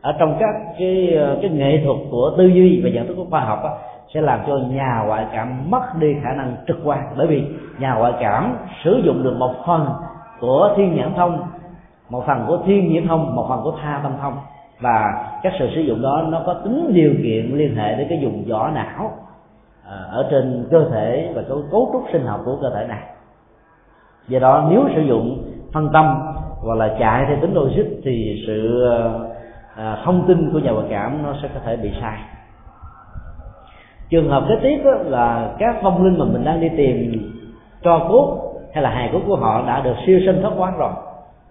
[0.00, 3.26] ở trong các cái à, cái nghệ thuật của tư duy và nhận thức của
[3.30, 3.78] khoa học đó,
[4.14, 6.98] sẽ làm cho nhà ngoại cảm mất đi khả năng trực quan.
[7.16, 7.44] Bởi vì
[7.78, 9.86] nhà ngoại cảm sử dụng được một phần
[10.40, 11.42] của thiên nhãn thông
[12.10, 14.34] một phần của thiên nhãn thông một phần của tha tâm thông.
[14.80, 18.20] Và các sự sử dụng đó nó có tính điều kiện liên hệ đến cái
[18.22, 19.10] dùng vỏ não
[19.88, 23.02] à, ở trên cơ thể và cấu, cấu trúc sinh học của cơ thể này.
[24.28, 26.20] Do đó nếu sử dụng phân tâm
[26.62, 28.84] hoặc là chạy theo tính logic thì sự
[29.76, 32.18] à, thông tin của nhà ngoại cảm nó sẽ có thể bị sai
[34.10, 37.30] trường hợp kế tiếp là các vong linh mà mình đang đi tìm
[37.82, 40.90] cho cốt hay là hài cốt của họ đã được siêu sinh thoát quán rồi.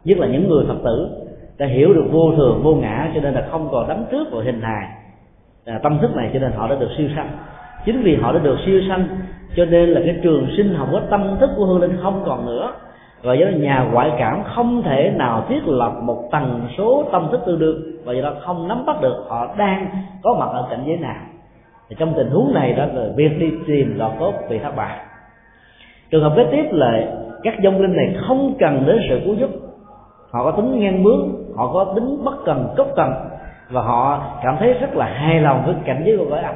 [0.03, 1.09] Nhất là những người phật tử
[1.57, 4.41] đã hiểu được vô thường vô ngã cho nên là không còn đắm trước vào
[4.41, 4.87] hình hài
[5.65, 7.29] à, tâm thức này cho nên họ đã được siêu sanh.
[7.85, 9.07] Chính vì họ đã được siêu sanh
[9.55, 12.45] cho nên là cái trường sinh học của tâm thức của hương linh không còn
[12.45, 12.71] nữa.
[13.23, 17.27] Và do đó nhà ngoại cảm không thể nào thiết lập một tần số tâm
[17.31, 19.87] thức tương đương và do đó không nắm bắt được họ đang
[20.23, 21.21] có mặt ở cảnh giới nào
[21.93, 24.97] thì trong tình huống này đó là việc đi tìm lò cốt bị thất bại.
[26.11, 26.99] Trường hợp kế tiếp là
[27.43, 29.49] các dông linh này không cần đến sự cứu giúp.
[30.31, 33.13] Họ có tính ngang bướng, họ có tính bất cần cốc cần,
[33.69, 36.55] và họ cảm thấy rất là hài lòng với cảnh giới của cõi âm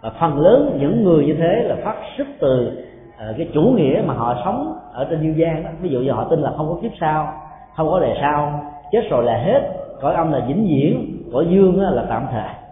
[0.00, 2.82] và phần lớn những người như thế là phát xuất từ
[3.18, 5.70] ờ, cái chủ nghĩa mà họ sống ở trên dương gian đó.
[5.80, 7.32] Ví dụ như họ tin là không có kiếp sau,
[7.76, 9.60] không có đề sau, chết rồi là hết.
[10.00, 12.65] Cõi âm là vĩnh viễn, cõi dương là tạm thời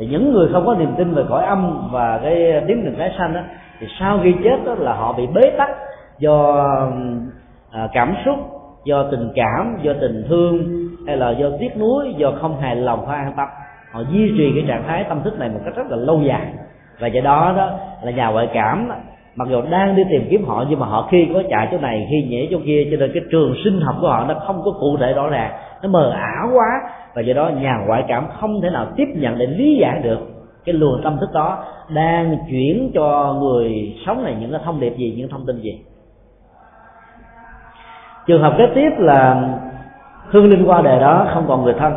[0.00, 3.14] thì những người không có niềm tin về cõi âm và cái tiến trình tái
[3.18, 3.40] sanh đó
[3.80, 5.70] thì sau khi chết đó là họ bị bế tắc
[6.18, 6.66] do
[7.72, 8.36] à, cảm xúc
[8.84, 10.58] do tình cảm do tình thương
[11.06, 13.48] hay là do tiếc nuối do không hài lòng không an tâm.
[13.92, 16.46] Họ duy trì cái trạng thái tâm thức này một cách rất là lâu dài.
[17.00, 17.70] Và do đó đó
[18.02, 18.88] là nhà ngoại cảm
[19.36, 22.06] mặc dù đang đi tìm kiếm họ nhưng mà họ khi có chạy chỗ này
[22.10, 24.70] khi nhảy chỗ kia cho nên cái trường sinh học của họ nó không có
[24.80, 25.52] cụ thể rõ ràng.
[25.82, 26.80] Nó mờ ảo quá
[27.14, 30.18] và do đó nhà ngoại cảm không thể nào tiếp nhận để lý giải được
[30.64, 34.96] cái luồng tâm thức đó đang chuyển cho người sống này những cái thông điệp
[34.96, 35.80] gì, những thông tin gì.
[38.26, 39.48] Trường hợp kế tiếp là
[40.24, 41.94] hương linh qua đời đó không còn người thân,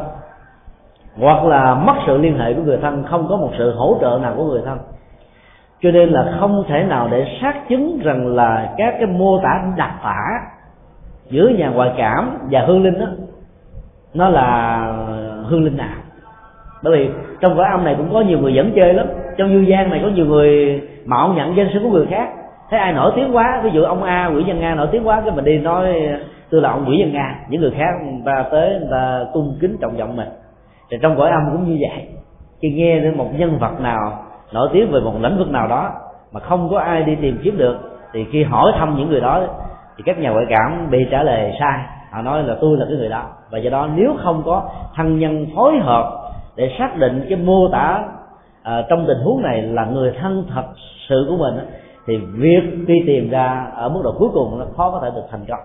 [1.18, 4.20] hoặc là mất sự liên hệ của người thân, không có một sự hỗ trợ
[4.22, 4.78] nào của người thân.
[5.82, 9.64] Cho nên là không thể nào để xác chứng rằng là các cái mô tả
[9.78, 10.20] đặc tả
[11.30, 13.06] giữa nhà ngoại cảm và hương linh đó
[14.14, 14.78] nó là
[15.46, 15.96] hương linh nào
[16.84, 17.10] bởi vì
[17.42, 19.08] trong cõi âm này cũng có nhiều người dẫn chơi lắm.
[19.38, 22.30] Trong dương gian này có nhiều người mạo nhận danh sư của người khác.
[22.70, 25.22] Thấy ai nổi tiếng quá, ví dụ ông a, quỷ dân nga nổi tiếng quá,
[25.26, 26.10] cái mình đi nói,
[26.50, 29.58] tôi là ông quỷ dân nga những người khác người ta tới, người ta cung
[29.62, 30.28] kính trọng vọng mình.
[30.92, 32.08] Thì trong cõi âm cũng như vậy.
[32.62, 35.92] Khi nghe đến một nhân vật nào nổi tiếng về một lĩnh vực nào đó
[36.32, 37.78] mà không có ai đi tìm kiếm được,
[38.14, 39.42] thì khi hỏi thăm những người đó,
[39.98, 41.80] thì các nhà ngoại cảm bị trả lời sai
[42.14, 43.24] họ nói là tôi là cái người đó.
[43.52, 46.20] Và do đó nếu không có thân nhân phối hợp
[46.56, 48.04] để xác định cái mô tả
[48.64, 50.66] à, trong tình huống này là người thân thật
[51.10, 51.54] sự của mình
[52.08, 55.24] thì việc đi tìm ra ở mức độ cuối cùng nó khó có thể được
[55.32, 55.60] thành công.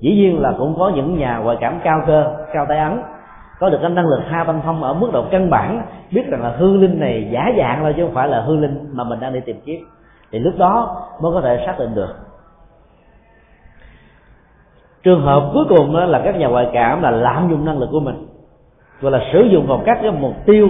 [0.00, 3.02] Dĩ nhiên là cũng có những nhà ngoại cảm cao cơ cao tay ấn
[3.58, 5.82] có được cái năng lực ha văn thông ở mức độ căn bản
[6.12, 8.88] biết rằng là hư linh này giả dạng thôi chứ không phải là hư linh
[8.92, 9.80] mà mình đang đi tìm kiếm.
[10.32, 12.29] Thì lúc đó mới có thể xác định được
[15.02, 17.88] trường hợp cuối cùng đó là các nhà ngoại cảm là lạm dụng năng lực
[17.92, 18.26] của mình.
[19.00, 20.68] Gọi là sử dụng vào các cái mục tiêu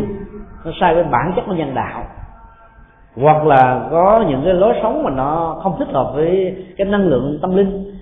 [0.64, 2.04] nó sai với bản chất của nhân đạo.
[3.16, 7.08] Hoặc là có những cái lối sống mà nó không thích hợp với cái năng
[7.08, 7.94] lượng tâm linh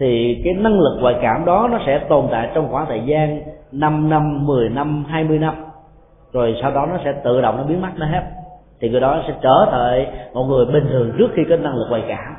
[0.00, 3.40] thì cái năng lực ngoại cảm đó nó sẽ tồn tại trong khoảng thời gian
[3.72, 5.54] 5 năm, 10 năm, 20 năm.
[6.32, 8.22] Rồi sau đó nó sẽ tự động nó biến mất nó hết.
[8.80, 11.86] Thì người đó sẽ trở thành một người bình thường trước khi có năng lực
[11.90, 12.34] ngoại cảm.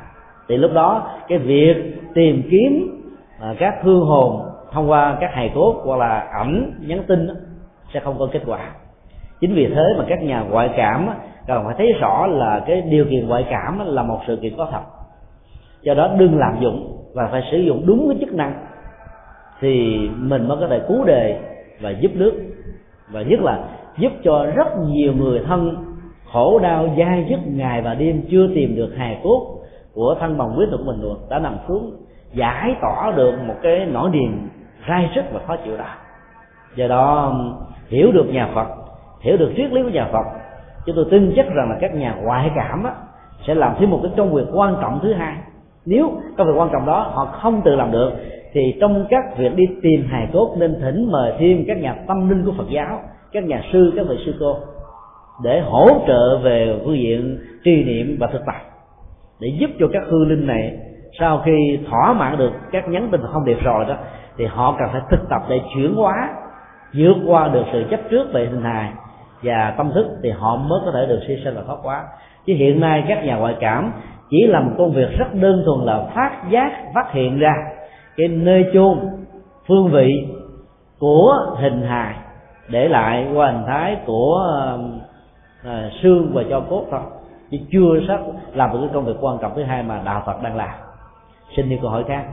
[0.48, 1.74] Thì lúc đó cái việc
[2.14, 2.99] tìm kiếm
[3.40, 7.34] à, các hương hồn thông qua các hài cốt hoặc là ảnh nhắn tin đó,
[7.94, 8.70] sẽ không có kết quả.
[9.40, 11.08] Chính vì thế mà các nhà ngoại cảm
[11.46, 14.68] cần phải thấy rõ là cái điều kiện ngoại cảm là một sự kiện có
[14.72, 14.82] thật.
[15.82, 18.54] Do đó đừng lạm dụng và phải sử dụng đúng cái chức năng
[19.60, 21.40] thì mình mới có thể cứu đề
[21.80, 22.32] và giúp nước.
[23.12, 23.64] Và nhất là
[23.98, 25.76] giúp cho rất nhiều người thân
[26.32, 29.46] khổ đau dai dứt ngày và đêm chưa tìm được hài cốt
[29.94, 31.92] của thân bằng quý của mình được đã nằm xuống
[32.32, 34.48] giải tỏa được một cái nỗi niềm
[34.88, 35.84] rai rứt và khó chịu đó.
[36.74, 37.34] Do đó
[37.88, 38.68] hiểu được nhà phật
[39.20, 40.26] hiểu được triết lý của nhà phật
[40.86, 42.92] chúng tôi tin chắc rằng là các nhà ngoại cảm á,
[43.46, 45.36] sẽ làm thêm một cái công việc quan trọng thứ hai.
[45.86, 48.12] Nếu công việc quan trọng đó họ không tự làm được
[48.52, 52.28] thì trong các việc đi tìm hài cốt nên thỉnh mời thêm các nhà tâm
[52.28, 53.00] linh của Phật giáo
[53.32, 54.56] các nhà sư các vị sư cô
[55.44, 58.54] để hỗ trợ về phương diện tri niệm và thực tập
[59.40, 60.78] để giúp cho các hư linh này
[61.18, 63.94] sau khi thỏa mãn được các nhắn tin và thông điệp rồi đó
[64.36, 66.28] thì họ cần phải thực tập để chuyển hóa
[66.94, 68.92] vượt qua được sự chấp trước về hình hài
[69.42, 72.04] và tâm thức thì họ mới có thể được siêu sinh và thoát hóa.
[72.46, 73.92] Chứ hiện nay các nhà ngoại cảm
[74.30, 77.54] chỉ làm một công việc rất đơn thuần là phát giác phát hiện ra
[78.16, 78.98] cái nơi chôn
[79.68, 80.28] phương vị
[80.98, 82.14] của hình hài
[82.68, 84.46] để lại qua hình thái của
[85.64, 87.00] à, xương và cho cốt thôi.
[87.50, 88.20] Chứ chưa sắp
[88.54, 90.89] làm được cái công việc quan trọng thứ hai mà đạo Phật đang làm
[91.56, 92.26] xin đi câu hỏi khác.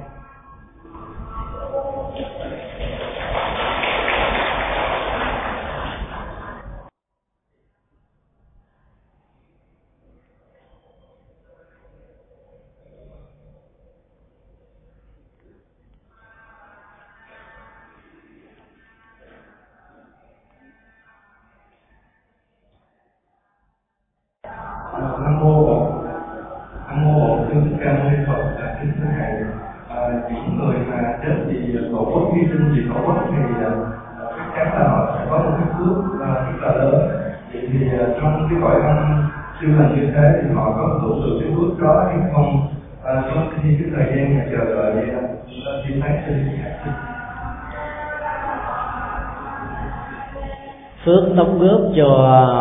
[51.38, 52.06] Đóng góp cho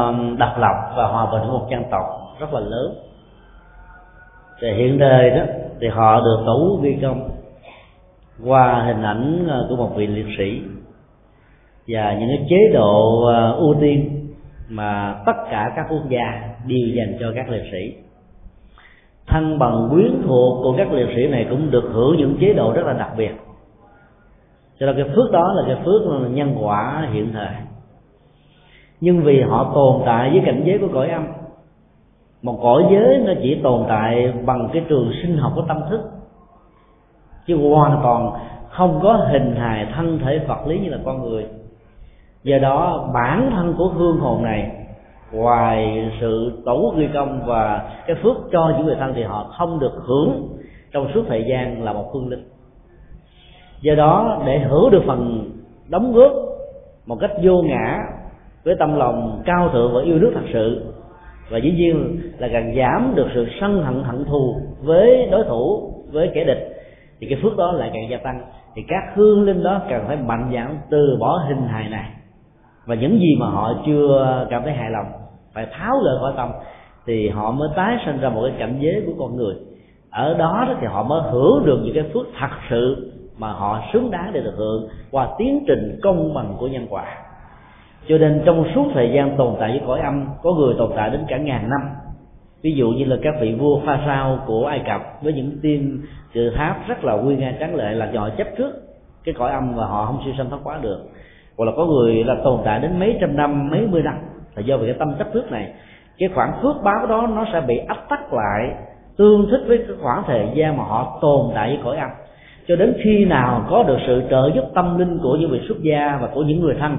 [0.08, 2.04] um, độc lập và hòa bình của một dân tộc
[2.40, 2.94] rất là lớn.
[4.60, 5.42] Thì hiện đời đó,
[5.80, 7.28] thì họ được tổ ghi công
[8.44, 10.60] qua hình ảnh ờ, của một vị liệt sĩ
[11.88, 14.26] và những cái chế độ ờ, ưu tiên
[14.68, 17.94] mà tất cả các quốc gia đều dành cho các liệt sĩ.
[19.26, 22.72] Thân bằng quyến thuộc của các liệt sĩ này cũng được hưởng những chế độ
[22.72, 23.32] rất là đặc biệt.
[24.80, 27.54] Cho nên cái phước đó là cái phước nhân quả hiện thời
[29.00, 31.26] nhưng vì họ tồn tại với cảnh giới của cõi âm.
[32.42, 36.00] Một cõi giới nó chỉ tồn tại bằng cái trường sinh học của tâm thức.
[37.46, 38.30] Chứ hoàn toàn
[38.68, 41.46] không có hình hài thân thể vật lý như là con người.
[42.42, 44.70] Do đó, bản thân của hương hồn này,
[45.32, 49.78] ngoài sự tổ ghi công và cái phước cho những người thân thì họ không
[49.78, 50.48] được hưởng
[50.92, 52.44] trong suốt thời gian là một phương linh.
[53.80, 55.50] Do đó, để hưởng được phần
[55.88, 56.32] đóng góp
[57.06, 57.98] một cách vô ngã
[58.66, 60.84] với tâm lòng cao thượng và yêu nước thật sự.
[61.50, 65.92] Và dĩ nhiên là càng giảm được sự sân hận hận thù với đối thủ,
[66.12, 66.76] với kẻ địch,
[67.20, 68.40] thì cái phước đó lại càng gia tăng.
[68.74, 72.10] Thì các hương linh đó cần phải mạnh dạn từ bỏ hình hài này.
[72.86, 75.06] Và những gì mà họ chưa cảm thấy hài lòng,
[75.54, 76.50] phải tháo lời khỏi tâm,
[77.06, 79.54] thì họ mới tái sinh ra một cái cảnh giới của con người.
[80.10, 84.10] Ở đó thì họ mới hưởng được những cái phước thật sự mà họ xứng
[84.10, 87.25] đáng để được hưởng qua tiến trình công bằng của nhân quả
[88.08, 91.10] cho nên trong suốt thời gian tồn tại với cõi âm, có người tồn tại
[91.10, 91.80] đến cả ngàn năm.
[92.62, 96.00] Ví dụ như là các vị vua pha sao của ai cập, với những tiên
[96.34, 98.72] tự tháp rất là uy nga tráng lệ, là do họ chấp trước
[99.24, 100.98] cái cõi âm và họ không siêu sanh thoát quá được.
[101.56, 104.14] Hoặc là có người là tồn tại đến mấy trăm năm, mấy mươi năm,
[104.54, 105.72] là do vì cái tâm chấp trước này.
[106.18, 108.70] Cái khoảng phước báo đó nó sẽ bị áp tắc lại,
[109.16, 112.10] tương thích với cái khoảng thời gian mà họ tồn tại với cõi âm.
[112.68, 115.82] Cho đến khi nào có được sự trợ giúp tâm linh của những vị xuất
[115.82, 116.96] gia và của những người thân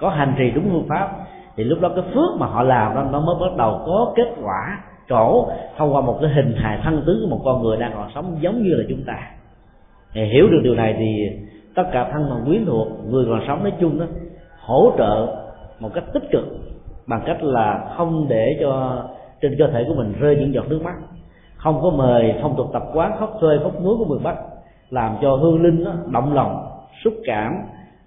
[0.00, 1.10] có hành trì đúng phương pháp.
[1.56, 4.28] Thì lúc đó cái phước mà họ làm đó nó mới bắt đầu có kết
[4.42, 4.78] quả
[5.08, 8.10] trổ thông qua một cái hình hài thân tướng của một con người đang còn
[8.14, 9.30] sống giống như là chúng ta.
[10.12, 11.30] Thì hiểu được điều này thì
[11.74, 14.06] tất cả thân bằng quyến thuộc người còn sống nói chung đó
[14.60, 15.26] hỗ trợ
[15.80, 16.44] một cách tích cực
[17.06, 19.02] bằng cách là không để cho
[19.40, 20.94] trên cơ thể của mình rơi những giọt nước mắt.
[21.56, 24.36] Không có mời phong tục tập quán khóc thuê khóc núi của người bắc
[24.90, 26.66] làm cho hương linh đó, động lòng
[27.04, 27.52] xúc cảm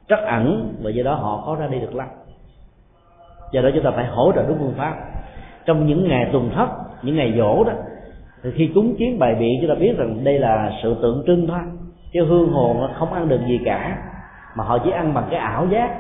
[0.10, 2.08] trắc ẩn, và do đó họ khó ra đi được lắm.
[3.52, 4.96] Do đó chúng ta phải hỗ trợ đúng phương pháp.
[5.66, 6.68] Trong những ngày tuần thất,
[7.02, 7.74] những ngày dỗ đó,
[8.44, 11.48] thì khi cúng kiến bài biện, chúng ta biết rằng đây là sự tượng trưng
[11.48, 11.60] thôi.
[12.14, 13.98] Chứ hương hồn không ăn được gì cả,
[14.56, 16.00] mà họ chỉ ăn bằng cái ảo giác.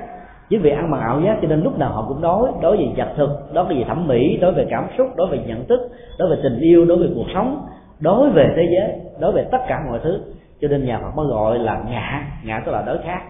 [0.49, 2.85] Chính vì ăn bằng ảo giác cho nên lúc nào họ cũng đói đối về
[2.97, 5.79] vật thực đối về thẩm mỹ đối về cảm xúc đối về nhận thức
[6.19, 7.67] đối về tình yêu đối về cuộc sống
[7.99, 10.21] đối về thế giới đối về tất cả mọi thứ.
[10.61, 13.21] Cho nên nhà Phật mới gọi là ngã ngã tức là đối khác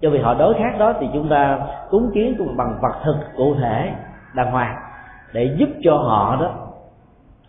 [0.00, 1.58] do vì họ đối khác đó thì chúng ta
[1.90, 3.92] cúng kiến cũng bằng vật thực cụ thể
[4.34, 4.76] đàng hoàng
[5.32, 6.52] để giúp cho họ đó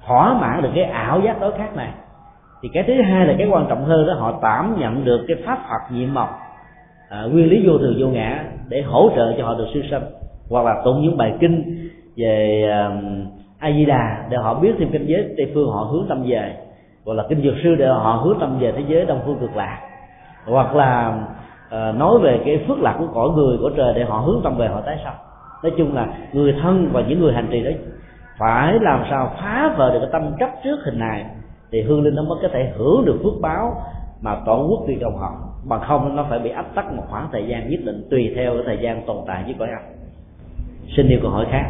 [0.08, 1.92] thỏa mãn được cái ảo giác đối khác này.
[2.62, 5.38] Thì cái thứ hai là cái quan trọng hơn đó họ cảm nhận được cái
[5.46, 6.30] pháp Phật nhiệm mộc
[7.10, 10.02] à, nguyên lý vô thường vô ngã để hỗ trợ cho họ được siêu sanh.
[10.50, 11.88] Hoặc là tụng những bài kinh
[12.18, 12.64] về
[13.60, 16.56] a di đà để họ biết thêm kinh giới tây phương họ hướng tâm về.
[17.06, 19.56] Hoặc là kinh dược sư để họ hướng tâm về thế giới đông phương cực
[19.56, 19.80] lạc.
[20.46, 21.20] Hoặc là
[21.72, 24.58] Ờ, nói về cái phước lạc của cõi người, của trời để họ hướng tâm
[24.58, 25.16] về họ tái sanh.
[25.64, 27.72] Nói chung là người thân và những người hành trì đó
[28.38, 31.26] phải làm sao phá vỡ được cái tâm chấp trước hình này,
[31.72, 33.76] thì hương linh nó mới có thể hưởng được phước báo
[34.22, 35.32] mà tổ quốc đi trong họ.
[35.70, 38.54] Bằng không, nó phải bị áp tắc một khoảng thời gian nhất định, tùy theo
[38.54, 39.82] cái thời gian tồn tại với cõi âm.
[40.98, 41.64] Xin điều câu hỏi khác.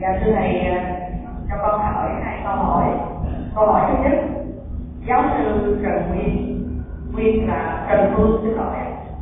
[0.00, 0.96] Dạ thưa thầy à,
[1.48, 2.84] cho con hỏi hai câu hỏi.
[3.54, 4.18] Câu hỏi thứ nhất,
[5.06, 6.58] giáo sư trần nguyên
[7.12, 8.76] nguyên là trần phương xin lỗi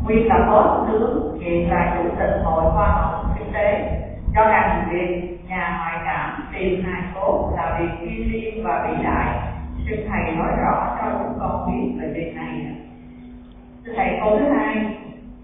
[0.05, 3.93] nguyên là phó thủ tướng hiện là chủ tịch hội khoa học kinh tế.
[4.35, 9.05] Cho rằng việc nhà ngoại cảm tìm hài cốt là việc thiêng liêng và vĩ
[9.05, 9.39] đại.
[9.87, 12.77] Xin thầy nói rõ cho chúng con biết về việc này.
[13.85, 14.77] Thưa thầy, câu thứ hai,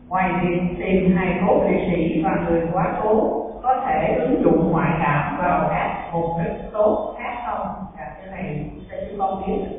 [0.09, 3.42] ngoài việc tìm hài cốt liệt sĩ và người quá cố
[3.73, 7.67] có thể ứng dụng ngoại cảm vào các mục đích tốt khác không
[7.97, 9.79] à, cái thầy sẽ chúng con biết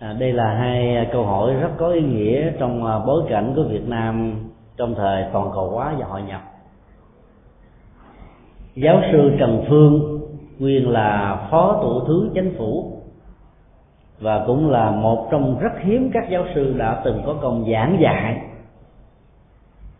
[0.00, 3.62] À, đây là hai câu hỏi rất có ý nghĩa trong à, bối cảnh của
[3.62, 4.34] Việt Nam
[4.76, 6.40] trong thời toàn cầu hóa và hội nhập.
[8.74, 10.20] Giáo sư Trần Phương
[10.58, 13.02] nguyên là phó thủ tướng chính phủ
[14.20, 17.96] và cũng là một trong rất hiếm các giáo sư đã từng có công giảng
[18.00, 18.51] dạy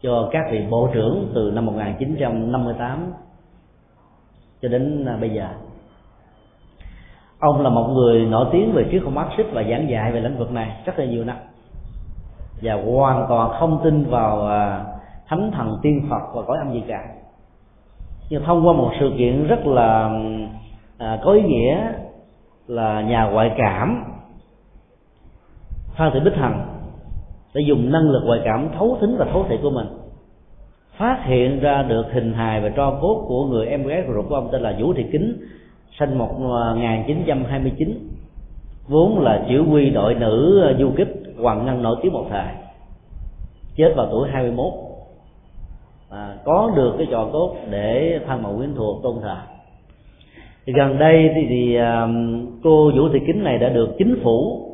[0.02, 3.12] cho các vị bộ trưởng từ năm 1958
[4.62, 5.48] cho đến à, bây giờ.
[7.38, 10.38] Ông là một người nổi tiếng về triết học Marxist và giảng dạy về lĩnh
[10.38, 11.36] vực này rất là nhiều năm.
[12.62, 14.84] Và hoàn toàn không tin vào à,
[15.28, 17.08] thánh thần tiên Phật và cõi âm gì cả.
[18.30, 20.10] Nhưng thông qua một sự kiện rất là
[20.98, 21.92] à, có ý nghĩa
[22.66, 24.04] là nhà ngoại cảm
[25.94, 26.71] phan thị bích hằng
[27.54, 29.86] để dùng năng lực ngoại cảm thấu thính và thấu thị của mình.
[30.96, 34.34] Phát hiện ra được hình hài và tro cốt của người em gái ruột của
[34.34, 35.36] ông tên là Vũ Thị Kính
[35.98, 37.94] sinh 1929 à,
[38.88, 42.54] vốn là chỉ huy đội nữ à, du kích hoàng ngân nổi tiếng một thời.
[43.76, 44.72] Chết vào tuổi 21
[46.10, 49.36] à, có được cái trò cốt để thân màu quyến thuộc tôn thờ.
[50.66, 52.08] Gần đây thì, thì à,
[52.62, 54.68] cô Vũ Thị Kính này đã được chính phủ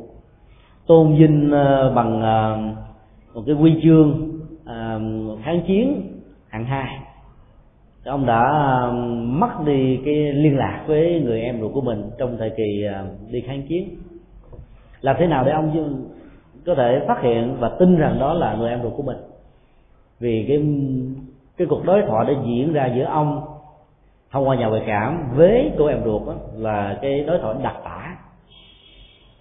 [0.89, 2.57] tôn vinh ờ, bằng ờ,
[3.33, 4.29] một cái huy chương
[4.65, 5.01] ờ,
[5.43, 6.01] kháng chiến
[6.47, 6.99] hạng hai.
[8.05, 8.43] Ông đã
[9.25, 12.85] mất đi cái liên lạc với người em ruột của mình trong thời kỳ
[13.31, 13.89] đi kháng chiến.
[15.01, 15.95] Làm thế nào để ông
[16.65, 19.17] có thể phát hiện và tin rằng đó là người em ruột của mình?
[20.19, 20.63] Vì cái
[21.57, 23.41] cái cuộc đối thoại đã diễn ra giữa ông
[24.31, 27.75] thông qua nhà ngoại cảm với cô em ruột đó, là cái đối thoại đặc
[27.83, 27.98] tả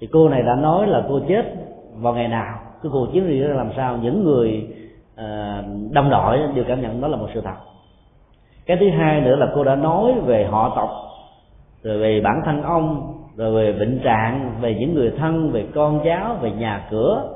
[0.00, 1.42] thì cô này đã nói là cô chết
[1.96, 2.58] vào ngày nào.
[2.82, 4.68] Cái cuộc chiến này làm sao những người
[5.16, 7.54] à, đồng đội đều cảm nhận đó là một sự thật.
[8.66, 10.90] Cái thứ hai nữa là cô đã nói về họ tộc
[11.82, 16.00] rồi về bản thân ông rồi về bệnh trạng về những người thân về con
[16.04, 17.34] cháu về nhà cửa.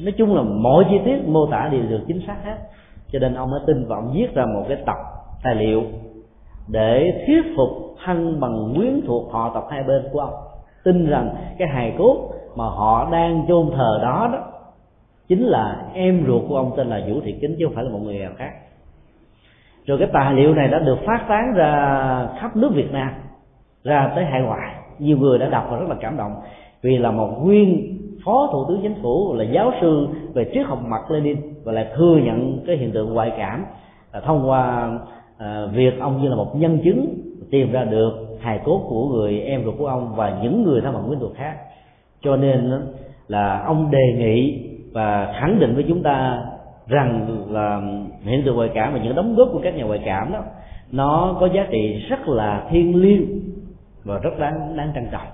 [0.00, 2.56] Nói chung là mọi chi tiết mô tả đều được chính xác hết.
[3.12, 4.96] Cho nên ông mới tin và ông viết ra một cái tập
[5.42, 5.82] tài liệu
[6.68, 7.68] để thuyết phục
[8.04, 10.34] thân bằng quyến thuộc họ tộc hai bên của ông
[10.84, 14.38] tin rằng cái hài cốt mà họ đang chôn thờ đó đó
[15.28, 17.90] chính là em ruột của ông tên là vũ thị kính chứ không phải là
[17.90, 18.50] một người nào khác.
[19.86, 23.10] Rồi cái tài liệu này đã được phát tán ra khắp nước việt nam
[23.84, 24.74] ra tới hải ngoại.
[24.98, 26.34] Nhiều người đã đọc và rất là cảm động
[26.82, 30.78] vì là một nguyên phó thủ tướng chính phủ là giáo sư về triết học
[30.86, 33.64] mặt lenin và lại thừa nhận cái hiện tượng ngoại cảm
[34.12, 34.90] là thông qua
[35.38, 37.14] à, việc ông như là một nhân chứng
[37.50, 40.94] tìm ra được hài cốt của người em ruột của ông và những người thân
[40.94, 41.56] bằng quyến thuộc khác.
[42.22, 42.72] Cho nên
[43.28, 46.42] là ông đề nghị và khẳng định với chúng ta
[46.88, 47.80] rằng là
[48.22, 50.42] hiện tượng ngoại cảm và những đóng góp của các nhà ngoại cảm đó,
[50.92, 53.40] nó có giá trị rất là thiêng liêng
[54.04, 55.26] và rất đáng đáng trân trọng.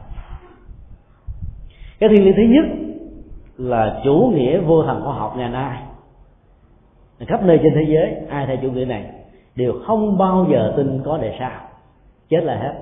[2.01, 2.65] Cái thiêng liêng thứ nhất
[3.59, 5.83] là chủ nghĩa vô thần khoa học ngày nay.
[7.27, 9.05] Khắp nơi trên thế giới, ai theo chủ nghĩa này
[9.57, 11.61] đều không bao giờ tin có đề sao.
[12.29, 12.75] Chết là hết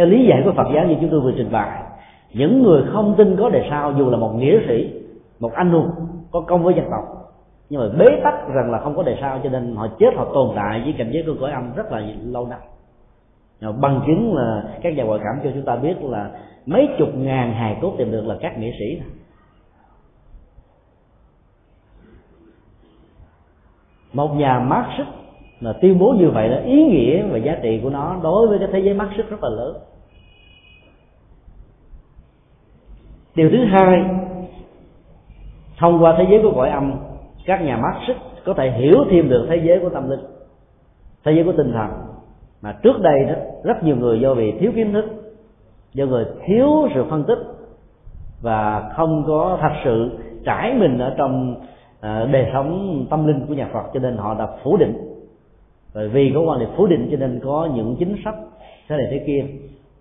[0.00, 1.82] theo lý giải của phật giáo như chúng tôi vừa trình bày,
[2.32, 4.92] những người không tin có đề sao dù là một nghĩa sĩ,
[5.40, 5.90] một anh hùng,
[6.30, 7.32] có công với dân tộc,
[7.70, 10.26] nhưng mà bế tắc rằng là không có đề sao cho nên họ chết, họ
[10.34, 12.58] tồn tại với cảnh giới của cõi âm rất là lâu năm.
[13.80, 16.30] Bằng chứng là các nhà ngoại cảm cho chúng ta biết là
[16.66, 19.00] mấy chục ngàn hài cốt tìm được là các nghệ sĩ
[24.12, 25.08] một nhà Marxist
[25.60, 28.58] là tuyên bố như vậy là ý nghĩa và giá trị của nó đối với
[28.58, 29.76] cái thế giới Marxist rất là lớn.
[33.34, 34.04] Điều thứ hai,
[35.78, 36.92] thông qua thế giới của cõi âm,
[37.46, 40.20] các nhà Marxist có thể hiểu thêm được thế giới của tâm linh,
[41.24, 41.90] thế giới của tinh thần.
[42.62, 45.04] Mà trước đây đó, rất nhiều người do vì thiếu kiến thức,
[45.94, 47.38] do người thiếu sự phân tích
[48.42, 51.54] và không có thật sự trải mình ở trong
[52.00, 54.94] ờ, đời sống tâm linh của nhà Phật, cho nên họ đã phủ định.
[55.94, 58.34] Bởi vì có quan niệm phủ định cho nên có những chính sách
[58.88, 59.44] thế này thế kia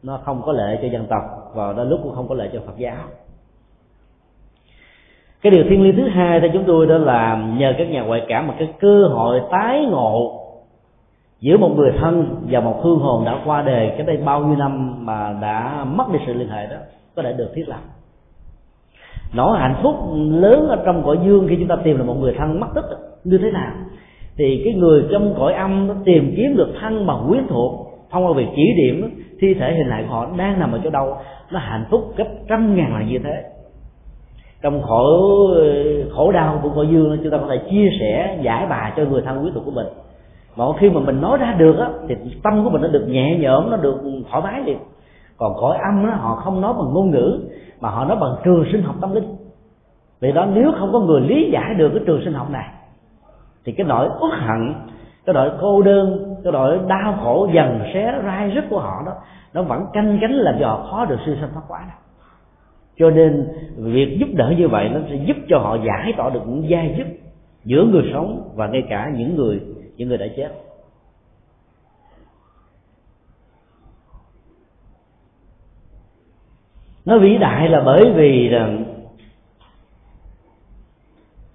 [0.04, 2.60] nó không có lợi cho dân tộc và đôi lúc cũng không có lợi cho
[2.66, 3.04] Phật giáo.
[5.42, 8.26] Cái điều thiêng liêng thứ hai theo chúng tôi đó là nhờ các nhà ngoại
[8.28, 10.40] cảm một cái cơ hội tái ngộ
[11.40, 14.56] giữa một người thân và một hương hồn đã qua đời cái đây bao nhiêu
[14.56, 16.76] năm mà đã mất đi sự liên hệ đó,
[17.16, 17.80] có thể được thiết lập.
[19.34, 22.36] Nỗi hạnh phúc lớn ở trong cõi dương khi chúng ta tìm được một người
[22.38, 22.86] thân mất tích
[23.24, 23.72] như thế nào?
[24.38, 28.26] Thì cái người trong cõi âm nó tìm kiếm được thân bằng quyến thuộc thông
[28.26, 31.18] qua việc chỉ điểm, thi thể hình lại của họ đang nằm ở chỗ đâu,
[31.52, 33.44] nó hạnh phúc gấp trăm ngàn lần như thế.
[34.62, 35.06] Trong khổ
[36.16, 39.22] khổ đau của cõi dương, chúng ta có thể chia sẻ, giải bài cho người
[39.22, 39.88] thân quý thuộc của mình.
[40.56, 43.38] Mà khi mà mình nói ra được á, thì tâm của mình nó được nhẹ
[43.40, 44.02] nhõm, nó được
[44.32, 44.78] thoải mái liền.
[45.38, 47.40] Còn cõi âm á, họ không nói bằng ngôn ngữ,
[47.80, 49.36] mà họ nói bằng trường sinh học tâm linh.
[50.22, 52.66] Vì đó, nếu không có người lý giải được cái trường sinh học này,
[53.66, 54.74] thì cái nỗi uất hận,
[55.26, 59.14] cái nỗi cô đơn cái nỗi đau khổ dần xé rai rứt của họ đó,
[59.54, 61.98] nó vẫn canh cánh làm cho họ khó được siêu sanh thoát quả đâu
[63.00, 66.42] cho nên việc giúp đỡ như vậy nó sẽ giúp cho họ giải tỏa được
[66.48, 67.08] những giai dứt
[67.66, 69.62] giữa người sống và ngay cả những người
[69.98, 70.50] những người đã chết.
[77.06, 78.70] Nó vĩ đại là bởi vì là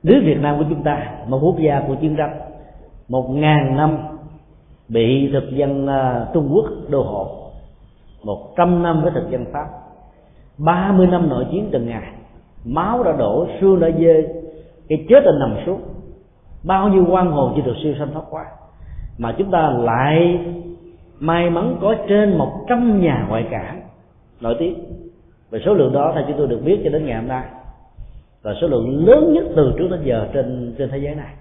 [0.03, 2.41] nước Việt Nam của chúng ta, một quốc gia của chiến tranh,
[3.09, 3.99] một ngàn năm
[4.95, 7.51] bị thực dân à, Trung Quốc đô hộ.
[8.25, 9.67] Một trăm năm với thực dân Pháp.
[10.59, 12.13] Ba mươi năm nội chiến từng ngày.
[12.65, 14.25] Máu đã đổ, xương đã dê.
[14.89, 15.79] Cái chết đã nằm suốt
[16.65, 18.45] bao nhiêu quan hồn chưa được siêu sanh thoát qua.
[19.19, 20.39] Mà chúng ta lại
[21.21, 23.81] may mắn có trên một trăm nhà ngoại cảm
[24.41, 24.75] nổi tiếng.
[25.51, 27.45] Về số lượng đó thì chúng tôi được biết cho đến ngày hôm nay.
[28.43, 31.35] Là số lượng lớn nhất từ trước đến giờ trên trên thế giới này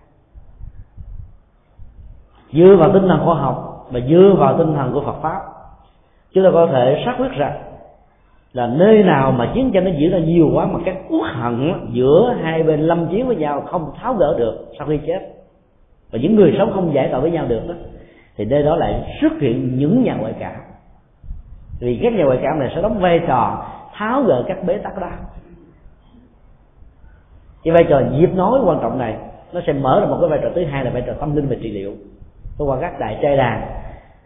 [2.53, 5.39] dựa vào tinh thần khoa học và dựa vào tinh thần của Phật pháp,
[6.33, 7.63] chúng ta có thể xác quyết rằng
[8.53, 11.73] là nơi nào mà chiến tranh nó diễn ra nhiều quá mà các uất hận
[11.91, 15.19] giữa hai bên lâm chiến với nhau không tháo gỡ được sau khi chết,
[16.11, 17.73] và những người sống không giải tỏa với nhau được đó,
[18.37, 20.55] thì nơi đó lại xuất hiện những nhà ngoại cảm.
[21.79, 24.97] Vì các nhà ngoại cảm này sẽ đóng vai trò tháo gỡ các bế tắc
[24.97, 25.07] đó.
[27.63, 29.17] Cái vai trò nhịp nói quan trọng này,
[29.53, 31.47] nó sẽ mở ra một cái vai trò thứ hai là vai trò tâm linh
[31.47, 31.93] về trị liệu
[32.57, 33.61] thông qua các đại trai đàn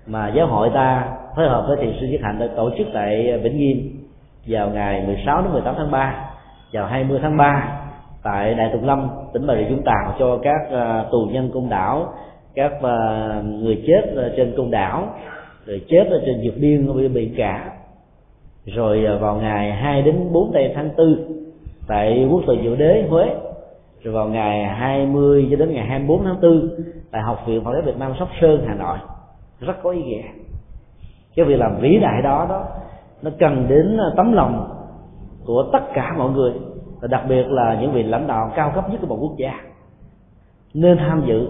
[0.07, 3.39] mà giáo hội ta phối hợp với thiền sư Nhất Hạnh đã tổ chức tại
[3.43, 4.07] Vĩnh Nghiêm
[4.47, 6.29] vào ngày 16 đến 18 tháng 3
[6.73, 7.79] vào 20 tháng 3
[8.23, 11.69] tại Đại Tùng Lâm, tỉnh Bà Rịa Vũng Tàu, cho các à, tù nhân côn
[11.69, 12.13] đảo,
[12.55, 14.01] các à, người chết
[14.37, 15.07] trên côn đảo,
[15.65, 17.71] rồi chết ở trên dược biên bị bị cả.
[18.65, 21.17] Rồi à, vào ngày 2 đến 4 tây tháng 4
[21.87, 23.25] tại quốc tự diệu đế, Huế
[24.07, 26.69] rồi vào ngày 20 cho đến ngày 24 tháng 4
[27.11, 28.97] tại học viện Phật giáo Việt Nam Sóc Sơn, Hà Nội.
[29.59, 30.21] Rất có ý nghĩa.
[31.35, 32.63] Cái việc làm vĩ đại đó đó,
[33.21, 34.69] nó cần đến à, tấm lòng
[35.45, 36.53] của tất cả mọi người,
[37.01, 39.53] và đặc biệt là những vị lãnh đạo cao cấp nhất của một quốc gia.
[40.73, 41.49] Nên tham dự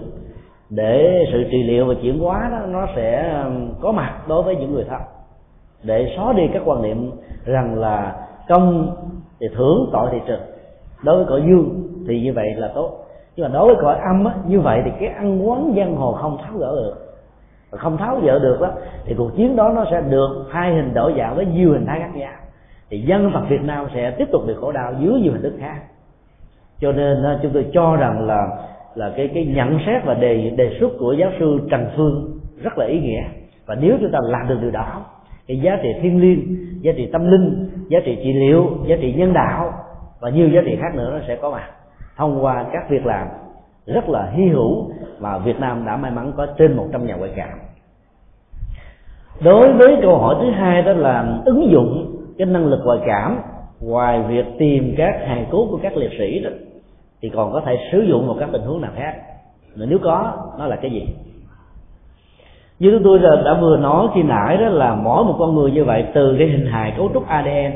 [0.70, 3.50] để sự trị liệu và chuyển hóa đó, nó sẽ à,
[3.80, 5.00] có mặt đối với những người thân.
[5.82, 7.10] Để xóa đi các quan niệm
[7.44, 8.96] rằng là công
[9.40, 10.57] thì thưởng, tội thì trừng
[11.02, 13.04] đối với cõi dương thì như vậy là tốt.
[13.36, 16.12] Nhưng mà đối với cõi âm á, như vậy thì cái ăn quán giang hồ
[16.12, 16.94] không tháo gỡ được.
[17.70, 18.70] Và không tháo gỡ được đó
[19.04, 22.00] thì cuộc chiến đó nó sẽ được hai hình đổi dạng với nhiều hình thái
[22.00, 22.32] khác nhau.
[22.90, 25.52] Thì dân tộc Việt Nam sẽ tiếp tục bị khổ đau dưới nhiều hình thức
[25.58, 25.82] khác.
[26.80, 28.48] Cho nên ờ, chúng tôi cho rằng là
[28.94, 32.78] là cái cái nhận xét và đề đề xuất của giáo sư Trần Phương rất
[32.78, 33.22] là ý nghĩa.
[33.66, 35.04] Và nếu chúng ta làm được điều đó
[35.48, 39.12] cái giá trị thiên liêng giá trị tâm linh giá trị trị liệu giá trị
[39.12, 39.72] nhân đạo
[40.20, 41.70] và nhiều giá trị khác nữa nó sẽ có mặt.
[42.16, 43.28] Thông qua các việc làm
[43.86, 47.30] rất là hy hữu mà Việt Nam đã may mắn có trên 100 nhà ngoại
[47.36, 47.58] cảm.
[49.40, 53.38] Đối với câu hỏi thứ hai đó là ứng dụng cái năng lực ngoại cảm
[53.80, 56.50] ngoài việc tìm các hài cốt của các liệt sĩ đó,
[57.22, 59.14] thì còn có thể sử dụng một các tình huống nào khác.
[59.76, 61.06] Nếu có, nó là cái gì?
[62.78, 65.84] Như chúng tôi đã vừa nói khi nãy đó là mỗi một con người như
[65.84, 67.72] vậy từ cái hình hài cấu trúc ADN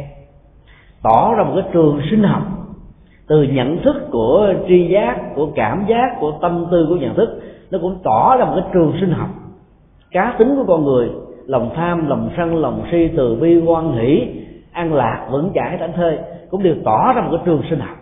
[1.03, 2.43] tỏ ra một cái trường sinh học
[3.27, 7.43] từ nhận thức của tri giác, của cảm giác, của tâm tư của nhận thức.
[7.71, 9.29] Nó cũng tỏ ra một cái trường sinh học.
[10.11, 11.11] Cá tính của con người,
[11.47, 14.29] lòng tham, lòng sân, lòng si, từ bi quan hỷ,
[14.73, 16.19] an lạc, vững chãi, thảnh thơi,
[16.51, 17.97] cũng đều tỏ ra một cái trường sinh học.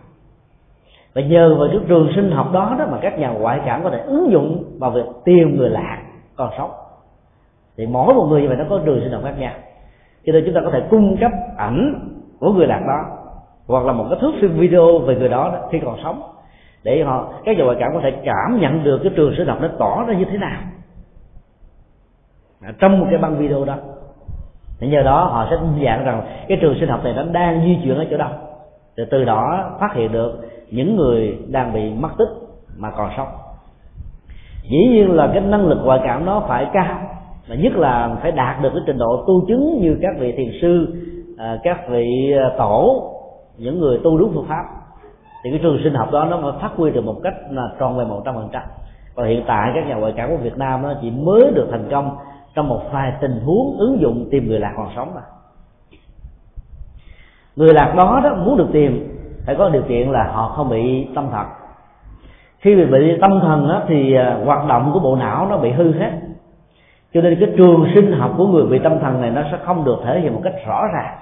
[1.15, 3.91] Và nhờ vào cái trường sinh học đó đó mà các nhà ngoại cảm có
[3.91, 6.03] thể ứng dụng vào việc tìm người lạ
[6.37, 6.71] còn sống
[7.77, 9.53] thì mỗi một người như vậy nó có trường sinh học khác nhau.
[10.27, 12.10] Cho nên chúng ta có thể cung cấp ảnh
[12.41, 13.05] của người đạt đó
[13.67, 16.23] hoặc là một cái thước phim video về người đó, đó khi còn sống
[16.85, 19.59] để họ các nhà ngoại cảm có thể cảm nhận được cái trường sinh học
[19.61, 20.61] nó tỏ ra như thế nào.
[22.79, 23.77] Trong một cái băng video đó
[24.79, 27.79] thì nhờ đó họ sẽ dạng rằng cái trường sinh học này nó đang di
[27.85, 28.31] chuyển ở chỗ đâu
[28.97, 30.33] rồi từ đó phát hiện được
[30.71, 32.29] những người đang bị mất tích
[32.77, 33.29] mà còn sống.
[34.71, 37.01] Dĩ nhiên là cái năng lực ngoại cảm nó phải cao
[37.49, 40.51] và nhất là phải đạt được cái trình độ tu chứng như các vị thiền
[40.63, 40.95] sư
[41.41, 43.03] à, các vị à, tổ
[43.59, 44.65] những người tu đúng phương pháp
[45.45, 47.99] thì cái trường sinh học đó nó mới phát huy được một cách là tròn
[47.99, 48.63] về một trăm phần trăm.
[49.15, 51.89] Còn hiện tại các nhà ngoại cảm của Việt Nam nó chỉ mới được thành
[51.91, 52.17] công
[52.55, 55.21] trong một vài tình huống ứng dụng tìm người lạc còn sống mà.
[57.57, 61.09] Người lạc đó đó muốn được tìm phải có điều kiện là họ không bị
[61.15, 61.47] tâm thần.
[62.59, 65.71] Khi bị bị tâm thần đó, thì à, hoạt động của bộ não nó bị
[65.71, 66.11] hư hết
[67.15, 69.85] cho nên cái trường sinh học của người bị tâm thần này nó sẽ không
[69.85, 71.17] được thể hiện một cách rõ ràng.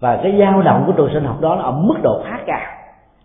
[0.00, 2.72] Và cái dao động của trường sinh học đó nó ở mức độ khá cao.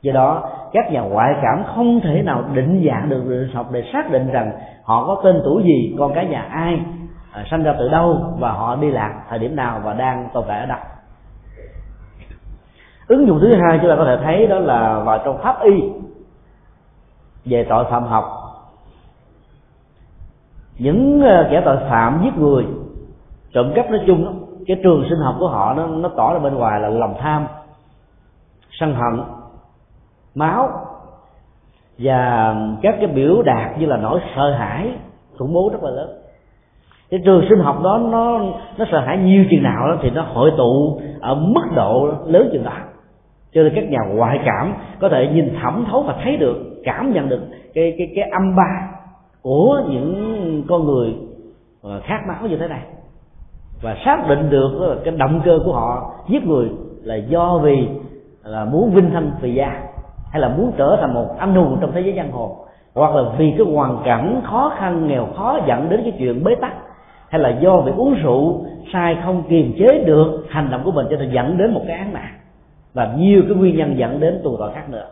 [0.01, 3.67] Do đó các nhà ngoại cảm không thể nào định dạng được trường sinh học
[3.71, 4.51] để xác định rằng
[4.83, 6.79] họ có tên tuổi gì con cái nhà ai
[7.31, 10.43] à, sanh ra từ đâu và họ đi lạc thời điểm nào và đang tồn
[10.47, 10.77] tại ở đâu.
[13.07, 15.73] Ứng dụng thứ hai chúng ta có thể thấy đó là vào trong pháp y
[17.45, 18.40] về tội phạm học
[20.77, 22.65] những ờ, kẻ tội phạm giết người,
[23.53, 26.55] trộm cắp nói chung cái trường sinh học của họ nó nó tỏ ra bên
[26.55, 27.47] ngoài là lòng tham,
[28.71, 29.23] sân hận,
[30.35, 30.69] máu
[31.97, 34.91] và các cái biểu đạt như là nỗi sợ hãi,
[35.37, 36.09] khủng bố rất là lớn.
[37.09, 38.39] Cái trường sinh học đó nó
[38.77, 42.49] nó sợ hãi nhiều chừng nào đó thì nó hội tụ ở mức độ lớn
[42.53, 42.71] chừng đó.
[43.53, 47.13] Cho nên các nhà ngoại cảm có thể nhìn thẩm thấu và thấy được, cảm
[47.13, 47.41] nhận được
[47.73, 48.89] cái cái cái âm ba
[49.41, 51.15] của những con người
[51.83, 52.81] à, khác máu như thế này.
[53.81, 56.69] Và xác định được cái động cơ của họ giết người
[57.03, 57.87] là do vì
[58.43, 59.83] là muốn vinh thanh vì gia,
[60.31, 62.57] hay là muốn trở thành một anh hùng trong thế giới giang hồ,
[62.95, 66.55] hoặc là vì cái hoàn cảnh khó khăn, nghèo khó dẫn đến cái chuyện bế
[66.55, 66.73] tắc,
[67.29, 71.07] hay là do bị uống rượu sai không kiềm chế được hành động của mình
[71.09, 72.33] cho nên dẫn đến một cái án mạng.
[72.93, 75.05] Và nhiều cái nguyên nhân dẫn đến tù tội khác nữa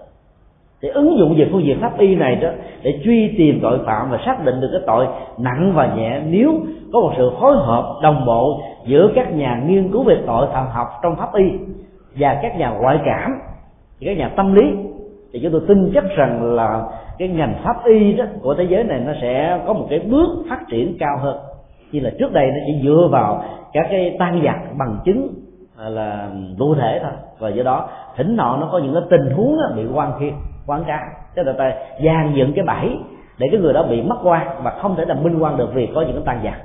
[0.81, 2.49] thì ứng dụng về phương diện pháp y này đó,
[2.83, 5.07] để truy tìm tội phạm và xác định được cái tội
[5.37, 6.53] nặng và nhẹ, nếu
[6.93, 10.67] có một sự phối hợp đồng bộ giữa các nhà nghiên cứu về tội phạm
[10.67, 11.45] học trong pháp y
[12.15, 13.39] và các nhà ngoại cảm
[14.01, 14.63] các nhà tâm lý,
[15.33, 16.83] thì chúng tôi tin chắc rằng là
[17.17, 20.29] cái ngành pháp y đó của thế giới này nó sẽ có một cái bước
[20.49, 21.37] phát triển cao hơn.
[21.91, 23.43] Như là trước đây nó chỉ dựa vào
[23.73, 25.29] các cái tan giặc bằng chứng
[25.77, 26.29] à, là
[26.59, 27.11] cụ thể thôi.
[27.39, 30.33] Và do đó, thỉnh thoảng nó có những cái tình huống bị quan khiên
[30.69, 30.99] quán trá
[31.35, 31.73] tức là ta
[32.05, 32.97] dàn dựng cái bẫy
[33.37, 35.89] để cái người đó bị mất quan và không thể là minh quan được vì
[35.95, 36.61] có những cái tan giặc.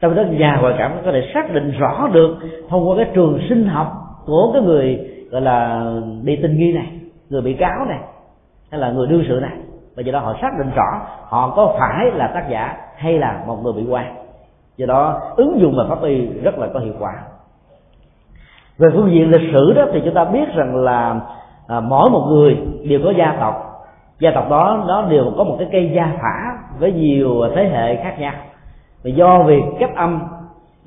[0.00, 2.36] Trong đó nhà ngoại cảm có thể xác định rõ được
[2.68, 3.92] thông qua cái trường sinh học
[4.26, 5.86] của cái người, gọi là
[6.22, 6.86] bị tình nghi này,
[7.30, 7.98] người bị cáo này,
[8.70, 9.56] hay là người đương sự này.
[9.96, 13.42] Và do đó họ xác định rõ họ có phải là tác giả hay là
[13.46, 14.14] một người bị quan
[14.76, 17.12] do đó ứng dụng và pháp y rất là có hiệu quả.
[18.78, 21.20] Về phương diện lịch sử đó thì chúng ta biết rằng là
[21.72, 22.58] à, mỗi một người
[22.88, 23.54] đều có gia tộc.
[24.18, 27.96] Gia tộc đó nó đều có một cái cây gia phả với nhiều thế hệ
[27.96, 28.32] khác nhau.
[29.04, 30.22] Và do việc cách âm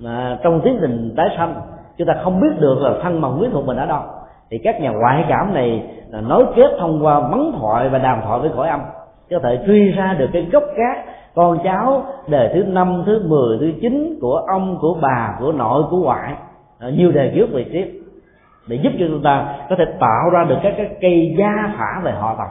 [0.05, 1.55] à, trong tiến trình tái sanh
[1.97, 4.01] chúng ta không biết được là thân bằng quyến thuộc mình ở đâu.
[4.49, 8.21] Thì các nhà ngoại cảm này là nối kết thông qua mắng thoại và đàm
[8.25, 8.81] thoại với cõi âm.
[9.29, 11.05] Có thể truy ra được cái gốc cát
[11.35, 15.83] con cháu đời thứ năm thứ mười thứ chín của ông của bà của nội
[15.89, 16.33] của ngoại.
[16.79, 18.04] À, nhiều đề trước về tiếp
[18.67, 22.01] để giúp cho chúng ta có thể tạo ra được các cái cây gia phả
[22.03, 22.47] về họ tộc.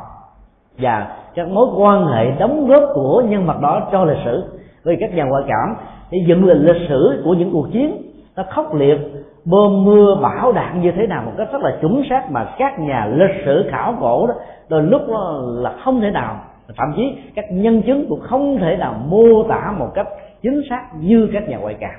[0.78, 4.44] Và các mối quan hệ đóng góp của nhân vật đó cho lịch sử.
[4.84, 5.76] Vì các nhà ngoại cảm
[6.10, 8.02] thì dựng lên lịch sử của những cuộc chiến
[8.36, 8.98] nó khốc liệt
[9.44, 12.78] bơm mưa bão đạn như thế nào một cách rất là chuẩn xác mà các
[12.78, 14.34] nhà lịch sử khảo cổ đó,
[14.68, 16.40] đôi lúc đó là không thể nào.
[16.76, 20.06] Thậm chí các nhân chứng cũng không thể nào mô tả một cách
[20.42, 21.94] chính xác như các nhà ngoại cảm.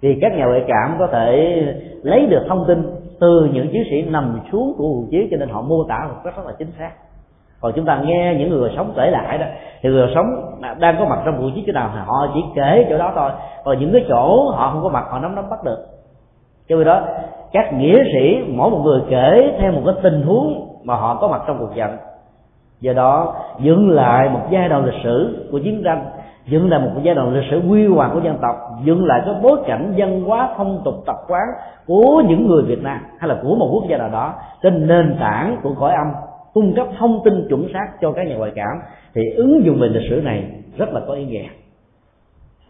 [0.00, 1.62] Vì các nhà ngoại cảm có thể
[2.02, 2.82] lấy được thông tin
[3.20, 6.14] từ những chiến sĩ nằm xuống của cuộc chiến cho nên họ mô tả một
[6.24, 6.90] cách rất là chính xác.
[7.60, 9.46] Còn chúng ta nghe những người sống kể lại đó,
[9.82, 10.26] thì người sống
[10.78, 13.30] đang có mặt trong cuộc chiến chỗ nào họ chỉ kể chỗ đó thôi.
[13.64, 15.86] Còn những cái chỗ họ không có mặt, họ nắm nắm bắt được.
[16.68, 17.02] Cho nên đó,
[17.52, 21.28] các nghĩa sĩ, mỗi một người kể theo một cái tình huống mà họ có
[21.28, 21.96] mặt trong cuộc trận
[22.80, 26.04] do đó, dựng lại một giai đoạn lịch sử của chiến tranh
[26.50, 29.34] dựng lại một giai đoạn lịch sử quy hoàng của dân tộc, dựng lại cái
[29.42, 31.42] bối cảnh văn hóa phong tục tập quán
[31.86, 35.16] của những người việt nam, hay là của một quốc gia nào đó, trên nền
[35.20, 36.06] tảng của cõi âm,
[36.54, 38.76] cung cấp thông tin chuẩn xác cho các nhà ngoại cảm,
[39.14, 41.48] thì ứng dụng về lịch sử này rất là có ý nghĩa.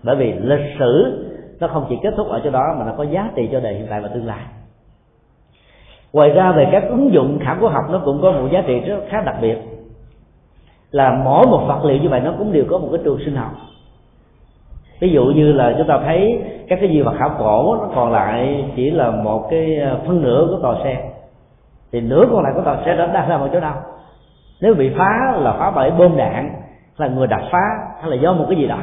[0.02, 1.24] Bởi vì lịch sử
[1.60, 3.74] nó không chỉ kết thúc ở chỗ đó mà nó có giá trị cho đời
[3.74, 4.40] hiện tại và tương lai.
[6.12, 8.80] Ngoài ra về các ứng dụng khảo cổ học nó cũng có một giá trị
[8.80, 9.56] rất khá đặc biệt
[10.90, 13.36] là mỗi một vật liệu như vậy nó cũng đều có một cái trường sinh
[13.36, 13.50] học.
[15.00, 18.12] Ví dụ như là chúng ta thấy các cái di vật khảo cổ nó còn
[18.12, 21.10] lại chỉ là một cái ờ, phân nửa của tòa xe.
[21.92, 23.74] Thì nửa còn lại của tòa xe đó đang nằm ở chỗ nào?
[24.60, 26.50] Nếu bị phá là phá bởi bom đạn,
[26.96, 27.62] là người đặt phá,
[28.00, 28.78] hay là do một cái gì đó.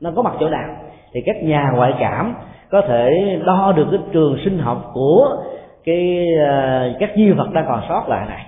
[0.00, 0.68] Nó có mặt chỗ nào?
[1.12, 2.34] Thì các nhà ngoại cảm
[2.70, 3.10] có thể
[3.46, 5.36] đo được cái trường sinh học của
[5.84, 8.46] cái ờ, các di vật đang còn sót lại này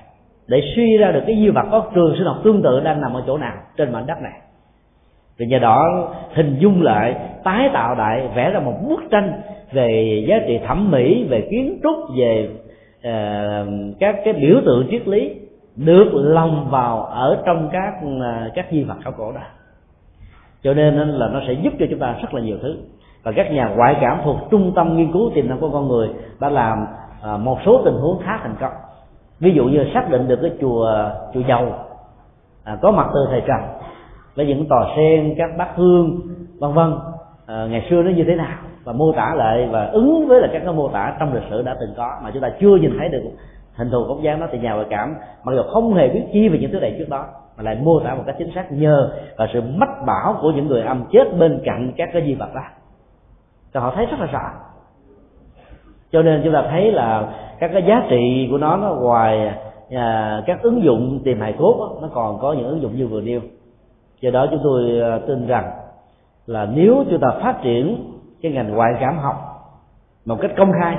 [0.51, 3.15] để suy ra được cái di vật có trường sinh học tương tự đang nằm
[3.15, 4.33] ở chỗ nào trên mảnh đất này.
[5.39, 9.33] Vì nhờ đó hình dung lại tái tạo lại vẽ ra một bức tranh
[9.73, 12.49] về giá trị thẩm mỹ về kiến trúc về
[12.99, 13.69] uh,
[14.01, 15.35] các cái biểu tượng triết lý
[15.77, 19.41] được lòng vào ở trong các uh, các di vật khảo cổ đó.
[20.63, 22.77] Cho nên là nó sẽ giúp cho chúng ta rất là nhiều thứ.
[23.23, 26.09] Và các nhà ngoại cảm thuộc trung tâm nghiên cứu tiềm năng của con người
[26.41, 26.87] đã làm
[27.35, 28.73] uh, một số tình huống khá thành công
[29.41, 31.75] ví dụ như xác định được cái chùa chùa dầu
[32.65, 33.61] à, có mặt từ thời trần
[34.37, 36.21] với những tòa sen các bát hương
[36.59, 36.95] vân vân
[37.47, 40.49] à, ngày xưa nó như thế nào và mô tả lại và ứng với là
[40.53, 42.99] các cái mô tả trong lịch sử đã từng có mà chúng ta chưa nhìn
[42.99, 43.23] thấy được
[43.75, 45.15] hình thù bóng dáng đó thì nhà ngoại cảm
[45.45, 47.27] mặc dù không hề biết chi về những thứ này trước đó
[47.57, 50.67] mà lại mô tả một cách chính xác nhờ và sự mách bảo của những
[50.67, 52.63] người âm chết bên cạnh các cái di vật đó.
[53.75, 54.51] Cho họ thấy rất là rõ.
[56.13, 57.29] Cho nên chúng ta thấy là
[57.61, 59.55] các cái giá trị của nó nó ngoài
[59.91, 63.07] à, các ứng dụng tìm hài cốt đó, nó còn có những ứng dụng như
[63.07, 63.41] vừa nêu.
[64.21, 65.71] Do đó chúng tôi à, tin rằng
[66.47, 68.05] là nếu chúng ta phát triển
[68.43, 69.37] cái ngành ngoại cảm học
[70.27, 70.97] một cách công khai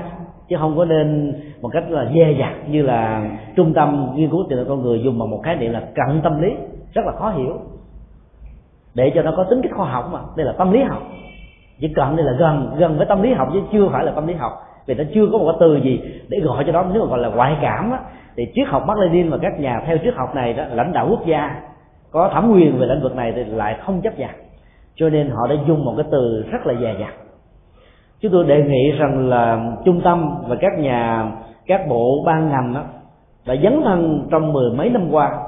[0.49, 4.45] chứ không có nên một cách là dè dặt như là trung tâm nghiên cứu
[4.49, 6.49] tiềm năng con người dùng bằng một khái niệm là cận tâm lý
[6.93, 7.57] rất là khó hiểu.
[8.93, 11.01] Để cho nó có tính cách khoa học mà đây là tâm lý học.
[11.79, 14.27] Chỉ cận đây là gần gần với tâm lý học chứ chưa phải là tâm
[14.27, 14.51] lý học
[14.85, 17.19] vì nó chưa có một cái từ gì để gọi cho đó nếu mà gọi
[17.19, 17.99] là ngoại cảm á,
[18.35, 21.07] thì triết học Mark Lenin và các nhà theo triết học này đó lãnh đạo
[21.09, 21.61] quốc gia
[22.11, 24.29] có thẩm quyền về lĩnh vực này thì lại không chấp nhận.
[24.95, 27.13] Cho nên họ đã dùng một cái từ rất là dè dặt.
[28.21, 31.31] Chúng tôi đề nghị rằng là trung tâm và các nhà
[31.67, 32.81] các bộ ban ngành đó
[33.45, 35.39] đã dấn thân trong mười mấy năm qua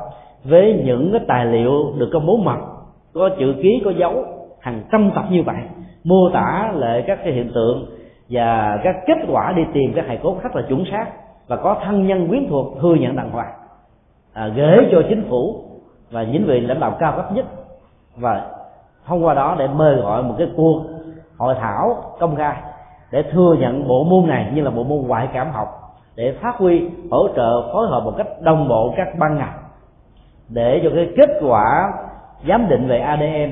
[0.43, 2.57] với những cái tài liệu được công bố mật
[3.14, 4.26] có chữ ký có dấu
[4.60, 5.55] hàng trăm tập như vậy
[6.03, 7.85] mô tả lại các cái hiện tượng
[8.30, 11.06] và các kết quả đi tìm các hài cốt rất là chuẩn xác
[11.48, 13.54] và có thân nhân quyến thuộc thừa nhận đàng hoàng
[14.34, 15.56] à, gửi cho chính phủ
[16.12, 17.45] và những vị lãnh đạo cao cấp nhất.
[18.16, 18.45] Và
[19.06, 20.84] thông qua đó để mời gọi một cái cuộc
[21.38, 22.56] hội thảo công khai
[23.12, 25.68] để thừa nhận bộ môn này như là bộ môn ngoại cảm học
[26.16, 29.54] để phát huy hỗ trợ phối hợp một cách đồng bộ các ban ngành
[30.50, 31.94] để cho cái kết quả
[32.48, 33.52] giám định về ADN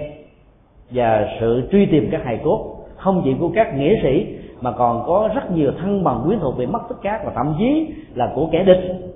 [0.92, 5.04] và sự truy tìm các hài cốt không chỉ của các nghĩa sĩ mà còn
[5.08, 8.32] có rất nhiều thân bằng quyến thuộc bị mất tích khác và thậm chí là
[8.36, 9.12] của kẻ địch.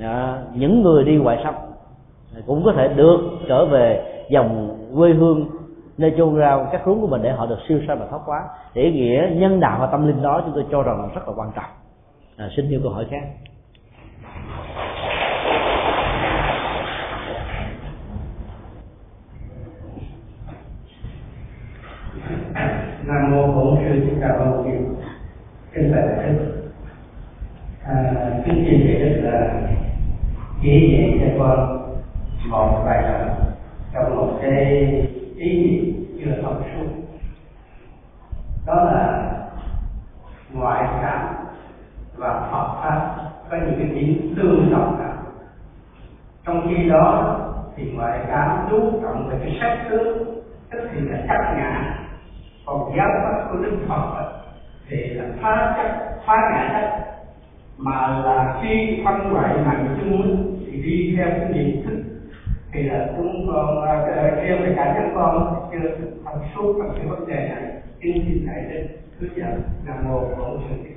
[0.00, 1.54] À, những người đi ngoại xâm
[2.46, 5.46] cũng có thể được trở về dòng quê hương
[5.98, 8.44] nơi chôn rau các rốn của mình để họ được siêu sanh và thoát quá
[8.74, 11.28] để ý nghĩa nhân đạo và tâm linh đó chúng tôi cho rằng là rất
[11.28, 11.70] là quan trọng.
[12.36, 13.22] À, xin yêu câu hỏi khác.
[23.06, 24.72] Nam mô bổn sư thích ca mâu ni.
[25.72, 26.62] Kính bạch đại đức.
[27.84, 28.14] À,
[28.44, 29.60] kính xin đại đức là
[30.62, 31.82] chỉ dạy cho con
[32.48, 33.36] một bài học
[33.92, 34.74] trong một cái
[35.36, 36.86] ý niệm chưa thông suốt.
[38.66, 39.32] Đó là
[40.52, 41.34] ngoại cảm
[42.16, 43.16] và Phật pháp
[43.50, 45.16] có những cái điểm tương đồng nào
[46.44, 47.36] trong khi đó
[47.76, 51.95] thì ngoại cảm chú trọng về cái sắc tướng tức thì là sắc ngã
[52.66, 54.32] còn giáo pháp của đức phật
[54.88, 57.06] thì là phá chấp phá ngã chấp
[57.78, 62.02] mà là khi phân loại nặng chung thì đi theo cái nhận thức.
[62.72, 65.88] Thì là chúng con ờ, ờ, theo cái cả nhân con chưa
[66.24, 67.62] thành suốt bằng cái vấn đề này.
[68.02, 68.86] Xin xin thầy đến
[69.20, 70.96] hướng dẫn là một bổn sự thích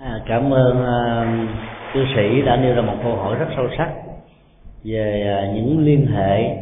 [0.00, 1.48] À, cảm ơn ờ, uh,
[1.94, 3.92] cư sĩ đã nêu ra một câu hỏi rất sâu sắc
[4.84, 6.56] về uh, những liên hệ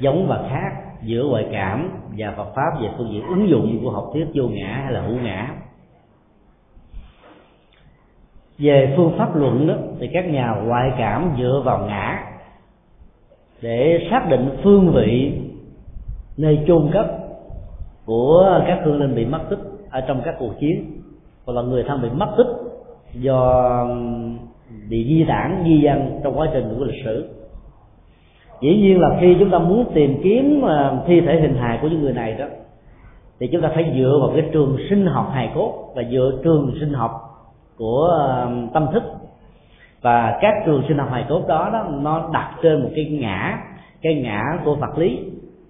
[0.00, 3.90] giống và khác giữa ngoại cảm và Phật pháp về phương diện ứng dụng của
[3.90, 5.54] học thuyết vô ngã hay là hữu ngã.
[8.58, 12.24] Về phương pháp luận đó, thì các nhà ngoại cảm dựa vào ngã
[13.62, 15.32] để xác định phương vị
[16.36, 17.06] nơi chôn cất
[18.04, 19.58] của các hương linh bị mất tích
[19.90, 21.00] ở trong các cuộc chiến.
[21.44, 22.46] Hoặc là người thân bị mất tích
[23.14, 23.86] do
[24.88, 27.41] bị di tản, di dân trong quá trình của lịch sử
[28.62, 31.88] dĩ nhiên là khi chúng ta muốn tìm kiếm à, thi thể hình hài của
[31.88, 32.46] những người này đó
[33.42, 36.74] thì chúng ta phải dựa vào cái trường sinh học hài cốt và dựa trường
[36.80, 37.10] sinh học
[37.76, 39.02] của à, tâm thức.
[40.02, 43.58] Và các trường sinh học hài cốt đó, đó nó đặt trên một cái ngã
[44.02, 45.18] cái ngã của vật lý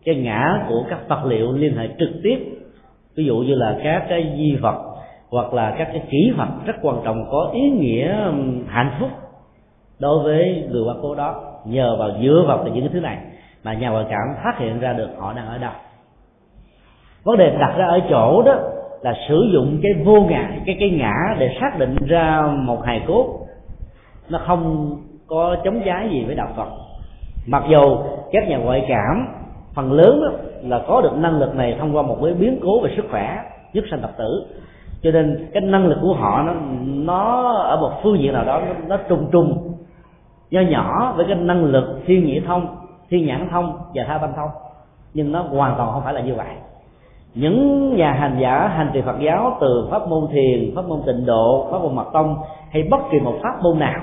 [0.05, 2.37] cái ngã của các vật liệu liên hệ trực tiếp.
[3.17, 4.95] Ví dụ như là các cái di vật
[5.31, 8.17] hoặc là các cái kỹ vật rất quan trọng có ý nghĩa
[8.67, 9.11] hạnh phúc
[9.99, 13.19] đối với người quá cố đó nhờ vào dựa vào những cái thứ này
[13.65, 15.73] mà nhà ngoại cảm phát hiện ra được họ đang ở đâu.
[17.25, 18.55] Vấn đề đặt ra ở chỗ đó
[19.03, 23.05] là sử dụng cái vô ngã cái cái ngã để xác định ra một hài
[23.07, 23.47] cốt.
[24.29, 26.69] Nó không có chống trái gì với đạo phật.
[27.47, 27.97] Mặc dù
[28.33, 29.29] các nhà ngoại cảm
[29.75, 30.31] phần lớn đó
[30.63, 33.39] là có được năng lực này thông qua một cái biến cố về sức khỏe
[33.73, 34.47] giúp sanh tập tử.
[35.03, 38.61] Cho nên cái năng lực của họ nó nó ở một phương diện nào đó
[38.61, 39.75] nó, nó trung trung
[40.53, 42.77] nho nhỏ với cái năng lực thiên nhĩ thông
[43.09, 44.51] thiên nhãn thông và tha tâm thông.
[45.15, 46.55] Nhưng nó hoàn toàn không phải là như vậy.
[47.35, 51.27] Những nhà hành giả hành trì Phật giáo từ pháp môn thiền, pháp môn tịnh
[51.27, 52.37] độ, pháp môn mật tông
[52.71, 54.01] hay bất kỳ một pháp môn nào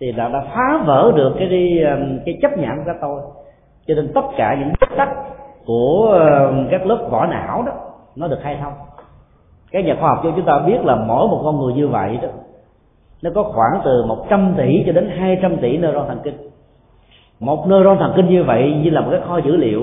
[0.00, 3.20] thì đã, đã phá vỡ được cái đi um, cái chấp nhận của tôi.
[3.86, 5.08] Cho nên tất cả những bức tắc
[5.66, 6.18] của
[6.48, 7.72] um, các lớp vỏ não đó
[8.16, 8.72] nó được khai thông.
[9.70, 12.18] Các nhà khoa học cho chúng ta biết là mỗi một con người như vậy
[12.22, 12.28] đó
[13.24, 16.34] nó có khoảng từ 100 tỷ cho đến 200 tỷ neuron thần kinh.
[17.40, 19.82] Một neuron thần kinh như vậy như là một cái kho dữ liệu.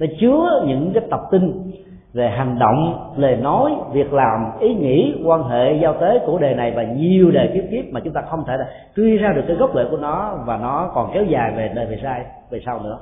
[0.00, 1.72] Nó chứa những cái tập tin
[2.14, 6.54] về hành động lời nói việc làm ý nghĩ quan hệ giao tế của đề
[6.54, 9.42] này và nhiều đề kiếp kiếp mà chúng ta không thể là truy ra được
[9.46, 12.60] cái gốc rễ của nó và nó còn kéo dài về đời về sai về
[12.66, 12.98] sau nữa.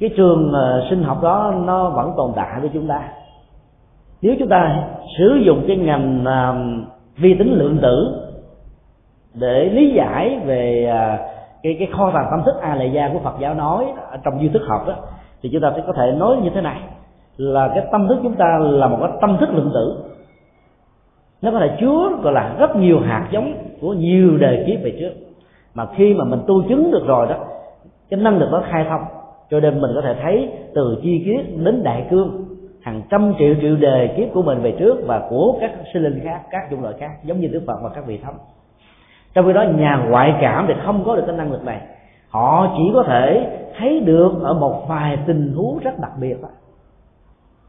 [0.00, 3.02] Cái trường ờ, sinh học đó nó vẫn tồn tại với chúng ta.
[4.22, 4.82] Nếu chúng ta
[5.18, 8.22] sử dụng cái ngành uh, vi tính lượng tử
[9.34, 11.18] để lý giải về à,
[11.62, 13.86] cái cái kho tàng tâm thức a lệ gia của Phật giáo nói
[14.24, 14.94] trong duy thức học đó,
[15.42, 16.80] thì chúng ta sẽ có thể nói như thế này,
[17.36, 19.96] là cái tâm thức chúng ta là một cái tâm thức lượng tử.
[21.42, 24.96] Nó có thể chứa, gọi là, rất nhiều hạt giống của nhiều đời kiếp về
[25.00, 25.10] trước.
[25.74, 27.34] Mà khi mà mình tu chứng được rồi đó,
[28.10, 29.00] cái năng lực nó khai thông,
[29.50, 32.45] cho nên mình có thể thấy từ chi kiết đến đại cương
[32.86, 36.20] hàng trăm triệu triệu đề kiếp của mình về trước và của các sinh linh
[36.24, 38.34] khác, các chủng loại khác, giống như đức phật và các vị thánh.
[39.34, 41.80] Trong khi đó, nhà ngoại cảm thì không có được cái năng lực này.
[42.30, 43.46] Họ chỉ có thể
[43.78, 46.48] thấy được ở một vài tình huống rất đặc biệt đó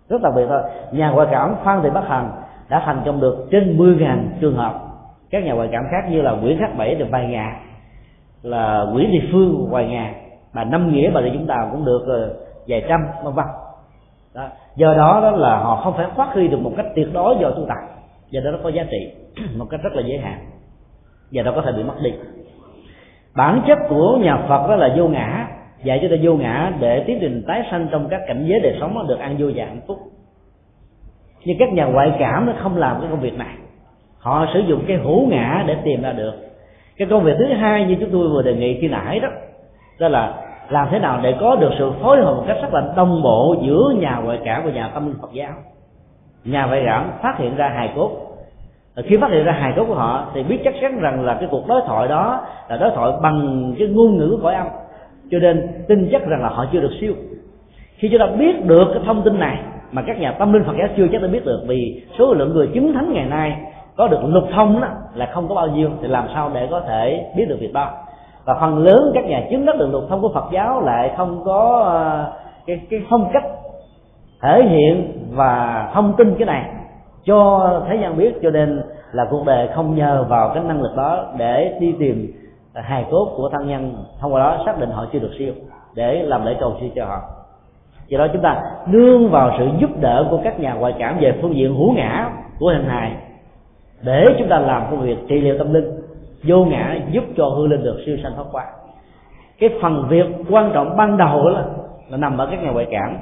[0.09, 0.61] rất đặc biệt thôi.
[0.91, 2.31] Nhà ngoại cảm phan thị bắc hằng
[2.69, 4.73] đã thành công được trên 10.000 trường hợp.
[5.29, 7.53] Các nhà ngoại cảm khác như là nguyễn khắc bảy, được vài ngàn
[8.41, 10.13] là nguyễn thị phương vài ngàn
[10.53, 12.33] bà năm nghĩa, bà thì chúng ta cũng được ờ,
[12.67, 13.45] vài trăm, vân vân
[14.37, 14.49] đó.
[14.75, 17.51] do đó đó là họ không phải phát huy được một cách tuyệt đối do
[17.51, 17.77] tu tập.
[18.29, 19.11] Do đó nó có giá trị
[19.57, 20.39] một cách rất là giới hạn
[21.31, 22.13] và nó có thể bị mất đi.
[23.35, 25.47] Bản chất của nhà phật đó là vô ngã,
[25.83, 28.77] dạy cho ta vô ngã để tiến trình tái sanh trong các cảnh giới đời
[28.79, 29.97] sống được an vui và hạnh phúc.
[31.45, 33.55] Nhưng các nhà ngoại cảm nó không làm cái công việc này.
[34.19, 36.33] Họ sử dụng cái hữu ngã để tìm ra được.
[36.97, 39.29] Cái công việc thứ hai như chúng tôi vừa đề nghị khi nãy đó
[39.99, 42.93] đó là làm thế nào để có được sự phối hợp một cách rất là
[42.95, 45.51] đồng bộ giữa nhà ngoại cảm và nhà tâm linh Phật giáo?
[46.45, 48.11] Nhà ngoại cảm phát hiện ra hài cốt.
[49.03, 51.47] Khi phát hiện ra hài cốt của họ, thì biết chắc chắn rằng là cái
[51.51, 54.67] cuộc đối thoại đó là đối thoại bằng cái ngôn ngữ cõi âm.
[55.31, 57.13] Cho nên tin chắc rằng là họ chưa được siêu.
[57.97, 59.59] Khi chúng ta biết được cái thông tin này,
[59.91, 62.53] mà các nhà tâm linh Phật giáo chưa chắc đã biết được, vì số lượng
[62.53, 63.57] người chứng thánh ngày nay
[63.95, 66.79] có được lục thông đó là không có bao nhiêu, thì làm sao để có
[66.79, 67.91] thể biết được việc đó?
[68.47, 71.43] Và phần lớn các nhà chứng đắc được lục thông của Phật giáo lại không
[71.45, 72.33] có ờ,
[72.65, 73.43] cái cái phong cách
[74.41, 76.63] thể hiện và thông tin cái này.
[77.25, 80.95] Cho thế gian biết, cho nên là cuộc đời không nhờ vào cái năng lực
[80.97, 82.31] đó để đi tìm
[82.73, 84.03] hài cốt của thân nhân.
[84.19, 85.53] Thông qua đó xác định họ chưa được siêu,
[85.95, 87.21] để làm lễ cầu siêu cho họ.
[88.07, 91.33] Do đó chúng ta nương vào sự giúp đỡ của các nhà ngoại cảm về
[91.41, 92.29] phương diện hữu ngã
[92.59, 93.11] của hình hài,
[94.01, 95.96] để chúng ta làm công việc trị liệu tâm linh
[96.43, 98.65] vô ngã giúp cho hư linh được siêu sanh thoát qua.
[99.59, 101.65] Cái phần việc quan trọng ban đầu là,
[102.09, 103.17] là nằm ở các nhà ngoại cảm.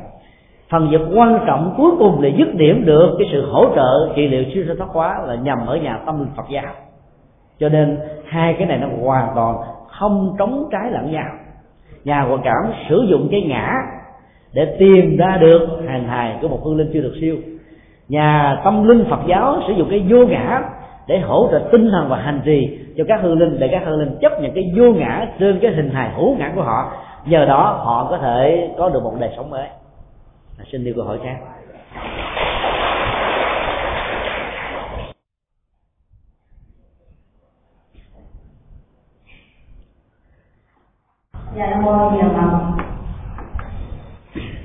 [0.69, 4.27] Phần việc quan trọng cuối cùng để dứt điểm được cái sự hỗ trợ trị
[4.27, 6.73] liệu siêu sanh thoát hóa là nhằm ở nhà tâm linh Phật giáo
[7.59, 11.29] cho nên hai cái này nó hoàn toàn không trống trái lẫn nhau.
[12.03, 13.73] Nhà ngoại cảm sử dụng cái ngã
[14.53, 17.37] để tìm ra được hàng hài của một hương linh chưa được siêu.
[18.09, 20.61] Nhà tâm linh phật giáo sử dụng cái vô ngã
[21.07, 23.99] để hỗ trợ tinh thần và hành trì cho các hương linh để các hương
[23.99, 26.91] linh chấp nhận cái vô ngã trên cái hình hài hữu ngã của họ.
[27.25, 29.67] Nhờ đó họ có thể có được một đời sống mới.
[30.71, 31.37] Xin đi câu hỏi khác.
[41.57, 42.83] Dạ nam mô nhiều phật.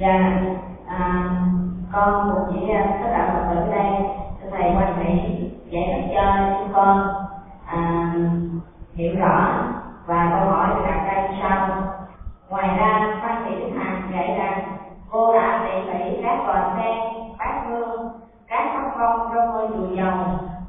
[0.00, 0.42] Dạ
[0.88, 1.30] à,
[1.92, 3.92] con một chỉ à, tất cả mọi người ở đây
[4.50, 7.09] thầy quan hệ giải thích cho chúng con
[7.66, 8.12] à,
[8.94, 9.55] hiểu rõ
[10.06, 11.68] và câu hỏi được đặt ra như sau.
[12.48, 14.76] Ngoài ra bác sĩ Đức Hằng dạy rằng
[15.10, 16.98] cô đã tỉ mỉ các toàn sen
[17.38, 18.10] bát hương
[18.48, 20.14] các pháp phong trong ngôi chùa dầu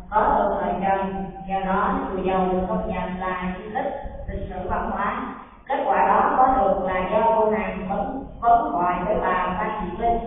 [0.10, 3.92] có từ thời trần nhờ đó chùa dầu được công nhận là di tích
[4.28, 5.36] lịch sử văn hóa.
[5.68, 9.70] Kết quả đó có được là do cô nàng vẫn vẫn gọi với bà phan
[9.82, 10.20] thị linh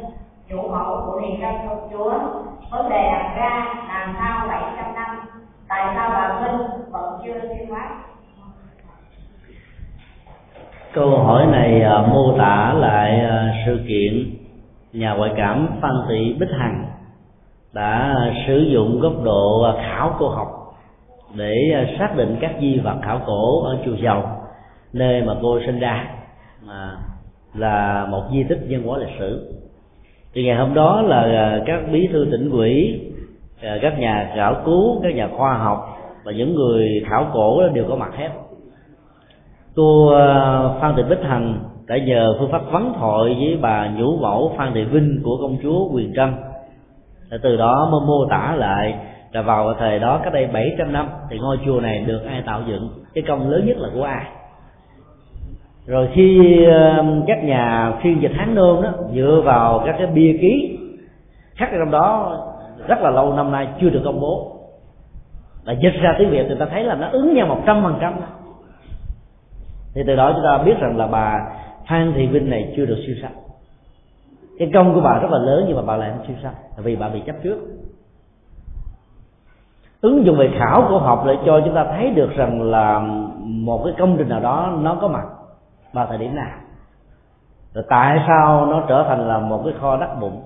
[0.55, 2.12] chủ mẫu của thiền căn công chúa.
[2.70, 5.20] Vấn đề đặt ra làm sao 700 năm
[5.68, 7.89] tại sao bà minh vẫn chưa siêu thoát
[10.93, 14.36] câu hỏi này uh, mô tả lại uh, sự kiện
[14.93, 16.85] nhà ngoại cảm phan thị bích hằng
[17.72, 18.16] đã
[18.47, 20.48] sử dụng góc độ à, khảo cổ học
[21.35, 21.55] để
[21.98, 24.22] xác định các di vật khảo cổ ở chùa dầu
[24.93, 26.06] nơi mà cô sinh ra
[26.66, 26.97] mà
[27.55, 29.64] là một di tích văn hóa lịch sử
[30.35, 33.01] thì ngày hôm đó là à, các bí thư tỉnh quỹ,
[33.62, 37.85] à, các nhà khảo cứu các nhà khoa học và những người khảo cổ đều
[37.89, 38.28] có mặt hết.
[39.77, 44.16] Cô à, phan thị bích hằng đã nhờ phương pháp vấn thoại với bà nhũ
[44.16, 46.35] mẫu phan thị vinh của công chúa quyền trân.
[47.43, 48.94] Từ đó mới mô tả lại
[49.32, 52.62] là vào thời đó cách đây 700 năm thì ngôi chùa này được ai tạo
[52.69, 54.24] dựng cái công lớn nhất là của ai?
[55.86, 60.39] Rồi khi ờ, các nhà phiên dịch hán nôm đó dựa vào các cái bia
[60.40, 60.78] ký,
[61.55, 62.39] khắc trong đó,
[62.86, 64.51] rất là lâu năm nay chưa được công bố.
[65.65, 67.98] Là dịch ra tiếng việt thì ta thấy là nó ứng nhau một trăm phần
[68.01, 68.15] trăm.
[69.94, 71.39] Thì từ đó chúng ta biết rằng là bà
[71.89, 73.44] phan thị vinh này chưa được siêu sanh
[74.59, 76.97] cái công của bà rất là lớn nhưng mà bà lại không siêu sanh vì
[76.97, 77.59] bà bị chấp trước.
[80.01, 83.01] Ứng dụng về khảo cổ học lại cho chúng ta thấy được rằng là
[83.44, 85.24] một cái công trình nào đó nó có mặt
[85.94, 86.50] vào thời điểm nào?
[87.74, 90.42] Rồi tại sao nó trở thành là một cái kho đắc bụng?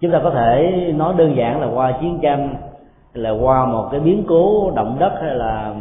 [0.00, 2.54] Chúng ta có thể nói đơn giản là qua chiến tranh
[3.14, 5.74] hay là qua một cái biến cố động đất hay là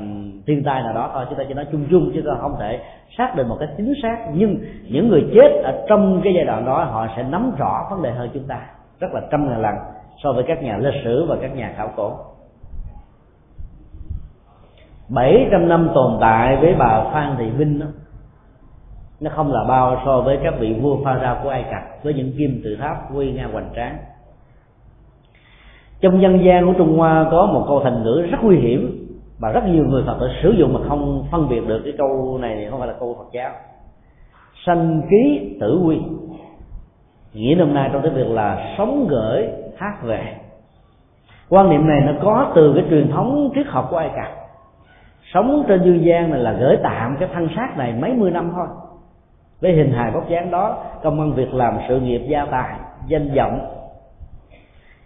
[0.47, 1.26] thiên tai nào đó thôi.
[1.30, 2.80] Chúng ta chỉ nói chung chung chứ không thể
[3.18, 4.18] xác định một cách chính xác.
[4.34, 8.01] Nhưng những người chết ở trong cái giai đoạn đó họ sẽ nắm rõ vấn
[8.01, 8.59] đề hơn chúng ta
[8.99, 9.76] rất là trăm ngàn lần
[10.23, 12.14] so với các nhà lịch sử và các nhà khảo cổ.
[15.09, 17.85] 700 năm tồn tại với bà Phan Thị Vinh đó,
[19.22, 22.14] nó không là bao so với các vị vua pha ra của ai cập, với
[22.14, 23.98] những kim tự tháp nguy nga hoành tráng.
[26.02, 29.07] Trong dân gian của trung hoa có một câu thành ngữ rất nguy hiểm
[29.39, 32.38] và rất nhiều người phật tử sử dụng mà không phân biệt được cái câu
[32.41, 33.52] này không phải là câu phật giáo.
[34.65, 35.98] Sanh ký tử quy.
[37.34, 40.35] Nghĩa năm nay trong cái việc là sống gửi hát về.
[41.49, 44.34] Quan niệm này nó có từ cái truyền thống triết học của ai cập.
[45.34, 48.52] Sống trên dương gian này là gửi tạm cái thân xác này mấy mươi năm
[48.56, 48.68] thôi
[49.62, 52.76] với hình hài bóc dáng đó, công ăn việc làm sự nghiệp gia tài,
[53.08, 53.60] danh vọng.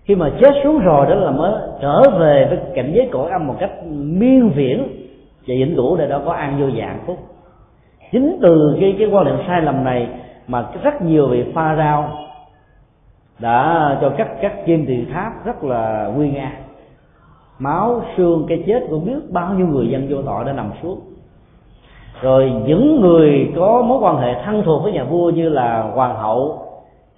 [0.04, 3.48] Khi mà chết xuống rồi đó là mới trở về với cảnh giới cõi âm
[3.48, 4.88] một cách miên viễn,
[5.48, 7.18] và vĩnh cửu để đó có an vô dạng phúc.
[8.12, 10.08] Chính từ cái cái quan niệm sai lầm này
[10.48, 12.10] mà rất nhiều vị pha rao
[13.40, 16.52] đã cho các các kim tự tháp rất là nguy nga.
[17.60, 21.02] Máu, xương, cái chết của biết bao nhiêu người dân vô tội đã nằm xuống
[22.22, 26.16] rồi những người có mối quan hệ thân thuộc với nhà vua như là hoàng
[26.16, 26.68] hậu,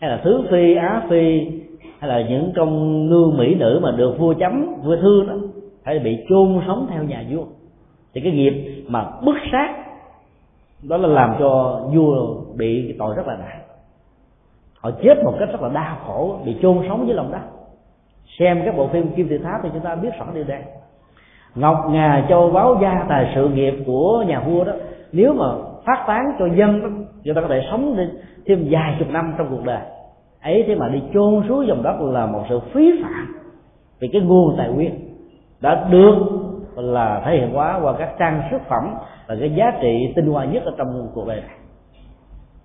[0.01, 1.47] hay là thứ phi, á phi,
[1.99, 5.33] hay là những công nương mỹ nữ mà được vua chấm, vua thương đó,
[5.83, 7.43] phải bị chôn sống theo nhà vua.
[8.13, 9.75] Thì cái nghiệp mà bức sát,
[10.83, 13.59] đó là làm cho vua bị tội rất là nặng.
[14.79, 17.41] Họ chết một cách rất là đau khổ, bị chôn sống dưới lòng đất.
[18.39, 20.63] Xem các bộ phim kim tự tháp thì chúng ta biết rõ điều này.
[21.55, 24.73] Ngọc ngà châu báu gia tài sự nghiệp của nhà vua đó
[25.13, 25.45] nếu mà
[25.85, 26.81] phát tán cho dân
[27.23, 28.03] người ta có thể sống đi
[28.45, 29.81] thêm vài chục năm trong cuộc đời.
[30.41, 33.35] Ấy thế mà đi chôn xuống dòng đất là một sự phí phạm
[33.99, 34.99] vì cái nguồn tài nguyên
[35.61, 36.15] đã được
[36.75, 38.95] là thể hiện hóa qua các trang sức phẩm
[39.27, 41.55] và cái giá trị tinh hoa nhất ở trong cuộc đời này.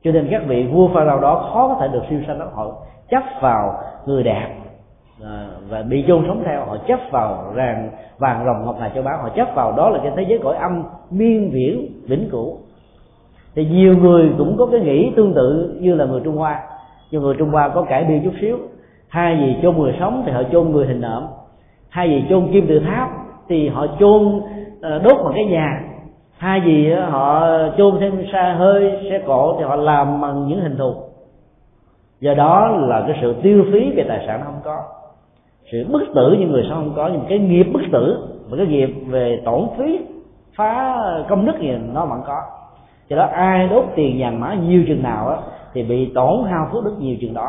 [0.05, 2.47] Cho nên các vị vua pha pharaoh đó khó có thể được siêu sanh đó.
[2.55, 2.73] Họ
[3.11, 4.49] chấp vào người đẹp
[5.25, 9.03] à, và bị chôn sống theo, họ chấp vào rằng vàng rồng ngọc ngà châu
[9.03, 12.57] báu họ chấp vào đó là cái thế giới cõi âm, miên viễn, vĩnh cửu.
[13.55, 16.63] Thì nhiều người cũng có cái nghĩ tương tự như là người trung hoa.
[17.11, 18.59] Nhưng người trung hoa có cải biên chút xíu.
[19.11, 21.27] Thay vì chôn người sống thì họ chôn người hình nộm.
[21.91, 23.11] Thay vì chôn kim tự tháp
[23.49, 24.43] thì họ chôn
[24.83, 25.83] ờ, đốt bằng cái nhà.
[26.39, 30.61] Thay vì ờ, họ chôn thêm xa hơi, xe cộ thì họ làm bằng những
[30.61, 30.95] hình thù.
[32.21, 34.83] Do đó là cái sự tiêu phí về tài sản không có
[35.73, 38.67] sự bức tử như người sao không có, nhưng cái nghiệp bức tử và cái
[38.67, 40.01] nghiệp về tổn phí,
[40.57, 40.97] phá
[41.29, 42.41] công đức gì nó vẫn có.
[43.09, 45.37] Cho đó ai đốt tiền vàng mã nhiều chừng nào á,
[45.73, 47.49] thì bị tổn hao phước đức nhiều chừng đó.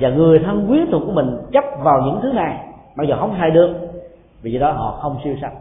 [0.00, 2.58] Và người thân quyến thuộc của mình chấp vào những thứ này,
[2.96, 3.74] bao giờ không hay được.
[4.42, 5.54] Vì vậy đó họ không siêu sanh,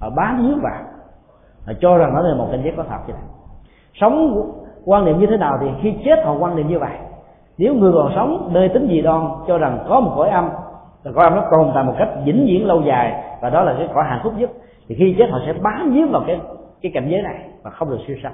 [0.00, 0.80] họ bám víu vào
[1.66, 3.16] họ cho rằng nó là một cảnh giới có thật vậy
[4.00, 4.42] sống
[4.84, 6.96] quan niệm như thế nào thì khi chết họ quan niệm như vậy.
[7.58, 10.48] Nếu người còn sống, nơi tính gì đoan, cho rằng có một cõi âm
[11.06, 13.74] là cõi âm nó tồn tại một cách vĩnh viễn lâu dài và đó là
[13.78, 14.50] cái cõi hạnh phúc nhất.
[14.88, 16.40] Thì khi chết họ sẽ bám víu vào cái
[16.82, 18.32] cái cảnh giới này và không được siêu sanh.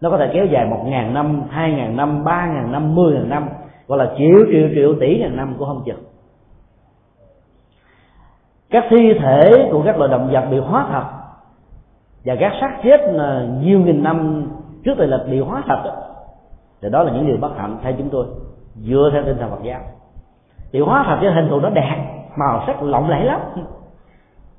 [0.00, 3.14] Nó có thể kéo dài một ngàn năm hai ngàn năm ba ngàn năm mười
[3.14, 3.48] ngàn năm
[3.86, 6.02] gọi là triệu triệu triệu tỷ ngàn năm của không chừng.
[8.70, 11.04] Các thi thể của các loài động vật bị hóa thật
[12.24, 14.46] và các xác chết là nhiều nghìn năm
[14.84, 15.92] trước thời lịch bị hóa thật đó,
[16.82, 18.26] thì đó là những điều bất hạnh theo chúng tôi
[18.76, 19.80] dựa theo tinh thần Phật giáo
[20.72, 21.96] thì hóa thành cái hình thù nó đẹp
[22.36, 23.40] màu sắc lộng lẫy lắm.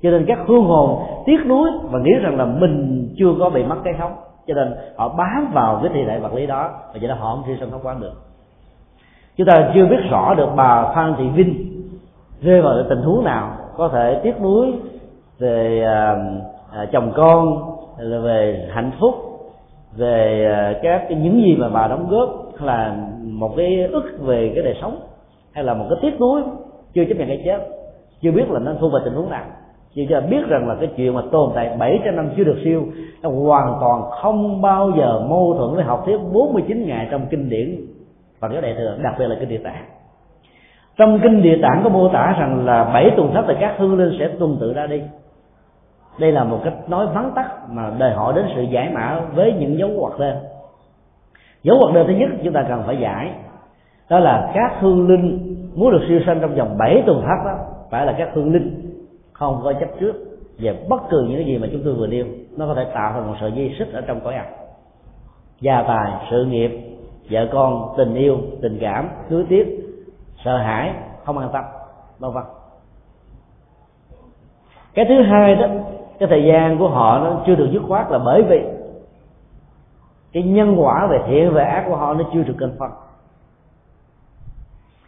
[0.02, 3.64] Cho nên các hương hồn tiếc nuối và nghĩ rằng là mình chưa có bị
[3.64, 4.12] mất cái sống
[4.46, 7.34] cho nên họ bám vào cái thi thể vật lý đó và vậy nên họ
[7.34, 8.12] không siêu sanh không quán được.
[9.36, 11.72] Chúng ta chưa biết rõ được bà phan thị vinh
[12.40, 14.72] rơi vào tình huống nào có thể tiếc nuối
[15.38, 16.16] về à,
[16.72, 17.62] à chồng con
[17.98, 19.14] là về hạnh phúc
[19.96, 22.30] về à, các cái những gì mà bà đóng góp
[22.60, 24.98] là một cái ức về cái đời sống
[25.54, 26.42] hay là một cái tiếc nuối
[26.94, 27.58] chưa chấp nhận cái chết,
[28.22, 29.44] chưa biết là nó thu về tình huống nào.
[29.94, 32.82] Chỉ cho biết rằng là cái chuyện mà tồn tại 700 năm chưa được siêu,
[33.22, 37.48] nó hoàn toàn không bao giờ mâu thuẫn với học thuyết 49 ngày trong kinh
[37.48, 37.76] điển
[38.40, 39.84] và cái đại thừa, đặc biệt là kinh địa tạng.
[40.96, 43.98] Trong kinh địa tạng có mô tả rằng là bảy tuần thất thì các hương
[43.98, 45.02] linh sẽ tuần tự ra đi.
[46.18, 49.52] Đây là một cách nói vắn tắt mà đòi hỏi đến sự giải mã với
[49.52, 50.36] những dấu hoặc lên
[51.62, 53.30] dấu hoặc lên thứ nhất chúng ta cần phải giải
[54.10, 57.58] đó là các hương linh muốn được siêu sanh trong vòng 7 tuần thất đó,
[57.90, 58.92] phải là các hương linh.
[59.32, 60.12] Không có chấp trước
[60.58, 62.26] về bất cứ những cái gì mà chúng tôi vừa nêu.
[62.56, 64.46] Nó có thể tạo thành một sợi dây xích ở trong cõi âm
[65.60, 66.70] gia tài, sự nghiệp,
[67.30, 69.66] vợ con, tình yêu, tình cảm cưới tiếc,
[70.44, 71.64] sợ hãi, không an tâm,
[72.18, 72.44] vân vân.
[74.94, 75.66] Cái thứ hai đó,
[76.18, 78.64] cái thời gian của họ nó chưa được dứt khoát là bởi vì
[80.32, 82.90] cái nhân quả về thiện về ác của họ nó chưa được cân phân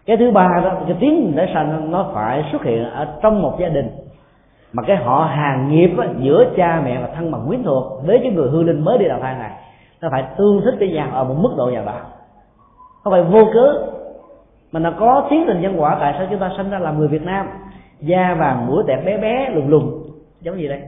[0.06, 3.56] cái thứ ba đó cái tiếng để sanh nó phải xuất hiện ở trong một
[3.58, 3.90] gia đình.
[4.72, 8.18] Mà cái họ hàng nghiệp đó, giữa cha mẹ và thân bằng quyến thuộc với
[8.22, 9.50] cái người hư linh mới đi đạo thai này
[10.00, 12.00] nó phải tương thích với nhau ở một mức độ nhà đó.
[13.04, 13.74] Không phải vô cớ
[14.72, 17.08] mà nó có tiến trình nhân quả tại sao chúng ta sinh ra làm người
[17.08, 17.48] Việt Nam.
[18.00, 20.02] Da vàng mũi đẹp bé bé lùng lùng
[20.40, 20.82] giống gì đây?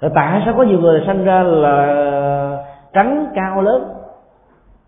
[0.00, 3.94] Rồi tại sao có nhiều người sinh ra là trắng cao lớn?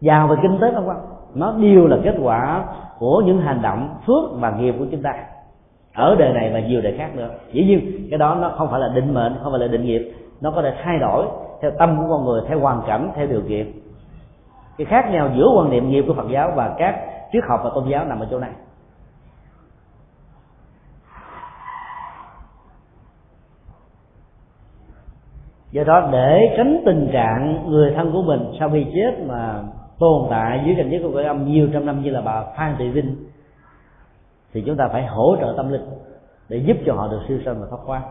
[0.00, 0.98] Giàu về kinh tế không quan
[1.34, 2.64] nó đều là kết quả
[2.98, 5.14] của những hành động, phước và nghiệp của chúng ta.
[5.94, 7.30] Ở đời này và nhiều đời khác nữa.
[7.52, 10.12] Dĩ nhiên, cái đó nó không phải là định mệnh, không phải là định nghiệp.
[10.40, 11.26] Nó có thể thay đổi
[11.60, 13.72] theo tâm của con người, theo hoàn cảnh, theo điều kiện.
[14.78, 16.94] Cái khác nhau giữa quan niệm nghiệp của phật giáo và các
[17.32, 18.50] triết học và tôn giáo nằm ở chỗ này.
[25.70, 29.62] Do đó, để tránh tình trạng người thân của mình sau khi chết mà
[29.98, 32.76] tồn tại dưới cảnh giới của cõi âm nhiều trăm năm như là bà phan
[32.78, 33.16] thị vinh,
[34.52, 35.84] thì chúng ta phải hỗ trợ tâm linh
[36.48, 38.02] để giúp cho họ được siêu sanh và thoát qua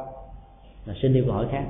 [0.85, 1.63] là xin đi câu hỏi khác.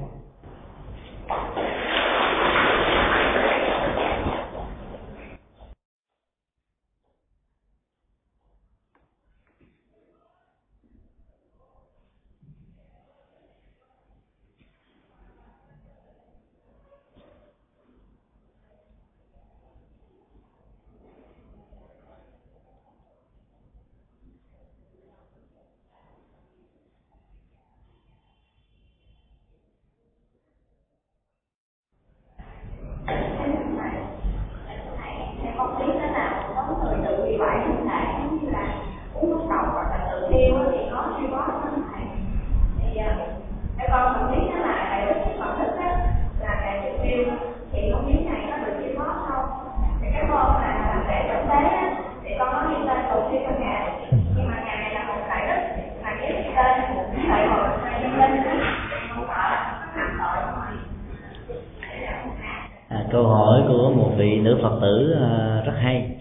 [64.24, 66.16] Thì nữ Phật tử à, rất hay.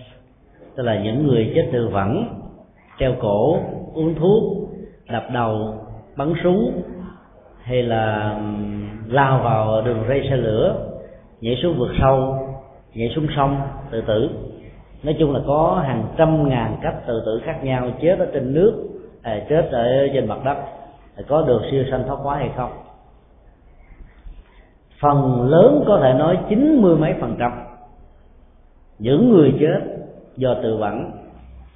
[0.77, 2.25] Tức là những người chết tự vẫn,
[2.99, 3.59] treo cổ
[3.95, 4.43] uống thuốc
[5.09, 5.75] đập đầu
[6.17, 6.83] bắn súng
[7.63, 8.37] hay là
[9.09, 10.89] lao vào đường ray xe lửa
[11.41, 12.39] nhảy xuống vực sâu
[12.95, 13.61] nhảy xuống sông
[13.91, 14.31] tự tử.
[15.03, 18.55] Nói chung là có hàng trăm ngàn cách tự tử khác nhau chết ở trên
[18.55, 18.73] nước
[19.23, 20.57] à, chết ở trên mặt đất.
[21.29, 22.71] Có được siêu sanh thoát quá hay không?
[25.01, 27.72] Phần lớn có thể nói chín mươi mấy phần trăm
[29.03, 29.81] những người chết
[30.37, 31.11] do tự vẫn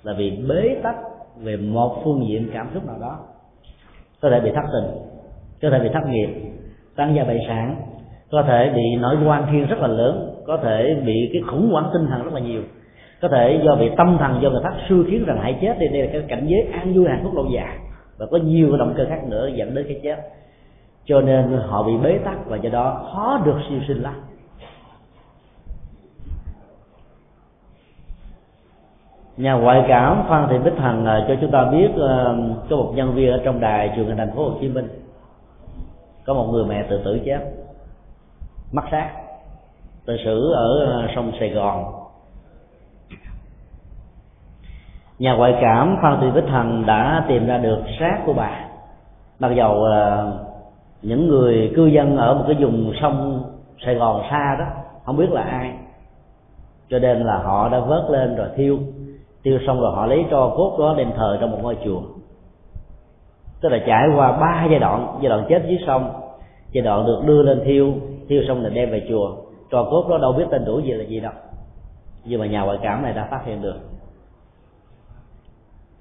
[0.02, 0.96] là vì bế tắc
[1.42, 3.18] về một phương diện cảm xúc nào đó.
[4.20, 4.98] Có thể bị thất tình,
[5.62, 6.28] có thể bị thất nghiệp,
[6.96, 7.76] tăng gia bại sản,
[8.30, 11.90] có thể bị nỗi quan thiên rất là lớn, có thể bị cái khủng hoảng
[11.92, 12.62] tinh thần rất là nhiều,
[13.22, 15.78] có thể do bị tâm thần, do người khác xui khiến rằng hãy chết.
[15.78, 17.78] Đi đây là cái cảnh giới an vui, hạnh phúc lâu dài.
[18.18, 20.16] Và có nhiều động cơ khác nữa dẫn đến cái chết.
[21.04, 24.14] Cho nên họ bị bế tắc và do đó khó được siêu sinh lắm.
[29.36, 32.34] Nhà ngoại cảm phan thị bích hằng à, cho chúng ta biết à,
[32.70, 34.88] có một nhân viên ở trong đài trường thành phố hồ chí minh.
[36.26, 37.40] Có một người mẹ tự tử chết.
[38.72, 39.10] Mất xác
[40.06, 41.84] tự xử ở à, sông sài gòn.
[45.18, 48.64] Nhà ngoại cảm phan thị bích hằng đã tìm ra được xác của bà.
[49.38, 49.84] Mặc dầu
[51.02, 53.44] những người cư dân ở một cái vùng sông
[53.84, 54.64] sài gòn xa đó,
[55.04, 55.72] không biết là ai.
[56.90, 58.78] Cho nên là họ đã vớt lên rồi thiêu
[59.47, 62.01] tiêu xong rồi họ lấy tro cốt đó đem thờ trong một ngôi chùa.
[63.60, 66.10] Tức là trải qua ba giai đoạn giai đoạn chết dưới sông.
[66.73, 67.93] Giai đoạn được đưa lên thiêu
[68.28, 69.36] thiêu xong rồi đem về chùa.
[69.70, 71.32] Trò cốt đó đâu biết tên tuổi gì là gì đâu.
[72.24, 73.77] Nhưng mà nhà ngoại cảm này đã phát hiện được.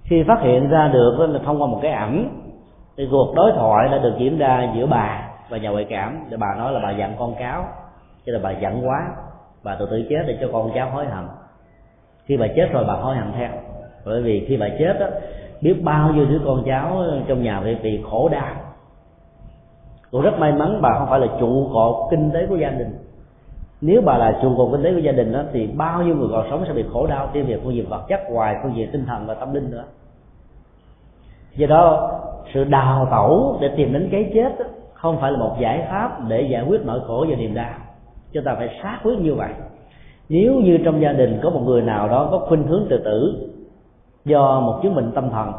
[0.04, 2.30] Khi phát hiện ra được là thông qua một cái ảnh,
[2.98, 6.20] thì cuộc đối thoại đã được diễn ra giữa bà và nhà ngoại cảm.
[6.30, 7.66] Thì bà nói là bà giận con cáo
[8.26, 9.10] chứ là bà giận quá.
[9.64, 11.26] Bà tự tử chết để cho con cháu hối hận
[12.26, 13.50] khi bà chết rồi bà hối hận theo.
[14.06, 15.08] Bởi vì khi bà chết đó
[15.62, 18.56] biết bao nhiêu đứa con cháu trong nhà bị bị khổ đau.
[20.12, 22.98] Cô rất may mắn bà không phải là trụ cột kinh tế của gia đình.
[23.82, 26.28] Nếu bà là trụ cột kinh tế của gia đình đó thì bao nhiêu người
[26.32, 28.90] còn sống sẽ bị khổ đau tiêu việc phương diện vật chất ngoài phương diện
[28.92, 29.84] tinh thần và tâm linh nữa.
[31.56, 32.12] Do đó
[32.54, 36.28] sự đào tẩu để tìm đến cái chết đó, không phải là một giải pháp
[36.28, 37.80] để giải quyết nỗi khổ và niềm đau.
[38.32, 39.50] Chúng ta phải xác quyết như vậy
[40.30, 43.50] nếu như trong gia đình có một người nào đó có khuynh hướng tự tử
[44.26, 45.52] do một chứng bệnh tâm thần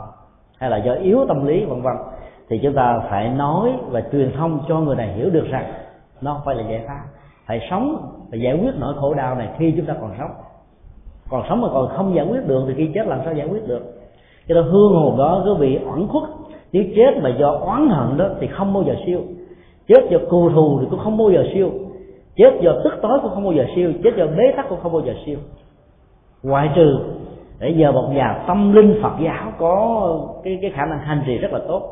[0.58, 1.96] hay là do yếu tâm lý, vân vân,
[2.48, 5.72] thì chúng ta phải nói và truyền thông cho người này hiểu được rằng
[6.20, 7.00] nó không phải là giải pháp.
[7.46, 7.96] Phải sống
[8.30, 10.30] phải giải quyết nỗi khổ đau này khi chúng ta còn sống.
[11.30, 13.68] Còn sống mà còn không giải quyết được thì khi chết làm sao giải quyết
[13.68, 13.82] được?
[14.48, 16.22] Cho nên hương hồn đó cứ bị oản khuất.
[16.72, 19.20] Nếu chết mà do oán hận đó thì không bao giờ siêu.
[19.88, 21.70] Chết do cù thù thì cũng không bao giờ siêu
[22.36, 24.92] chết do tức tối cũng không bao giờ siêu, chết do bế tắc cũng không
[24.92, 25.38] bao giờ siêu.
[26.42, 26.98] Ngoại trừ,
[27.58, 31.38] để nhờ một nhà tâm linh phật giáo có cái cái khả năng hành trì
[31.38, 31.82] rất là tốt,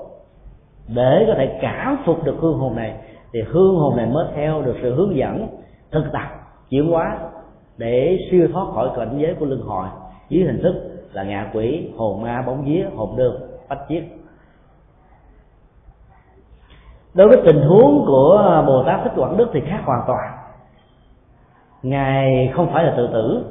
[0.94, 2.94] để có thể cảm phục được hương hồn này,
[3.32, 5.46] thì hương hồn này mới theo được sự hướng dẫn
[5.92, 6.28] thực tập,
[6.70, 7.18] chuyển hóa
[7.78, 9.86] để siêu thoát khỏi cảnh giới của luân hồi.
[10.28, 10.74] Dưới hình thức
[11.12, 14.02] là ngạ quỷ, hồn ma bóng vía, hồn đường bách chiết
[17.14, 20.32] đối với tình huống của bồ tát thích quảng đức thì khác hoàn toàn.
[21.82, 23.44] Ngài không phải là tự tử.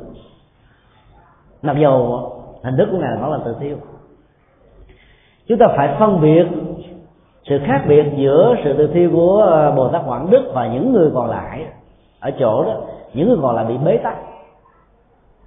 [1.61, 2.19] Mặc dù
[2.63, 3.77] hình thức của ngài nó là tự thiêu.
[5.47, 6.45] Chúng ta phải phân biệt
[7.43, 11.11] sự khác biệt giữa sự tự thiêu của bồ tát quảng đức và những người
[11.13, 11.65] còn lại
[12.19, 12.75] ở chỗ đó.
[13.13, 14.15] Những người còn lại bị bế tắc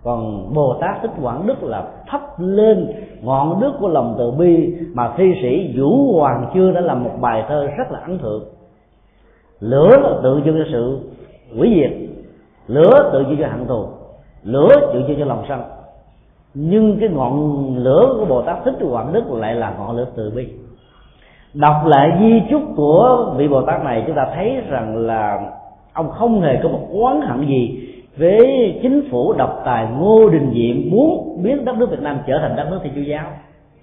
[0.07, 2.93] còn bồ tát thích quảng đức là thắp lên
[3.23, 7.11] ngọn đức của lòng từ bi mà thi sĩ vũ hoàng chưa đã làm một
[7.21, 8.45] bài thơ rất là ấn tượng.
[9.61, 10.99] Lửa là tự dưng cho sự
[11.57, 11.91] hủy diệt,
[12.67, 13.87] lửa tự dưng cho hận thù,
[14.43, 15.61] lửa tự dưng cho lòng sân.
[16.55, 20.33] Nhưng cái ngọn lửa của bồ tát thích quảng đức lại là ngọn lửa từ
[20.37, 20.49] bi.
[21.55, 25.51] Đọc lại di chúc của vị bồ tát này, chúng ta thấy rằng là
[25.93, 30.51] ông không hề có một oán hận gì với chính phủ độc tài ngô đình
[30.55, 33.27] diệm muốn biến đất nước việt nam trở thành đất nước thiên chúa giáo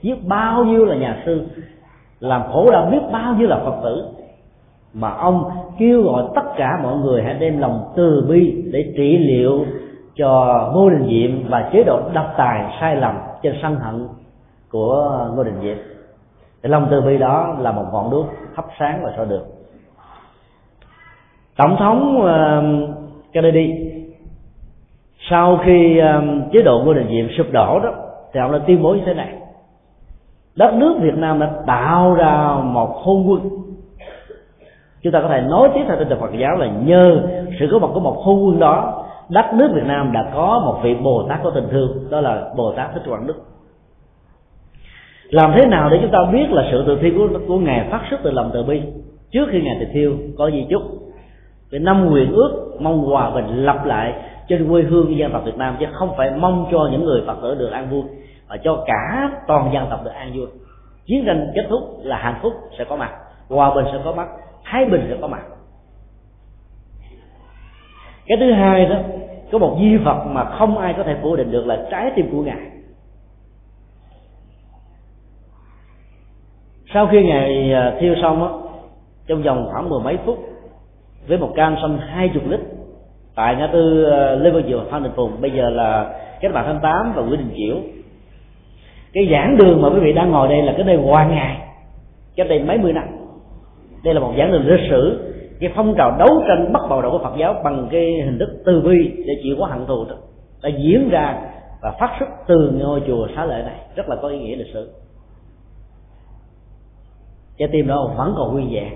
[0.01, 1.47] giết bao nhiêu là nhà sư
[2.19, 4.05] làm khổ đau biết bao nhiêu là phật tử.
[4.93, 9.18] Mà ông kêu gọi tất cả mọi người hãy đem lòng từ bi để trị
[9.18, 9.65] liệu
[10.15, 14.07] cho ngô đình diệm và chế độ độc tài sai lầm trên sân hận
[14.72, 15.77] của ngô đình diệm
[16.64, 19.45] thì lòng từ bi đó là một ngọn đuốc thắp sáng và soi được.
[21.57, 22.89] Tổng thống uh,
[23.34, 23.93] Kennedy
[25.29, 27.91] sau khi um, chế độ ngô đình diệm sụp đổ đó
[28.33, 29.33] thì ông đã tuyên bố như thế này.
[30.55, 33.49] Đất nước việt nam đã tạo ra một hôn quân.
[35.03, 37.23] Chúng ta có thể nói tiếp theo trên phật giáo là nhờ
[37.59, 40.79] sự có mặt của một hôn quân đó đất nước việt nam đã có một
[40.83, 43.35] vị bồ tát có tình thương đó là bồ tát thích quảng đức.
[45.29, 48.01] Làm thế nào để chúng ta biết là sự từ thiêu của, của ngài phát
[48.09, 48.81] xuất từ lòng từ bi?
[49.31, 50.81] Trước khi ngài từ thiêu có gì chúc
[51.71, 54.13] cái năm nguyện ước mong hòa bình lập lại
[54.47, 57.23] trên quê hương của dân tộc Việt Nam chứ không phải mong cho những người
[57.27, 58.03] Phật tử được an vui,
[58.49, 60.47] mà cho cả toàn dân tộc được an vui.
[61.05, 63.11] Chiến tranh kết thúc là hạnh phúc sẽ có mặt,
[63.49, 64.27] hòa bình sẽ có mặt,
[64.63, 65.43] thái bình sẽ có mặt.
[68.25, 68.95] Cái thứ hai đó,
[69.51, 72.29] có một di vật mà không ai có thể phủ định được là trái tim
[72.31, 72.69] của ngài.
[76.93, 78.49] Sau khi ngài à, thiêu xong á,
[79.27, 80.39] trong vòng khoảng mười mấy phút,
[81.27, 82.59] với một can xăm hai chục lít
[83.35, 86.65] tại ngã tư ờ, lê văn diệu, phan đình phùng, bây giờ là kết bạn
[86.68, 87.76] tháng tám và nguyễn đình chiểu.
[89.14, 91.57] Cái giảng đường mà quý vị đang ngồi đây là cái nơi hoàng ngày
[92.35, 93.03] cách đây mấy mươi năm.
[94.03, 97.11] Đây là một giảng đường lịch sử, cái phong trào đấu tranh bắt bạo động
[97.11, 100.15] của Phật giáo bằng cái hình thức tư vi để chịu có hận thù đó,
[100.64, 101.41] đã diễn ra
[101.81, 103.80] và phát xuất từ ngôi chùa xá lợi này.
[103.95, 104.91] Rất là có ý nghĩa lịch sử.
[107.57, 108.93] Trái tim đó vẫn còn nguyên vẹn.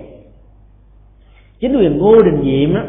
[1.60, 2.80] Chính quyền ngô đình diệm đó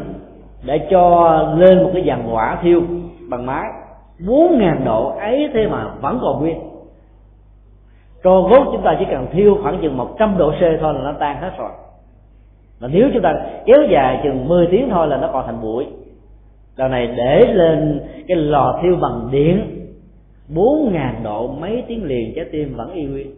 [0.64, 2.82] để cho lên một cái dàn hỏa thiêu
[3.28, 3.64] bằng máy.
[4.26, 6.60] Bốn ngàn độ ấy thế mà vẫn còn nguyên.
[8.24, 11.00] Tro gốt chúng ta chỉ cần thiêu khoảng chừng một trăm độ C thôi là
[11.00, 11.70] nó tan hết rồi.
[12.80, 13.34] Mà nếu chúng ta
[13.66, 15.86] kéo dài chừng 10 tiếng thôi là nó còn thành bụi.
[16.76, 19.86] Đầu này để lên cái lò thiêu bằng điện,
[20.48, 23.34] bốn ngàn độ mấy tiếng liền trái tim vẫn y nguyên.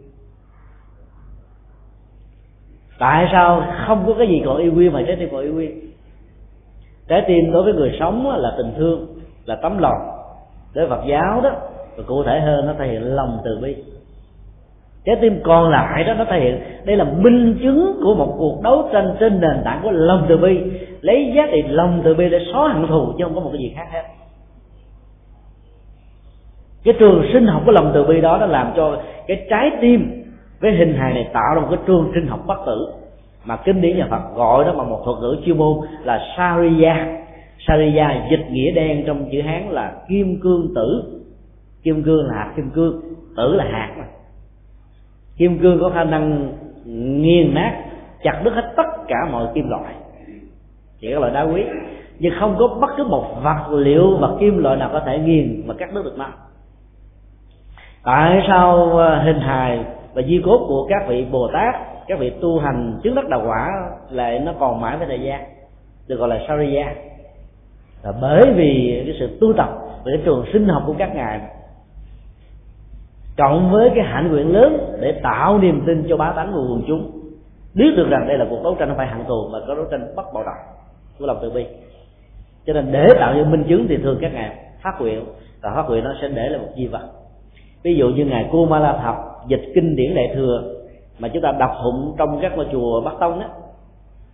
[2.98, 5.91] Tại sao không có cái gì còn y nguyên mà trái tim còn y nguyên?
[7.08, 9.06] Trái tim đối với người sống là tình thương,
[9.44, 9.98] là tấm lòng.
[10.74, 11.50] Đối với phật giáo đó,
[11.96, 13.76] và cụ thể hơn, nó thể hiện lòng từ bi.
[15.04, 18.60] Trái tim còn lại đó, nó thể hiện, đây là minh chứng của một cuộc
[18.62, 20.60] đấu tranh trên nền tảng của lòng từ bi.
[21.00, 23.62] Lấy giá trị lòng từ bi để xóa hận thù chứ không có một cái
[23.62, 24.02] gì khác hết.
[26.84, 28.96] Cái trường sinh học của lòng từ bi đó, nó làm cho
[29.26, 30.24] cái trái tim
[30.60, 32.92] với hình hài này tạo ra một cái trường sinh học bất tử
[33.44, 37.18] mà kinh điển nhà Phật gọi đó bằng một thuật ngữ chuyên môn là Sariya.
[37.66, 41.18] Sariya dịch nghĩa đen trong chữ hán là kim cương tử.
[41.82, 43.00] Kim cương là hạt, kim cương,
[43.36, 44.04] tử là hạt mà.
[45.36, 46.52] Kim cương có khả năng
[47.22, 47.84] nghiền nát,
[48.22, 49.94] chặt đứt hết tất cả mọi kim loại.
[51.00, 51.62] Chỉ các loại đá quý.
[52.18, 55.62] Nhưng không có bất cứ một vật liệu và kim loại nào có thể nghiền
[55.66, 56.26] và cắt đứt được nó.
[58.04, 61.74] Tại sao à, hình hài và di cốt của các vị bồ tát
[62.12, 65.44] các vị tu hành chứng đắc đạo quả lại nó còn mãi với thời gian,
[66.08, 66.94] được gọi là sariya.
[68.02, 69.68] Là bởi vì cái sự tu tập
[70.04, 71.40] về cái trường sinh học của các ngài
[73.36, 76.82] cộng với cái hạnh nguyện lớn để tạo niềm tin cho bá tánh của quần
[76.86, 77.10] chúng,
[77.74, 79.84] biết được rằng đây là cuộc đấu tranh không phải hạng thù mà có đấu
[79.90, 80.76] tranh bất bạo động
[81.18, 81.66] của lòng từ bi.
[82.66, 85.24] Cho nên để tạo những minh chứng thì thường các ngài phát nguyện,
[85.62, 87.08] và phát nguyện nó sẽ để là một di vật.
[87.82, 89.16] Ví dụ như ngài cô ma la thập
[89.48, 90.81] dịch kinh điển đại thừa
[91.18, 93.46] mà chúng ta đọc hụng trong các ngôi chùa bắc tông đó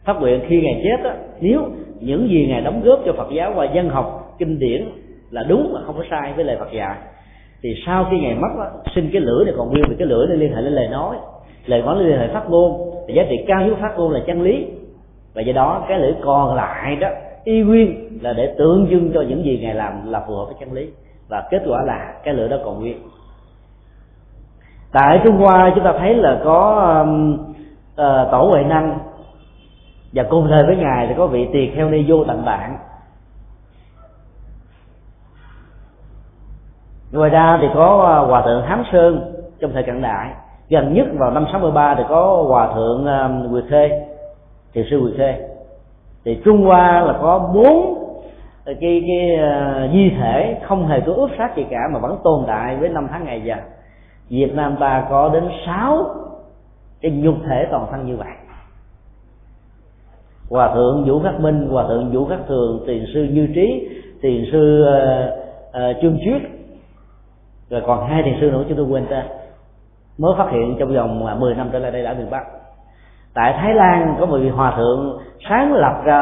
[0.04, 1.10] phát nguyện khi ngài chết đó,
[1.40, 1.62] nếu
[2.00, 4.88] những gì ngài đóng góp cho phật giáo và dân học kinh điển
[5.30, 6.96] là đúng mà không có sai với lời phật dạy
[7.62, 10.26] thì sau khi ngài mất đó, sinh cái lửa này còn nguyên vì cái lửa
[10.26, 11.16] này liên hệ đến lời nói.
[11.66, 14.42] Lời nói liên hệ phát ngôn thì giá trị cao nhất phát ngôn là chân
[14.42, 14.66] lý.
[15.34, 17.08] Và do đó cái lưỡi còn lại đó
[17.44, 20.54] y nguyên là để tượng trưng cho những gì ngài làm là phù hợp với
[20.60, 20.88] chân lý.
[21.28, 22.96] Và kết quả là cái lửa đó còn nguyên
[24.92, 26.94] tại trung hoa chúng ta thấy là có
[27.92, 28.98] uh, tổ huệ năng.
[30.12, 32.78] Và cùng thời với ngài thì có vị tỳ kheo ni vô tận bạn.
[37.12, 40.30] Ngoài ra thì có ờ, hòa thượng hám sơn trong thời cận đại.
[40.68, 44.06] Gần nhất vào năm 63 thì có hòa thượng um, Khê
[44.72, 45.48] thiền sư Quỳ Khê.
[46.24, 47.94] Thì Trung Hoa là có bốn
[48.64, 52.18] ờ, cái cái uh, di thể không hề có ướp sát gì cả mà vẫn
[52.24, 53.56] tồn tại với năm tháng ngày giờ.
[54.30, 56.06] Việt Nam ta có đến sáu
[57.00, 58.32] cái nhục thể toàn thân như vậy.
[60.50, 63.88] Hòa thượng Vũ Khắc Minh, Hòa thượng Vũ Khắc Thường, Tiền sư Như Trí,
[64.20, 65.38] Tiền sư uh,
[65.68, 66.42] uh, Trương Chuyết
[67.70, 69.24] Rồi còn hai thiền sư nữa chúng tôi quên tên
[70.18, 72.44] Mới phát hiện trong vòng à, 10 năm trở lại đây đã miền Bắc
[73.34, 75.18] Tại Thái Lan có một vị hòa thượng
[75.48, 76.20] sáng lập ra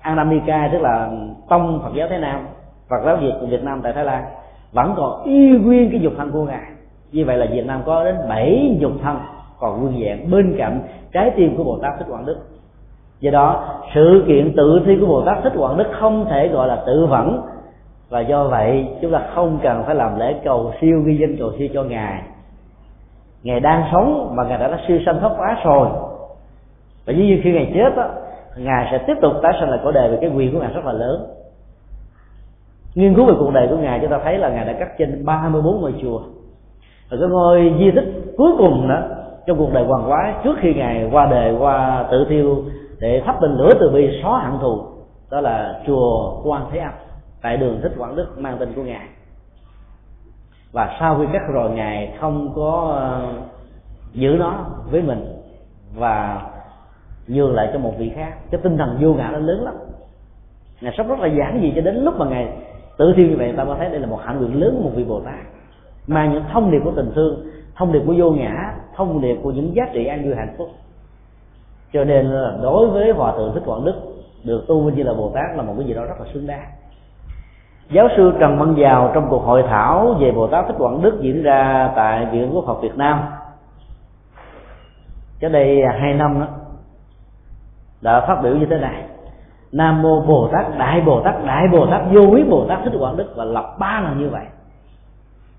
[0.00, 0.40] An Nam
[0.72, 1.10] tức là
[1.48, 2.46] tông Phật giáo Thái Nam
[2.88, 4.24] Phật giáo Việt của Việt Nam tại Thái Lan
[4.72, 6.75] vẫn còn y nguyên cái dục thân của ngài
[7.12, 9.16] như vậy là Việt Nam có đến bảy dục thân
[9.58, 10.80] còn nguyên vẹn bên cạnh
[11.12, 12.36] trái tim của Bồ Tát Thích Quảng Đức.
[13.20, 13.64] Do đó
[13.94, 17.06] sự kiện tự thi của Bồ Tát Thích Quảng Đức không thể gọi là tự
[17.06, 17.42] vẫn.
[18.08, 21.52] Và do vậy chúng ta không cần phải làm lễ cầu siêu ghi danh cầu
[21.58, 22.22] siêu cho ngài.
[23.42, 25.88] Ngài đang sống mà ngài đã, đã siêu sanh thoát quá rồi.
[27.06, 28.08] Và dĩ nhiên khi ngài chết đó,
[28.56, 30.84] ngài sẽ tiếp tục tái sanh lại cõi đời vì cái quyền của ngài rất
[30.84, 31.26] là lớn.
[32.94, 35.24] Nghiên cứu về cuộc đời của ngài chúng ta thấy là ngài đã cắt trên
[35.24, 36.20] 34 ngôi chùa
[37.10, 39.00] và cái ngôi di tích cuối cùng đó,
[39.46, 42.64] trong cuộc đời hoàng quá trước khi ngài qua đời qua tự thiêu
[43.00, 44.82] để thắp lên lửa từ bi xóa hận thù,
[45.30, 46.92] đó là chùa quan thế âm,
[47.42, 49.06] tại đường thích quảng đức, mang tên của ngài.
[50.72, 53.32] Và sau khi cắt rồi, ngài không có ờ,
[54.12, 55.26] giữ nó với mình
[55.94, 56.42] và
[57.28, 58.34] nhường lại cho một vị khác.
[58.50, 59.74] Cái tinh thần vô ngã nó lớn lắm.
[60.80, 62.48] Ngài sống rất là giản dị cho đến lúc mà ngài
[62.98, 64.92] tự thiêu như vậy, ta mới thấy đây là một hạnh nguyện lớn của một
[64.94, 65.55] vị bồ tát
[66.06, 69.50] mang những thông điệp của tình thương, thông điệp của vô ngã, thông điệp của
[69.50, 70.68] những giá trị an vui hạnh phúc.
[71.92, 73.94] Cho nên là đối với hòa thượng thích quảng đức,
[74.44, 76.66] được tu như là bồ tát là một cái gì đó rất là xứng đáng.
[77.90, 81.20] Giáo sư trần văn giàu trong cuộc hội thảo về bồ tát thích quảng đức
[81.20, 83.20] diễn ra tại viện quốc học việt nam.
[85.40, 86.46] Cái đây hai năm đó,
[88.00, 89.02] đã phát biểu như thế này.
[89.72, 92.92] Nam mô bồ tát, đại bồ tát, đại bồ tát, vô quý bồ tát thích
[92.98, 94.44] quảng đức và lập ba lần như vậy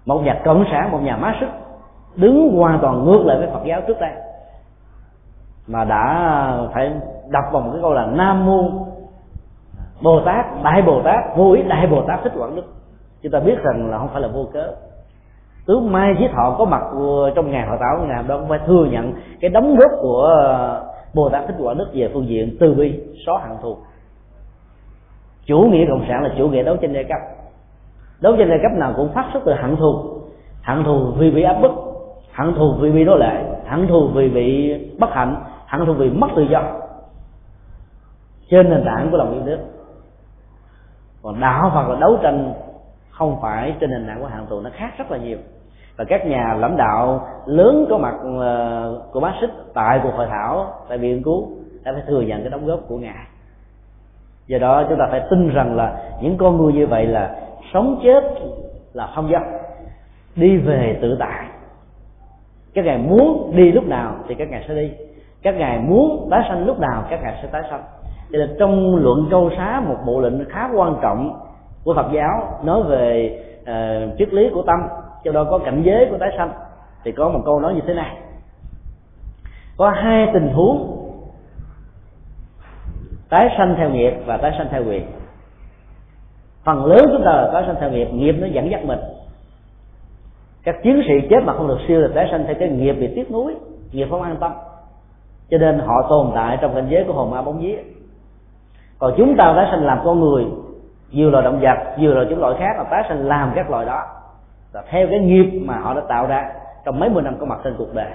[0.08, 1.48] một nhà cộng sản, một nhà mát sức,
[2.16, 4.12] đứng hoàn toàn ngược lại với phật giáo trước đây.
[5.68, 6.92] Mà đã phải
[7.30, 8.70] đọc vào một cái câu là nam mô
[10.02, 12.64] bồ tát, đại bồ tát, vô ý đại bồ tát thích quảng đức.
[13.22, 14.74] Chúng ta biết rằng là không phải là vô cớ.
[15.66, 16.84] Tướng mai chí thọ có mặt
[17.36, 20.30] trong ngày hội táo ngày đó cũng phải thừa nhận cái đóng góp của
[21.14, 23.78] bồ tát thích quảng đức về phương diện từ bi, xóa hận thù.
[25.46, 27.18] Chủ nghĩa cộng sản là chủ nghĩa đấu tranh giai cấp
[28.22, 30.22] đấu tranh giai cấp nào cũng phát xuất từ hận thù.
[30.64, 31.72] Hận thù vì bị áp bức,
[32.34, 35.36] hận thù vì bị đối lệ, hận thù vì bị bất hạnh,
[35.66, 36.64] hận thù vì mất tự do.
[38.50, 39.60] Trên nền tảng của lòng yêu nước.
[41.24, 42.54] Còn đạo phật là đấu tranh
[43.10, 45.38] không phải trên nền tảng của hận thù, nó khác rất là nhiều.
[45.98, 50.28] Và các nhà lãnh đạo lớn có mặt ờ, của bác xích tại cuộc hội
[50.30, 51.48] thảo, tại viện cứu,
[51.84, 53.26] đã phải thừa nhận cái đóng góp của ngài.
[54.48, 57.36] Do đó chúng ta phải tin rằng là những con người như vậy là
[57.78, 58.24] sống chết
[58.94, 59.42] là không dâm
[60.36, 61.46] đi về tự tại.
[62.74, 64.92] Các ngài muốn đi lúc nào thì các ngài sẽ đi.
[65.42, 67.84] Các ngài muốn tái sanh lúc nào các ngài sẽ tái sanh.
[68.32, 71.40] Cho nên trong luận câu xá một bộ lệnh khá quan trọng
[71.84, 74.80] của phật giáo nói về uh, triết lý của tâm
[75.24, 76.52] trong đó có cảnh giới của tái sanh.
[77.04, 78.18] Thì có một câu nói như thế này.
[79.78, 80.98] Có hai tình huống
[83.30, 85.06] tái sanh theo nghiệp và tái sanh theo quyền
[86.68, 89.00] phần lớn chúng ta là tái sanh theo nghiệp nghiệp nó dẫn dắt mình.
[90.64, 93.16] Các chiến sĩ chết mà không được siêu là tái sanh theo cái nghiệp bị
[93.16, 93.56] tiếc nuối,
[93.92, 94.52] nghiệp không an tâm.
[95.50, 97.78] Cho nên họ tồn tại trong cảnh giới của hồn ma bóng vía.
[99.00, 100.46] Còn chúng ta tái sanh làm con người
[101.12, 103.86] nhiều loài động vật nhiều loài chúng loại khác là tái sanh làm các loài
[103.86, 104.04] đó.
[104.74, 106.52] Là theo cái nghiệp mà họ đã tạo ra
[106.86, 108.12] trong mấy mươi năm có mặt trên cuộc đời.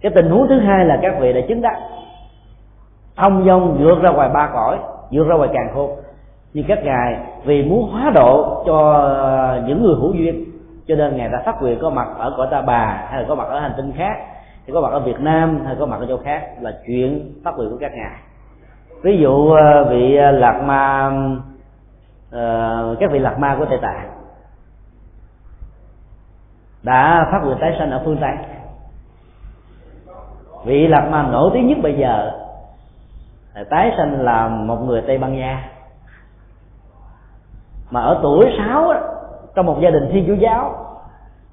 [0.00, 1.76] Cái tình huống thứ hai là các vị đã chứng đắc.
[3.16, 4.78] Thông dong vượt ra ngoài ba cõi,
[5.10, 5.90] vượt ra ngoài càng khôn
[6.52, 10.44] nhưng các ngài vì muốn hóa độ cho những người hữu duyên.
[10.88, 13.34] Cho nên ngài đã phát nguyện có mặt ở cõi ta bà, hay là có
[13.34, 14.16] mặt ở hành tinh khác
[14.66, 17.56] thì có mặt ở việt nam, hay có mặt ở chỗ khác, là chuyện phát
[17.56, 18.20] nguyện của các ngài.
[19.02, 21.12] Ví dụ ờ, vị lạc ma
[22.30, 24.10] ờ, các vị lạc ma của tây tạng
[26.82, 28.36] đã phát nguyện tái sanh ở phương tây.
[30.64, 32.32] Vị lạc ma nổi tiếng nhất bây giờ
[33.70, 35.70] tái sanh là một người tây ban nha
[37.90, 38.92] mà ở tuổi sáu
[39.54, 40.74] trong một gia đình thiên chúa giáo,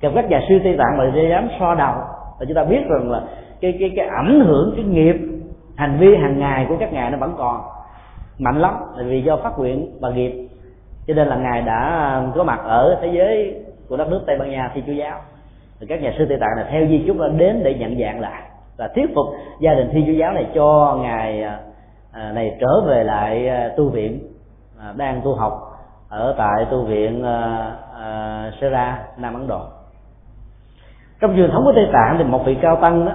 [0.02, 1.96] gặp các nhà sư tây tạng mà dám so đầu.
[2.40, 3.22] Và chúng ta biết rằng là
[3.62, 5.16] cái cái cái ảnh hưởng, cái nghiệp,
[5.76, 7.62] hành vi hàng ngày của các ngài nó vẫn còn.
[8.40, 10.48] Mạnh lắm, là vì do phát nguyện và nghiệp.
[11.08, 13.56] Cho nên là ngài đã có mặt ở thế giới
[13.90, 15.20] của đất nước tây ban nha, thiên chúa giáo.
[15.80, 18.20] Thì các nhà sư tây tạng là theo di chúc là đến để nhận dạng
[18.20, 18.42] lại
[18.78, 19.26] và thuyết phục
[19.60, 21.60] gia đình thiên chúa giáo này cho ngài à,
[22.12, 24.20] à, này trở về lại à, tu viện
[24.96, 25.73] đang tu học
[26.14, 29.62] ở tại tu viện ờ, ờ, Sera Nam Ấn Độ.
[31.22, 33.12] Trong truyền thống của Tây Tạng thì một vị cao tăng đó,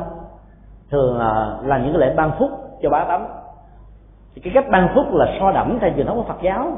[0.91, 2.51] thường ờ, là làm những cái lễ ban phúc
[2.83, 3.29] cho bá tánh.
[4.35, 6.73] Thì cái cách ban phúc là so đẫm theo truyền thống của Phật giáo.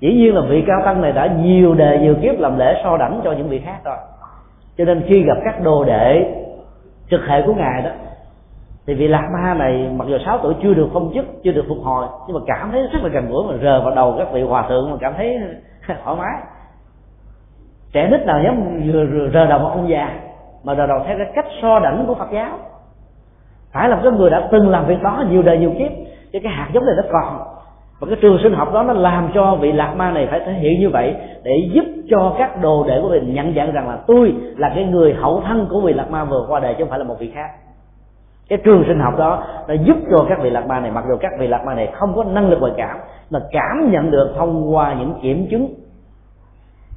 [0.00, 2.96] Dĩ nhiên là vị cao tăng này đã nhiều đề nhiều kiếp làm lễ so
[2.96, 3.96] đẳng cho những vị khác rồi.
[4.78, 6.34] Cho nên khi gặp các đồ đệ
[7.10, 7.90] trực hệ của ngài đó
[8.86, 11.64] thì vị lạc ma này mặc dù 6 tuổi chưa được phong chức, chưa được
[11.68, 14.32] phục hồi, nhưng mà cảm thấy rất là gần gũi mà rờ vào đầu các
[14.32, 15.38] vị hòa thượng mà cảm thấy
[16.04, 16.40] thoải mái.
[17.92, 18.80] Trẻ nít nào dám
[19.32, 20.20] rờ đầu một ông già,
[20.64, 22.58] mà rờ đầu theo cái cách so đẳng của phật giáo.
[23.72, 25.90] Phải là cái người đã từng làm việc đó nhiều đời nhiều kiếp
[26.32, 27.38] cho cái hạt giống này nó còn.
[28.00, 30.52] Và cái trường sinh học đó nó làm cho vị lạc ma này phải thể
[30.52, 33.98] hiện như vậy để giúp cho các đồ đệ của mình nhận dạng rằng là
[34.06, 36.90] tôi là cái người hậu thân của vị lạc ma vừa qua đời, chứ không
[36.90, 37.50] phải là một vị khác
[38.48, 41.16] cái trường sinh học đó nó giúp cho các vị lạc ma này, mặc dù
[41.20, 42.98] các vị lạc ma này không có năng lực ngoại cảm,
[43.30, 45.74] mà cảm nhận được thông qua những kiểm chứng.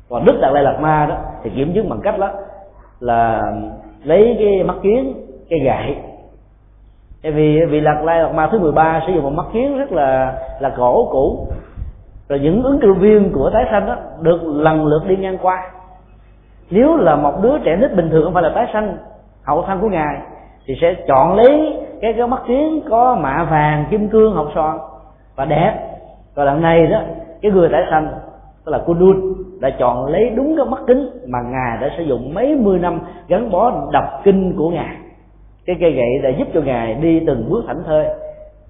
[0.09, 2.29] Còn đức đạt lai lạc ma đó thì kiểm chứng bằng cách đó
[2.99, 3.51] là
[4.03, 5.13] lấy cái mắt kiến,
[5.49, 5.95] cái gậy.
[7.23, 9.91] Tại vì vị lạc lai lạc ma thứ 13 sử dụng một mắt kiến rất
[9.91, 11.47] là là cổ cũ.
[12.29, 15.71] Rồi những ứng cử viên của tái sanh đó được lần lượt đi ngang qua.
[16.69, 18.97] Nếu là một đứa trẻ nít bình thường không phải là tái sanh,
[19.43, 20.21] hậu thân của ngài
[20.67, 24.77] thì sẽ chọn lấy cái cái mắt kiến có mạ vàng, kim cương học son
[25.35, 25.73] và đẹp.
[26.35, 26.99] Và lần này đó,
[27.41, 28.07] cái người tái sanh,
[28.65, 32.33] tức là Kundun đã chọn lấy đúng cái mắt kính mà ngài đã sử dụng
[32.33, 34.95] mấy mươi năm gắn bó đọc kinh của ngài.
[35.65, 38.05] Cái cây gậy đã giúp cho ngài đi từng bước thảnh thơi.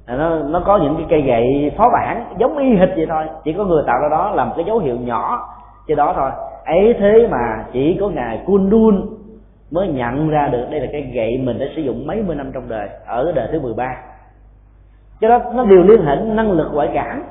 [0.07, 3.23] Nó nó có những cái cây gậy phó bản, giống y hệt vậy thôi.
[3.43, 5.39] Chỉ có người tạo ra đó làm cái dấu hiệu nhỏ
[5.87, 6.29] trên đó thôi.
[6.65, 9.16] Ấy thế mà chỉ có ngài Kundun
[9.71, 12.51] mới nhận ra được đây là cái gậy mình đã sử dụng mấy mươi năm
[12.53, 13.87] trong đời ở đời thứ 13
[15.21, 17.23] cho đó nó đều liên hệ đến năng lực ngoại cảm.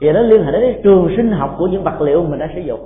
[0.00, 2.48] Và nó liên hệ đến cái trường sinh học của những vật liệu mình đã
[2.54, 2.80] sử dụng.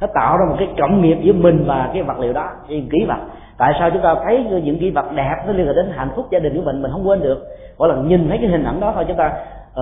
[0.00, 2.50] Nó tạo ra một cái cộng nghiệp giữa mình và cái vật liệu đó.
[2.68, 3.18] Những kỹ vật
[3.58, 6.26] tại sao chúng ta thấy những kỹ vật đẹp nó liên hệ đến hạnh phúc
[6.30, 7.44] gia đình của mình mình không quên được?
[7.78, 9.32] Mỗi lần nhìn thấy cái hình ảnh đó thôi chúng ta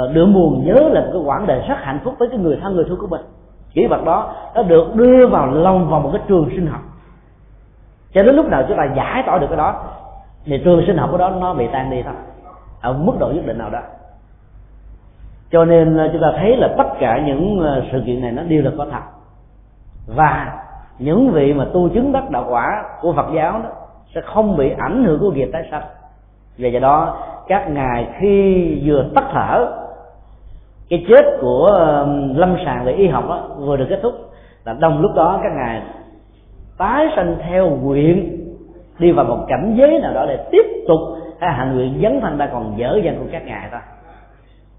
[0.05, 2.75] uh, buồn nhớ là một cái quãng đời rất hạnh phúc với cái người thân
[2.75, 3.21] người thương của mình.
[3.75, 6.81] Kỹ vật đó nó được đưa vào lòng vào một cái trường sinh học
[8.15, 9.83] cho đến lúc nào chúng ta giải tỏa được cái đó
[10.45, 12.15] thì trường sinh học của đó nó bị tan đi thôi
[12.81, 13.81] ở mức độ nhất định nào đó.
[15.51, 18.43] Cho nên ờ, chúng ta thấy là tất cả những ờ, sự kiện này nó
[18.43, 19.03] đều là có thật.
[20.07, 20.53] Và
[20.99, 23.71] những vị mà tu chứng đắc đạo quả của Phật giáo đó
[24.15, 25.83] sẽ không bị ảnh hưởng của nghiệp tái sanh.
[26.57, 27.17] Vì vậy đó
[27.49, 29.67] các ngài khi vừa tắt thở
[30.89, 31.71] cái chết của
[32.35, 34.15] lâm sàng về y học đó, vừa được kết thúc
[34.65, 35.83] là đồng lúc đó các ngài
[36.79, 38.41] tái sanh theo nguyện
[38.99, 41.01] đi vào một cảnh giới nào đó để tiếp tục
[41.41, 43.81] cái hành nguyện dấn thân ta còn dở dang của các ngài thôi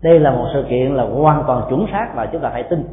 [0.06, 2.84] đây là một sự kiện là hoàn toàn chuẩn xác và chúng ta phải tin.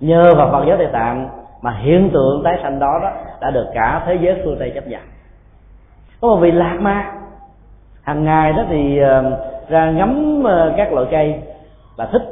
[0.00, 1.28] Nhờ vào Phật giáo Tây Tạng
[1.62, 3.10] mà hiện tượng tái sanh đó, đó
[3.40, 5.00] đã được cả thế giới phương Tây chấp nhận.
[6.20, 7.12] Có một vị lạc ma
[8.02, 11.42] hàng ngày đó thì ờ, ra ngắm ờ, các loại cây
[11.96, 12.22] và thích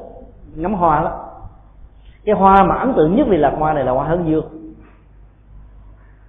[0.57, 1.13] ngắm hoa lắm.
[2.25, 4.58] Cái hoa mà ấn tượng nhất vì lạc hoa này là hoa hướng dương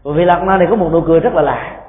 [0.09, 1.79] bởi vì lạc ma này có một nụ cười rất là lạ.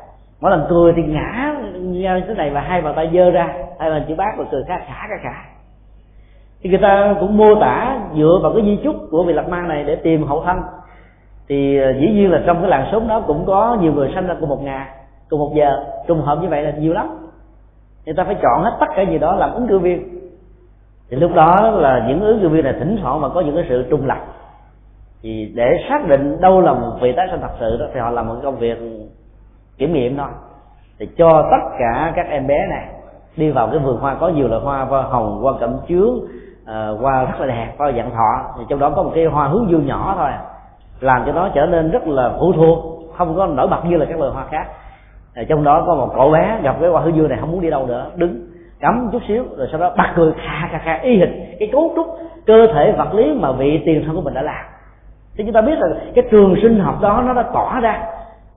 [0.41, 3.49] Mỗi lần cười thì ngã như thế này và hai bàn tay dơ ra,
[3.79, 5.35] hai bàn chữ bác và cười khá khả khả khả
[6.63, 9.61] thì người ta cũng mô tả dựa vào cái di chúc của vị lạc ma
[9.61, 10.61] này để tìm hậu thân.
[11.49, 14.27] Thì ờ, dĩ nhiên là trong cái làng sớm đó cũng có nhiều người sanh
[14.27, 14.87] ra cùng một ngày,
[15.29, 17.09] cùng một giờ, trùng hợp như vậy là nhiều lắm.
[18.07, 20.09] Người ta phải chọn hết tất cả gì đó làm ứng cử viên.
[21.11, 23.65] Thì lúc đó là những ứng cử viên này thỉnh thoảng mà có những cái
[23.69, 24.19] sự trùng lập
[25.23, 28.11] thì để xác định đâu là một vị tái sanh thật sự đó thì họ
[28.11, 28.79] làm một công việc
[29.79, 30.29] kiểm nghiệm thôi.
[30.99, 32.87] Thì cho tất cả các em bé này
[33.37, 37.01] đi vào cái vườn hoa có nhiều loại hoa hoa hồng hoa cẩm chướng uh,
[37.01, 38.55] hoa rất là đẹp hoa dạng thọ.
[38.59, 40.31] Thì trong đó có một cái hoa hướng dương nhỏ thôi.
[41.01, 42.79] Làm cho nó trở nên rất là phụ thuộc
[43.17, 44.67] không có nổi bật như là các loài hoa khác.
[45.35, 47.61] À, trong đó có một cậu bé gặp cái hoa hướng dương này không muốn
[47.61, 48.47] đi đâu nữa đứng
[48.81, 51.29] cắm chút xíu rồi sau đó bắt cười kha kha kha y hệt
[51.59, 52.07] cái cấu trúc
[52.47, 54.65] cơ thể vật lý mà vị tiền thân của mình đã làm
[55.41, 58.03] thì chúng ta biết là cái trường sinh học đó, nó đã tỏ ra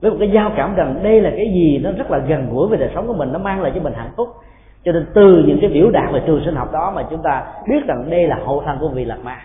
[0.00, 2.68] với một cái giao cảm rằng đây là cái gì nó rất là gần gũi
[2.68, 4.28] với đời sống của mình, nó mang lại cho mình hạnh phúc.
[4.84, 7.44] Cho nên từ những cái biểu đạt về trường sinh học đó mà chúng ta
[7.68, 9.36] biết rằng đây là hậu thân của vị lạc ma.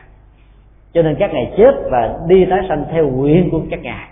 [0.93, 4.07] Cho nên các ngài chết và đi tái sanh theo nguyện của các ngài.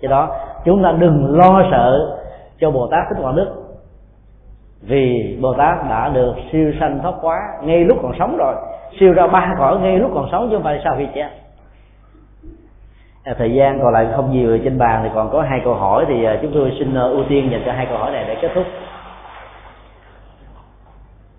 [0.00, 2.18] Do đó, chúng ta đừng lo sợ
[2.60, 3.48] cho bồ tát thích quảng đức.
[4.82, 8.54] Vì bồ tát đã được siêu sanh thoát quá ngay lúc còn sống rồi.
[9.00, 11.28] Siêu ra ba cõi ngay lúc còn sống chứ không phải sau khi chết
[13.26, 16.04] à, thời gian còn lại không nhiều trên bàn thì còn có hai câu hỏi
[16.08, 18.36] thì à, chúng tôi xin à, ưu tiên dành cho hai câu hỏi này để
[18.42, 18.64] kết thúc.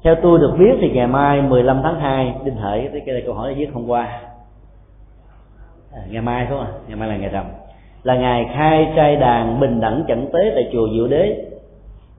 [0.03, 3.35] Theo tôi được biết thì ngày mai 15 tháng 2 đinh hợi cái này câu
[3.35, 4.22] hỏi viết hôm qua.
[5.93, 7.45] À, ngày mai không à ngày mai là ngày rằm.
[8.03, 11.45] Là ngày khai trai đàn bình đẳng chẩn tế tại chùa diệu đế.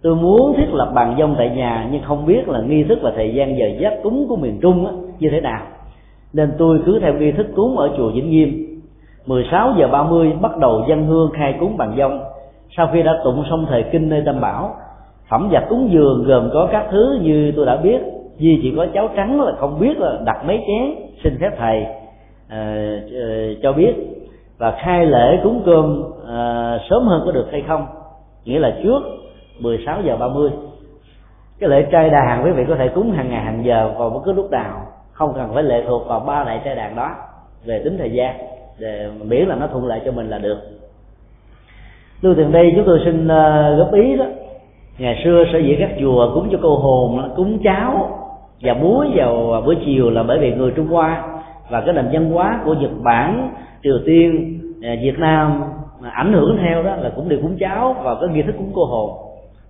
[0.02, 3.12] Tôi muốn thiết lập bàn dông tại nhà nhưng không biết là nghi thức và
[3.16, 5.62] thời gian giờ giáp cúng của miền trung á, như thế nào.
[6.32, 8.67] Nên tôi cứ theo nghi thức cúng ở chùa Vĩnh Nghiêm.
[9.28, 12.20] 16 giờ 30 bắt đầu dân hương khai cúng bàn dông.
[12.76, 14.74] Sau khi đã tụng xong thời kinh nơi tâm bảo
[15.28, 17.98] phẩm vật cúng dường gồm có các thứ như tôi đã biết.
[18.38, 20.94] Vì chỉ có cháo trắng là không biết là đặt mấy chén
[21.24, 23.94] xin phép thầy uh, uh, cho biết.
[24.58, 27.86] Và khai lễ cúng cơm uh, sớm hơn có được hay không?
[28.44, 29.02] Nghĩa là trước
[29.60, 30.50] 16 giờ 30
[31.60, 34.20] cái lễ trai đàn quý vị có thể cúng hàng ngày hàng giờ vào bất
[34.24, 34.80] cứ lúc nào.
[35.12, 37.10] Không cần phải lệ thuộc vào ba đại trai đàn đó
[37.64, 40.58] về tính thời gian để miễn là nó thuận lợi cho mình là được.
[42.20, 44.24] Lưu tiền đây chúng tôi xin ờ, góp ý đó.
[44.98, 48.18] Ngày xưa sở dĩ các chùa cúng cho cô hồn cúng cháo
[48.60, 51.40] và muối vào ờ, buổi chiều là bởi vì người trung hoa
[51.70, 53.50] và cái nền văn hóa của nhật bản,
[53.82, 55.64] triều tiên ờ, việt nam
[56.02, 58.84] ảnh hưởng theo đó là cũng đều cúng cháo và có nghi thức cúng cô
[58.84, 59.10] hồn.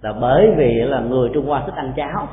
[0.03, 2.29] Là bởi vì là người trung hoa thích ăn cháo.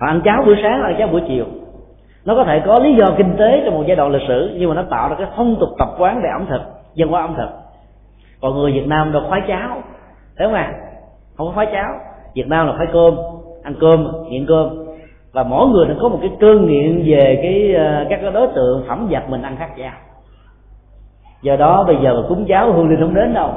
[0.00, 1.46] Họ ăn cháo buổi sáng, ăn cháo buổi chiều
[2.26, 4.68] nó có thể có lý do kinh tế trong một giai đoạn lịch sử, nhưng
[4.68, 6.60] mà nó tạo ra cái phong tục tập quán về ẩm thực
[6.94, 7.48] dân hóa ẩm thực.
[8.40, 9.82] Còn người việt nam đâu khoái cháo,
[10.36, 10.72] thấy không à
[11.36, 11.92] không có khoái cháo.
[12.34, 13.16] Việt nam là khoái cơm,
[13.62, 14.86] ăn cơm, nghiện cơm.
[15.32, 18.48] Và mỗi người nó có một cái cơn nghiện về cái ờ, các cái đối
[18.54, 19.92] tượng phẩm vật mình ăn khác nhau.
[21.42, 23.50] Do đó bây giờ mà cúng cháo hương linh không đến đâu.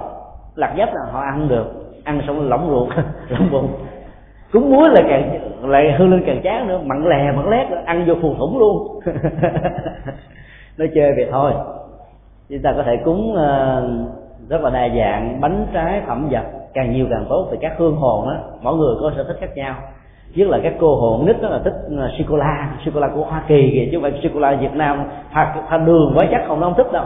[0.55, 1.65] Lạc dấp là họ ăn được,
[2.03, 2.89] ăn xong lỏng ruột,
[3.29, 3.69] lỏng bụng
[4.51, 8.05] cúng muối là càng lại hư lên càng chán nữa mặn lè mặn lét ăn
[8.07, 8.99] vô phù thủng luôn.
[10.77, 11.51] Nó chơi vậy thôi.
[12.49, 16.43] Chúng ta có thể cúng uh, rất là đa dạng bánh trái phẩm vật
[16.73, 17.47] càng nhiều càng tốt.
[17.51, 19.75] Thì các hương hồn á mỗi người có sở thích khác nhau.
[20.35, 22.99] Nhất là các cô hồn nít đó là thích ờ, sô cô la sô cô
[22.99, 25.03] la của hoa kỳ kìa chứ không phải sô cô la việt nam.
[25.31, 27.05] Hoặc pha đường quá chắc không nó không thích đâu.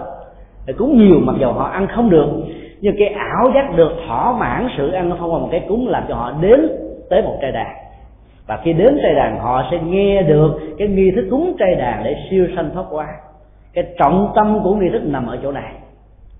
[0.67, 2.27] Thì cúng nhiều mặc dù họ ăn không được.
[2.81, 6.03] Nhưng cái ảo giác được thỏa mãn sự ăn không qua một cái cúng làm
[6.07, 6.69] cho họ đến
[7.09, 7.75] tới một trai đàn.
[8.47, 12.03] Và khi đến trai đàn, họ sẽ nghe được cái nghi thức cúng trai đàn
[12.03, 13.07] để siêu sanh thoát qua.
[13.73, 15.73] Cái trọng tâm của nghi thức nằm ở chỗ này.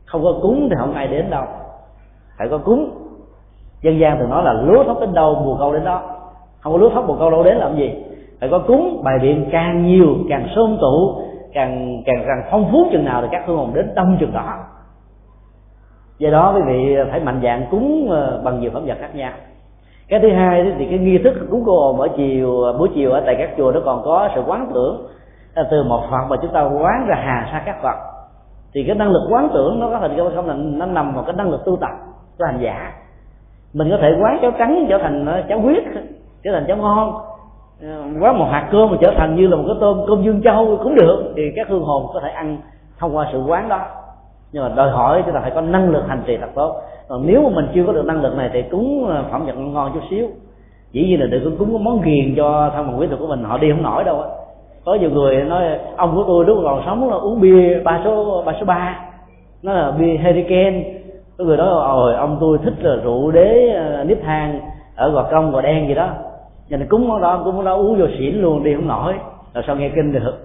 [0.06, 1.44] Không có cúng thì không ai đến đâu.
[2.38, 2.90] Phải có cúng.
[3.82, 6.02] Dân gian thường nói là lúa thóc đến đâu, mùa câu đến đó.
[6.60, 7.92] Không có lúa thóc mùa câu đâu đến, làm gì?
[8.40, 11.22] Phải có cúng, bài biện càng nhiều, càng sôm tụ,
[11.54, 14.60] càng càng càng phong phú chừng nào thì các hương hồn đến đông chừng đó.
[16.18, 19.32] Do đó quý vị phải mạnh dạng cúng ờ, bằng nhiều phẩm vật khác nhau
[20.08, 23.24] cái thứ hai thì cái nghi thức cúng cô hồn ở chiều, buổi chiều ở
[23.26, 25.08] tại các chùa nó còn có sự quán tưởng.
[25.72, 27.96] Từ một phật mà chúng ta quán ra hà sa các phật,
[28.74, 31.36] thì cái năng lực quán tưởng nó có thể không là, nó nằm vào cái
[31.36, 31.90] năng lực tu tập
[32.40, 32.92] của hành giả.
[33.74, 35.84] Mình có thể quán cháo trắng trở thành ờ, cháo huyết,
[36.44, 37.14] trở thành cháo ngon.
[37.82, 40.42] Ờ, quán một hạt cơm mà trở thành như là một cái tôm, cơm dương
[40.44, 42.58] châu cũng được, thì các hương hồn có thể ăn
[43.00, 43.80] thông qua sự quán đó.
[44.52, 46.82] Nhưng mà đòi hỏi chúng ta phải có năng lực hành trì thật tốt
[47.14, 49.54] còn nếu mà mình chưa có được năng lực này thì cúng ờ, phẩm vật
[49.54, 50.28] ngon chút xíu.
[50.92, 53.44] Chỉ như là đừng có cúng món ghiền cho thân bằng quý thuộc của mình,
[53.44, 54.28] họ đi không nổi đâu á.
[54.86, 55.64] Có nhiều người nói,
[55.96, 59.00] ông của tôi lúc còn sống là uống bia ba số ba số ba.
[59.64, 60.84] Nó là bia hurricane
[61.38, 64.60] có người nói, ôi, ông tôi thích là rượu đế ờ, nếp than
[64.96, 66.10] ở gò công, gò đen gì đó.
[66.70, 69.14] Cho nên cúng món đó, cúng món đó uống vô xỉn luôn, đi không nổi.
[69.54, 70.38] Là sao nghe kinh được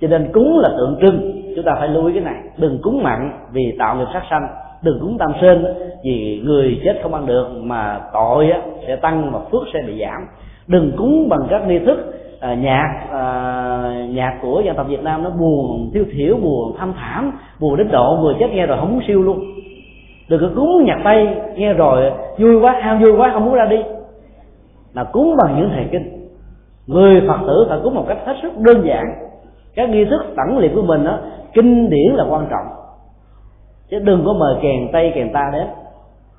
[0.00, 2.42] cho nên cúng là tượng trưng, chúng ta phải lưu ý cái này.
[2.56, 4.48] Đừng cúng mặn vì tạo nghiệp sát sanh
[4.84, 5.64] đừng cúng tam sinh
[6.04, 8.52] vì người chết không ăn được mà tội
[8.86, 10.26] sẽ tăng và phước sẽ bị giảm.
[10.66, 15.22] Đừng cúng bằng các nghi thức à, nhạc à, nhạc của dân tộc Việt Nam
[15.22, 18.92] nó buồn thiêu thiểu buồn thâm thảm buồn đến độ người chết nghe rồi không
[18.92, 19.40] muốn siêu luôn.
[20.28, 23.66] Đừng có cúng nhạc tây nghe rồi vui quá ham vui quá không muốn ra
[23.66, 23.82] đi.
[24.94, 26.28] Là cúng bằng những thầy kinh.
[26.86, 29.04] Người phật tử phải cúng một cách hết sức đơn giản.
[29.74, 31.18] Các nghi thức tẩn liệt của mình đó
[31.54, 32.83] kinh điển là quan trọng
[33.90, 35.66] chứ đừng có mời kèn tây kèn ta đến.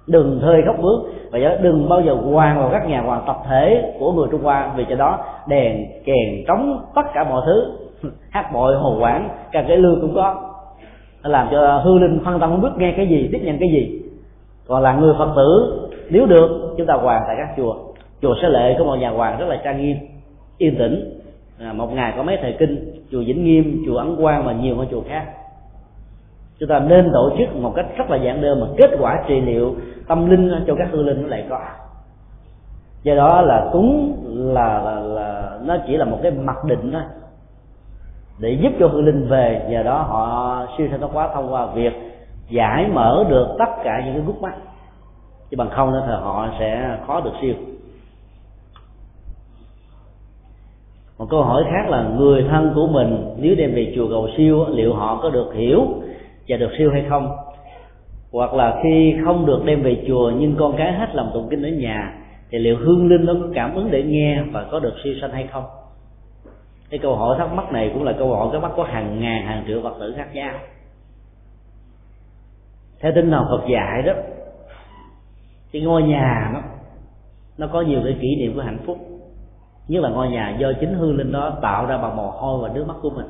[0.08, 1.00] Đừng thơi khóc bước.
[1.32, 4.28] Và do đó đừng bao giờ quan vào các nhà hoàng tập thể của người
[4.32, 4.74] trung hoa.
[4.76, 7.72] Vì cho đó đèn kèn trống tất cả mọi thứ.
[8.30, 10.36] Hát bội hồ quảng cả cái lương cũng có.
[11.24, 14.02] Làm cho hư linh phân tâm không biết nghe cái gì tiếp nhận cái gì.
[14.68, 17.76] Còn là người phật tử nếu được chúng ta hoàng tại các chùa.
[18.22, 19.98] Chùa sẽ lệ có một nhà hoàng rất là trang nghiêm
[20.58, 21.22] yên tĩnh.
[21.60, 24.76] À, một ngày có mấy thời kinh chùa vĩnh nghiêm chùa ấn quang và nhiều
[24.76, 25.26] ngôi chùa khác
[26.60, 29.42] chúng ta nên tổ chức một cách rất là giản đơn mà kết quả trị
[29.42, 29.76] liệu
[30.08, 31.60] tâm linh cho các hư linh nó lại có.
[33.04, 34.18] Do đó là cúng
[34.54, 37.02] là, là, là nó chỉ là một cái mặc định thôi
[38.40, 39.66] để giúp cho hư linh về.
[39.70, 41.94] Nhờ đó họ siêu sanh thoát quá thông qua việc
[42.50, 44.54] giải mở được tất cả những cái gút mắt.
[45.50, 47.54] Chứ bằng không thì họ sẽ khó được siêu.
[51.18, 54.66] Một câu hỏi khác là người thân của mình nếu đem về chùa cầu siêu
[54.70, 55.82] liệu họ có được hiểu
[56.48, 57.36] và được siêu hay không.
[58.32, 61.64] Hoặc là khi không được đem về chùa nhưng con cái hết lòng tụng kinh
[61.64, 62.14] ở nhà,
[62.50, 65.32] thì liệu hương linh nó có cảm ứng để nghe và có được siêu sanh
[65.32, 65.64] hay không?
[66.90, 69.46] Cái câu hỏi thắc mắc này cũng là câu hỏi thắc mắc có hàng ngàn,
[69.46, 70.54] hàng triệu phật tử khác nhau.
[73.00, 74.14] Theo tinh thần phật dạy đó,
[75.72, 76.62] cái ngôi nhà nó
[77.58, 78.98] nó có nhiều cái kỷ niệm của hạnh phúc.
[79.88, 82.76] Nhất là ngôi nhà do chính hương linh đó tạo ra bằng mồ hôi và
[82.76, 83.26] nước mắt của mình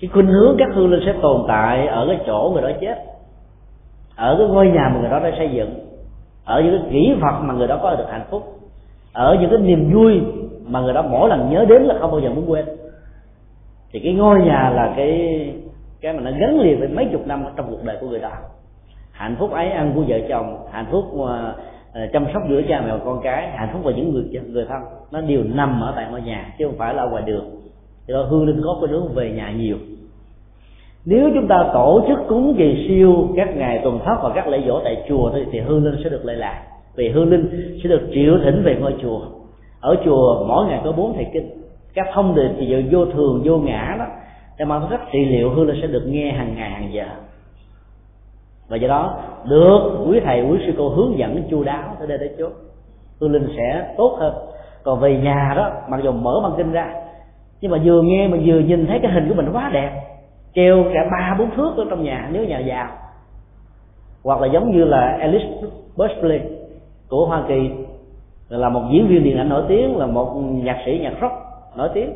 [0.00, 2.96] cái khuynh hướng các hương linh sẽ tồn tại ở cái chỗ người đó chết
[4.16, 5.74] ở cái ngôi nhà mà người đó đã xây dựng
[6.44, 8.54] ở những cái kỹ vật mà người đó có được hạnh phúc
[9.12, 10.20] ở những cái niềm vui
[10.66, 12.64] mà người đó mỗi lần nhớ đến là không bao giờ muốn quên.
[13.92, 15.52] Thì cái ngôi nhà là cái
[16.00, 18.30] cái mà nó gắn liền với mấy chục năm trong cuộc đời của người đó.
[19.12, 21.28] Hạnh phúc ấy ăn của vợ chồng hạnh phúc uh,
[22.12, 24.82] chăm sóc giữa cha mẹ và con cái hạnh phúc và những người người thân
[25.10, 27.63] nó đều nằm ở tại ngôi nhà chứ không phải là ở ngoài đường
[28.06, 29.76] thì hương linh có cái hướng về nhà nhiều.
[31.04, 34.62] Nếu chúng ta tổ chức cúng gì siêu các ngày tuần thất và các lễ
[34.66, 36.62] dỗ tại chùa thì, thì hương linh sẽ được lệ lạc.
[36.96, 39.20] Vì hương linh sẽ được triệu thỉnh về ngôi chùa.
[39.80, 41.50] Ở chùa mỗi ngày có bốn thầy kinh.
[41.94, 44.06] Các thông điệp thì giờ vô thường vô ngã đó
[44.58, 47.06] để mang cách trị liệu hương linh sẽ được nghe hàng ngày hàng giờ.
[48.68, 49.18] Và do đó
[49.48, 52.52] được quý thầy quý sư cô hướng dẫn chu đáo tới đây tới chốt
[53.20, 54.34] hương linh sẽ tốt hơn.
[54.82, 56.94] Còn về nhà đó mặc dù mở băng kinh ra
[57.60, 60.00] nhưng mà vừa nghe mà vừa nhìn thấy cái hình của mình quá đẹp.
[60.54, 62.86] Treo cả ba bốn thước ở trong nhà nếu nhà giàu.
[64.24, 65.46] Hoặc là giống như là Alice
[65.96, 66.40] Presley
[67.08, 67.70] của Hoa Kỳ
[68.48, 71.34] là một diễn viên điện ảnh nổi tiếng là một nhạc sĩ nhạc rock
[71.76, 72.14] nổi tiếng.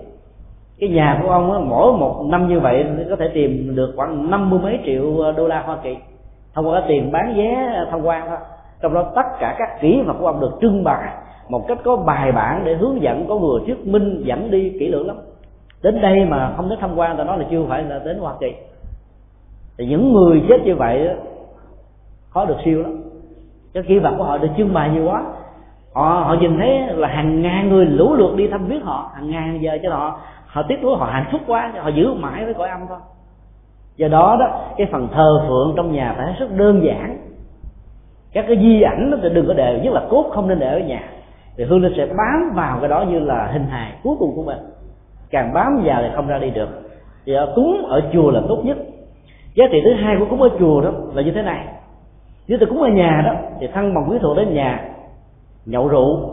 [0.81, 4.31] Cái nhà của ông á, mỗi một năm như vậy có thể tìm được khoảng
[4.31, 5.97] năm mươi mấy triệu đô la Hoa Kỳ.
[6.55, 8.39] Thông qua cái tiền bán vé tham quan thôi.
[8.83, 11.13] Trong đó tất cả các kỹ vật của ông được trưng bày
[11.49, 14.89] một cách có bài bản để hướng dẫn có người thuyết minh dẫn đi kỹ
[14.89, 15.17] lưỡng lắm
[15.83, 18.35] đến đây mà không đến tham quan ta nói là chưa phải là đến hoa
[18.41, 18.55] kỳ.
[19.79, 21.09] Thì những người chết như vậy
[22.31, 23.03] khó được siêu lắm.
[23.75, 25.25] Cái kỹ vật của họ được trưng bày nhiều quá.
[25.95, 29.31] Họ họ nhìn thấy là hàng ngàn người lũ lượt đi thăm viếng họ, hàng
[29.31, 32.55] ngàn giờ cho họ họ tiếc nuối, họ hạnh phúc quá, họ giữ mãi với
[32.55, 32.99] cõi âm thôi.
[33.97, 37.19] Do đó đó, cái phần thờ phượng trong nhà phải rất đơn giản.
[38.33, 40.73] Các cái di ảnh nó thì đừng có để, nhất là cốt không nên để
[40.73, 41.03] ở nhà.
[41.57, 44.43] Thì hương linh sẽ bám vào cái đó như là hình hài cuối cùng của
[44.43, 44.59] mình
[45.31, 46.69] càng bám vào thì không ra đi được.
[47.27, 48.77] Thì ở cúng ở chùa là tốt nhất.
[49.55, 51.67] Giá trị thứ hai của cúng ở chùa đó là như thế này.
[52.49, 54.89] Nếu tôi cúng ở nhà đó thì thân bằng quý thuộc đến nhà
[55.67, 56.31] nhậu rượu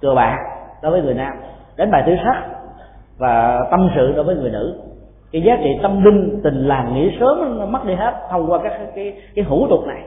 [0.00, 0.36] cờ bạc
[0.82, 1.32] đối với người nam
[1.76, 2.42] đánh bài tứ sắc
[3.18, 4.80] và tâm sự đối với người nữ.
[5.32, 8.58] Cái giá trị tâm linh tình làng nghĩa sớm nó mất đi hết thông qua
[8.62, 10.02] các cái cái, cái hữu tục này.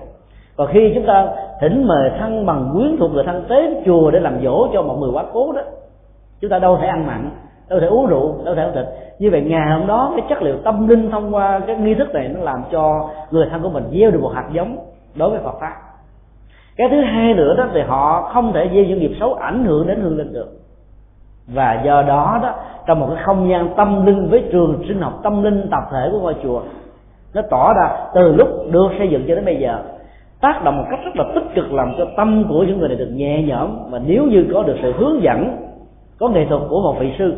[0.55, 1.27] Còn khi chúng ta
[1.61, 4.97] thỉnh mời thân bằng quyến thuộc người thân tới chùa để làm dỗ cho một
[4.99, 5.61] người quá cố đó
[6.41, 7.29] chúng ta đâu thể ăn mặn
[7.69, 8.85] đâu thể uống rượu, đâu thể ăn thịt.
[9.19, 12.13] Như vậy, ngày hôm đó cái chất liệu tâm linh thông qua cái nghi thức
[12.13, 14.77] này nó làm cho người thân của mình gieo được một hạt giống
[15.15, 15.73] đối với Phật pháp.
[16.77, 19.87] Cái thứ hai nữa đó thì họ không thể gieo những nghiệp xấu ảnh hưởng
[19.87, 20.47] đến hương linh được.
[21.47, 22.55] Và do đó đó,
[22.87, 26.09] trong một cái không gian tâm linh với trường sinh học tâm linh tập thể
[26.11, 26.61] của ngôi chùa,
[27.33, 29.79] nó tỏ ra từ lúc được xây dựng cho đến bây giờ,
[30.41, 32.97] tác động một cách rất là tích cực làm cho tâm của những người này
[32.97, 33.77] được nhẹ nhõm.
[33.89, 35.57] Và nếu như có được sự hướng dẫn,
[36.19, 37.33] có nghệ thuật của một vị sư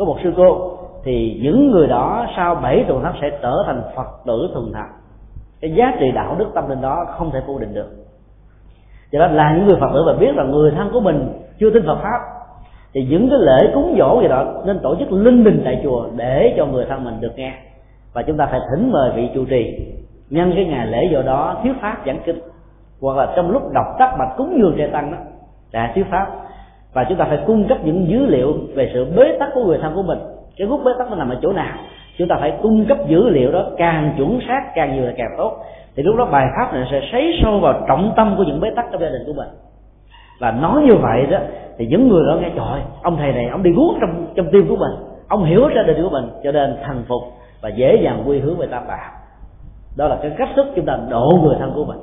[0.00, 3.82] có một sư cô, thì những người đó sau bảy tuần thất sẽ trở thành
[3.96, 4.86] phật tử thuần thật
[5.60, 7.90] cái giá trị đạo đức tâm linh đó không thể phủ định được.
[9.12, 11.28] Cho nên là những người phật tử và biết là người thân của mình
[11.58, 12.18] chưa tin phật pháp,
[12.94, 16.06] thì những cái lễ cúng dỗ gì đó nên tổ chức linh đình tại chùa
[16.16, 17.52] để cho người thân mình được nghe.
[18.12, 19.86] Và chúng ta phải thỉnh mời vị trụ trì
[20.30, 22.40] nhân cái ngày lễ do đó thuyết pháp giảng kinh.
[23.00, 25.18] Hoặc là trong lúc đọc tắt bạch cúng dường trai tăng đó,
[25.72, 26.26] đã thuyết pháp
[26.94, 29.78] và chúng ta phải cung cấp những dữ liệu về sự bế tắc của người
[29.82, 30.18] thân của mình.
[30.56, 31.76] Cái gút bế tắc nó nằm ở chỗ nào?
[32.18, 35.34] Chúng ta phải cung cấp dữ liệu đó càng chuẩn xác, càng nhiều là càng
[35.38, 35.56] tốt.
[35.96, 38.70] Thì lúc đó bài pháp này sẽ sấy sâu vào trọng tâm của những bế
[38.70, 39.48] tắc trong gia đình của mình.
[40.40, 41.38] Và nói như vậy đó,
[41.78, 44.68] thì những người đó nghe, trời ông thầy này, ông đi guốc trong trong tim
[44.68, 44.92] của mình.
[45.28, 47.22] Ông hiểu gia đình của mình, cho nên thành phục
[47.62, 49.10] và dễ dàng quy hướng về tam bảo.
[49.96, 51.98] Đó là cái cách thức chúng ta độ người thân của mình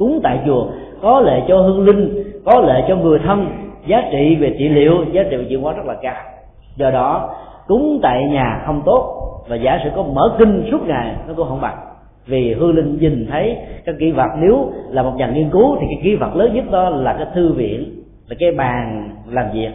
[0.00, 0.66] cúng tại chùa,
[1.02, 3.46] có lệ cho hương linh, có lệ cho người thân,
[3.86, 6.14] giá trị về trị liệu, giá trị về chuyển hóa rất là cao.
[6.76, 7.34] Do đó,
[7.66, 9.16] cúng tại nhà không tốt
[9.48, 11.76] và giả sử có mở kinh suốt ngày, nó cũng không bằng.
[12.26, 15.86] Vì hương linh nhìn thấy các kỹ vật nếu là một nhà nghiên cứu thì
[15.90, 19.70] cái kỹ vật lớn nhất đó là cái thư viện, là cái bàn làm việc.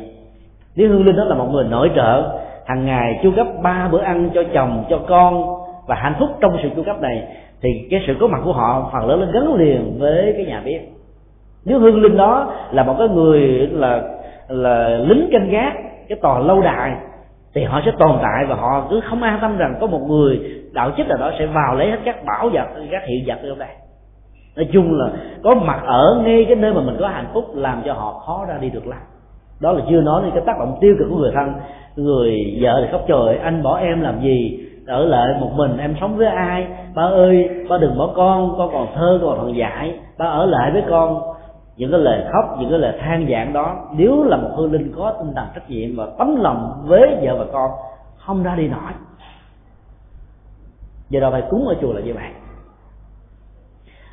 [0.76, 4.02] Nếu hương linh đó là một người nội trợ, hàng ngày chu cấp ba bữa
[4.02, 5.43] ăn cho chồng, cho con
[5.88, 7.23] và hạnh phúc trong sự chu cấp này
[7.61, 10.61] thì cái sự có mặt của họ phần lớn nó gắn liền với cái nhà
[10.65, 10.82] bếp.
[11.65, 13.40] Nếu hương linh đó là một cái người
[13.72, 14.03] là
[14.48, 15.73] là lính canh gác,
[16.10, 16.95] cái tòa lâu đài,
[17.53, 20.40] thì họ sẽ tồn tại và họ cứ không an tâm rằng có một người
[20.73, 23.56] đạo chức nào đó sẽ vào lấy hết các bảo vật, các hiện vật ở
[23.60, 23.69] đây.
[24.56, 25.10] Nói chung là
[25.44, 28.45] có mặt ở ngay cái nơi mà mình có hạnh phúc làm cho họ khó
[28.49, 28.99] ra đi được lắm
[29.61, 31.53] đó là chưa nói đến cái tác động tiêu cực của người thân,
[31.95, 35.95] người vợ thì khóc trời, anh bỏ em làm gì ở lại một mình em
[36.01, 36.67] sống với ai?
[36.95, 39.99] Ba ơi ba đừng bỏ con con còn thơ con còn dại.
[40.17, 41.21] Ba ở lại với con.
[41.77, 44.93] Những cái lời khóc những cái lời than vãn đó nếu là một hương linh
[44.97, 47.71] có tinh thần trách nhiệm và tấm lòng với vợ và con
[48.17, 48.91] không ra đi nổi.
[51.09, 52.29] Giờ đó phải cúng ở chùa là như vậy.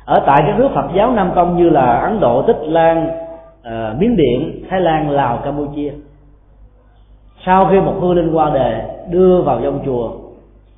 [0.05, 3.07] Ở tại các nước Phật giáo Nam Tông như là Ấn Độ, Tích Lan,
[3.61, 5.93] uh, Miến Điện, Thái Lan, Lào, Campuchia.
[7.45, 10.11] Sau khi một hương linh qua đời đưa vào trong chùa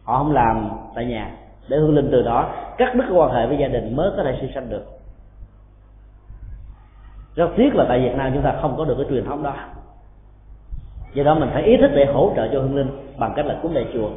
[0.05, 1.31] họ không làm tại nhà.
[1.67, 4.37] Để hương linh từ đó, cắt đứt quan hệ với gia đình mới có thể
[4.41, 4.85] sinh sanh được.
[7.35, 9.53] Rất tiếc là tại việt nam chúng ta không có được cái truyền thống đó.
[11.13, 13.59] Do đó mình phải ý thức để hỗ trợ cho hương linh bằng cách là
[13.61, 14.09] cúng lễ chùa.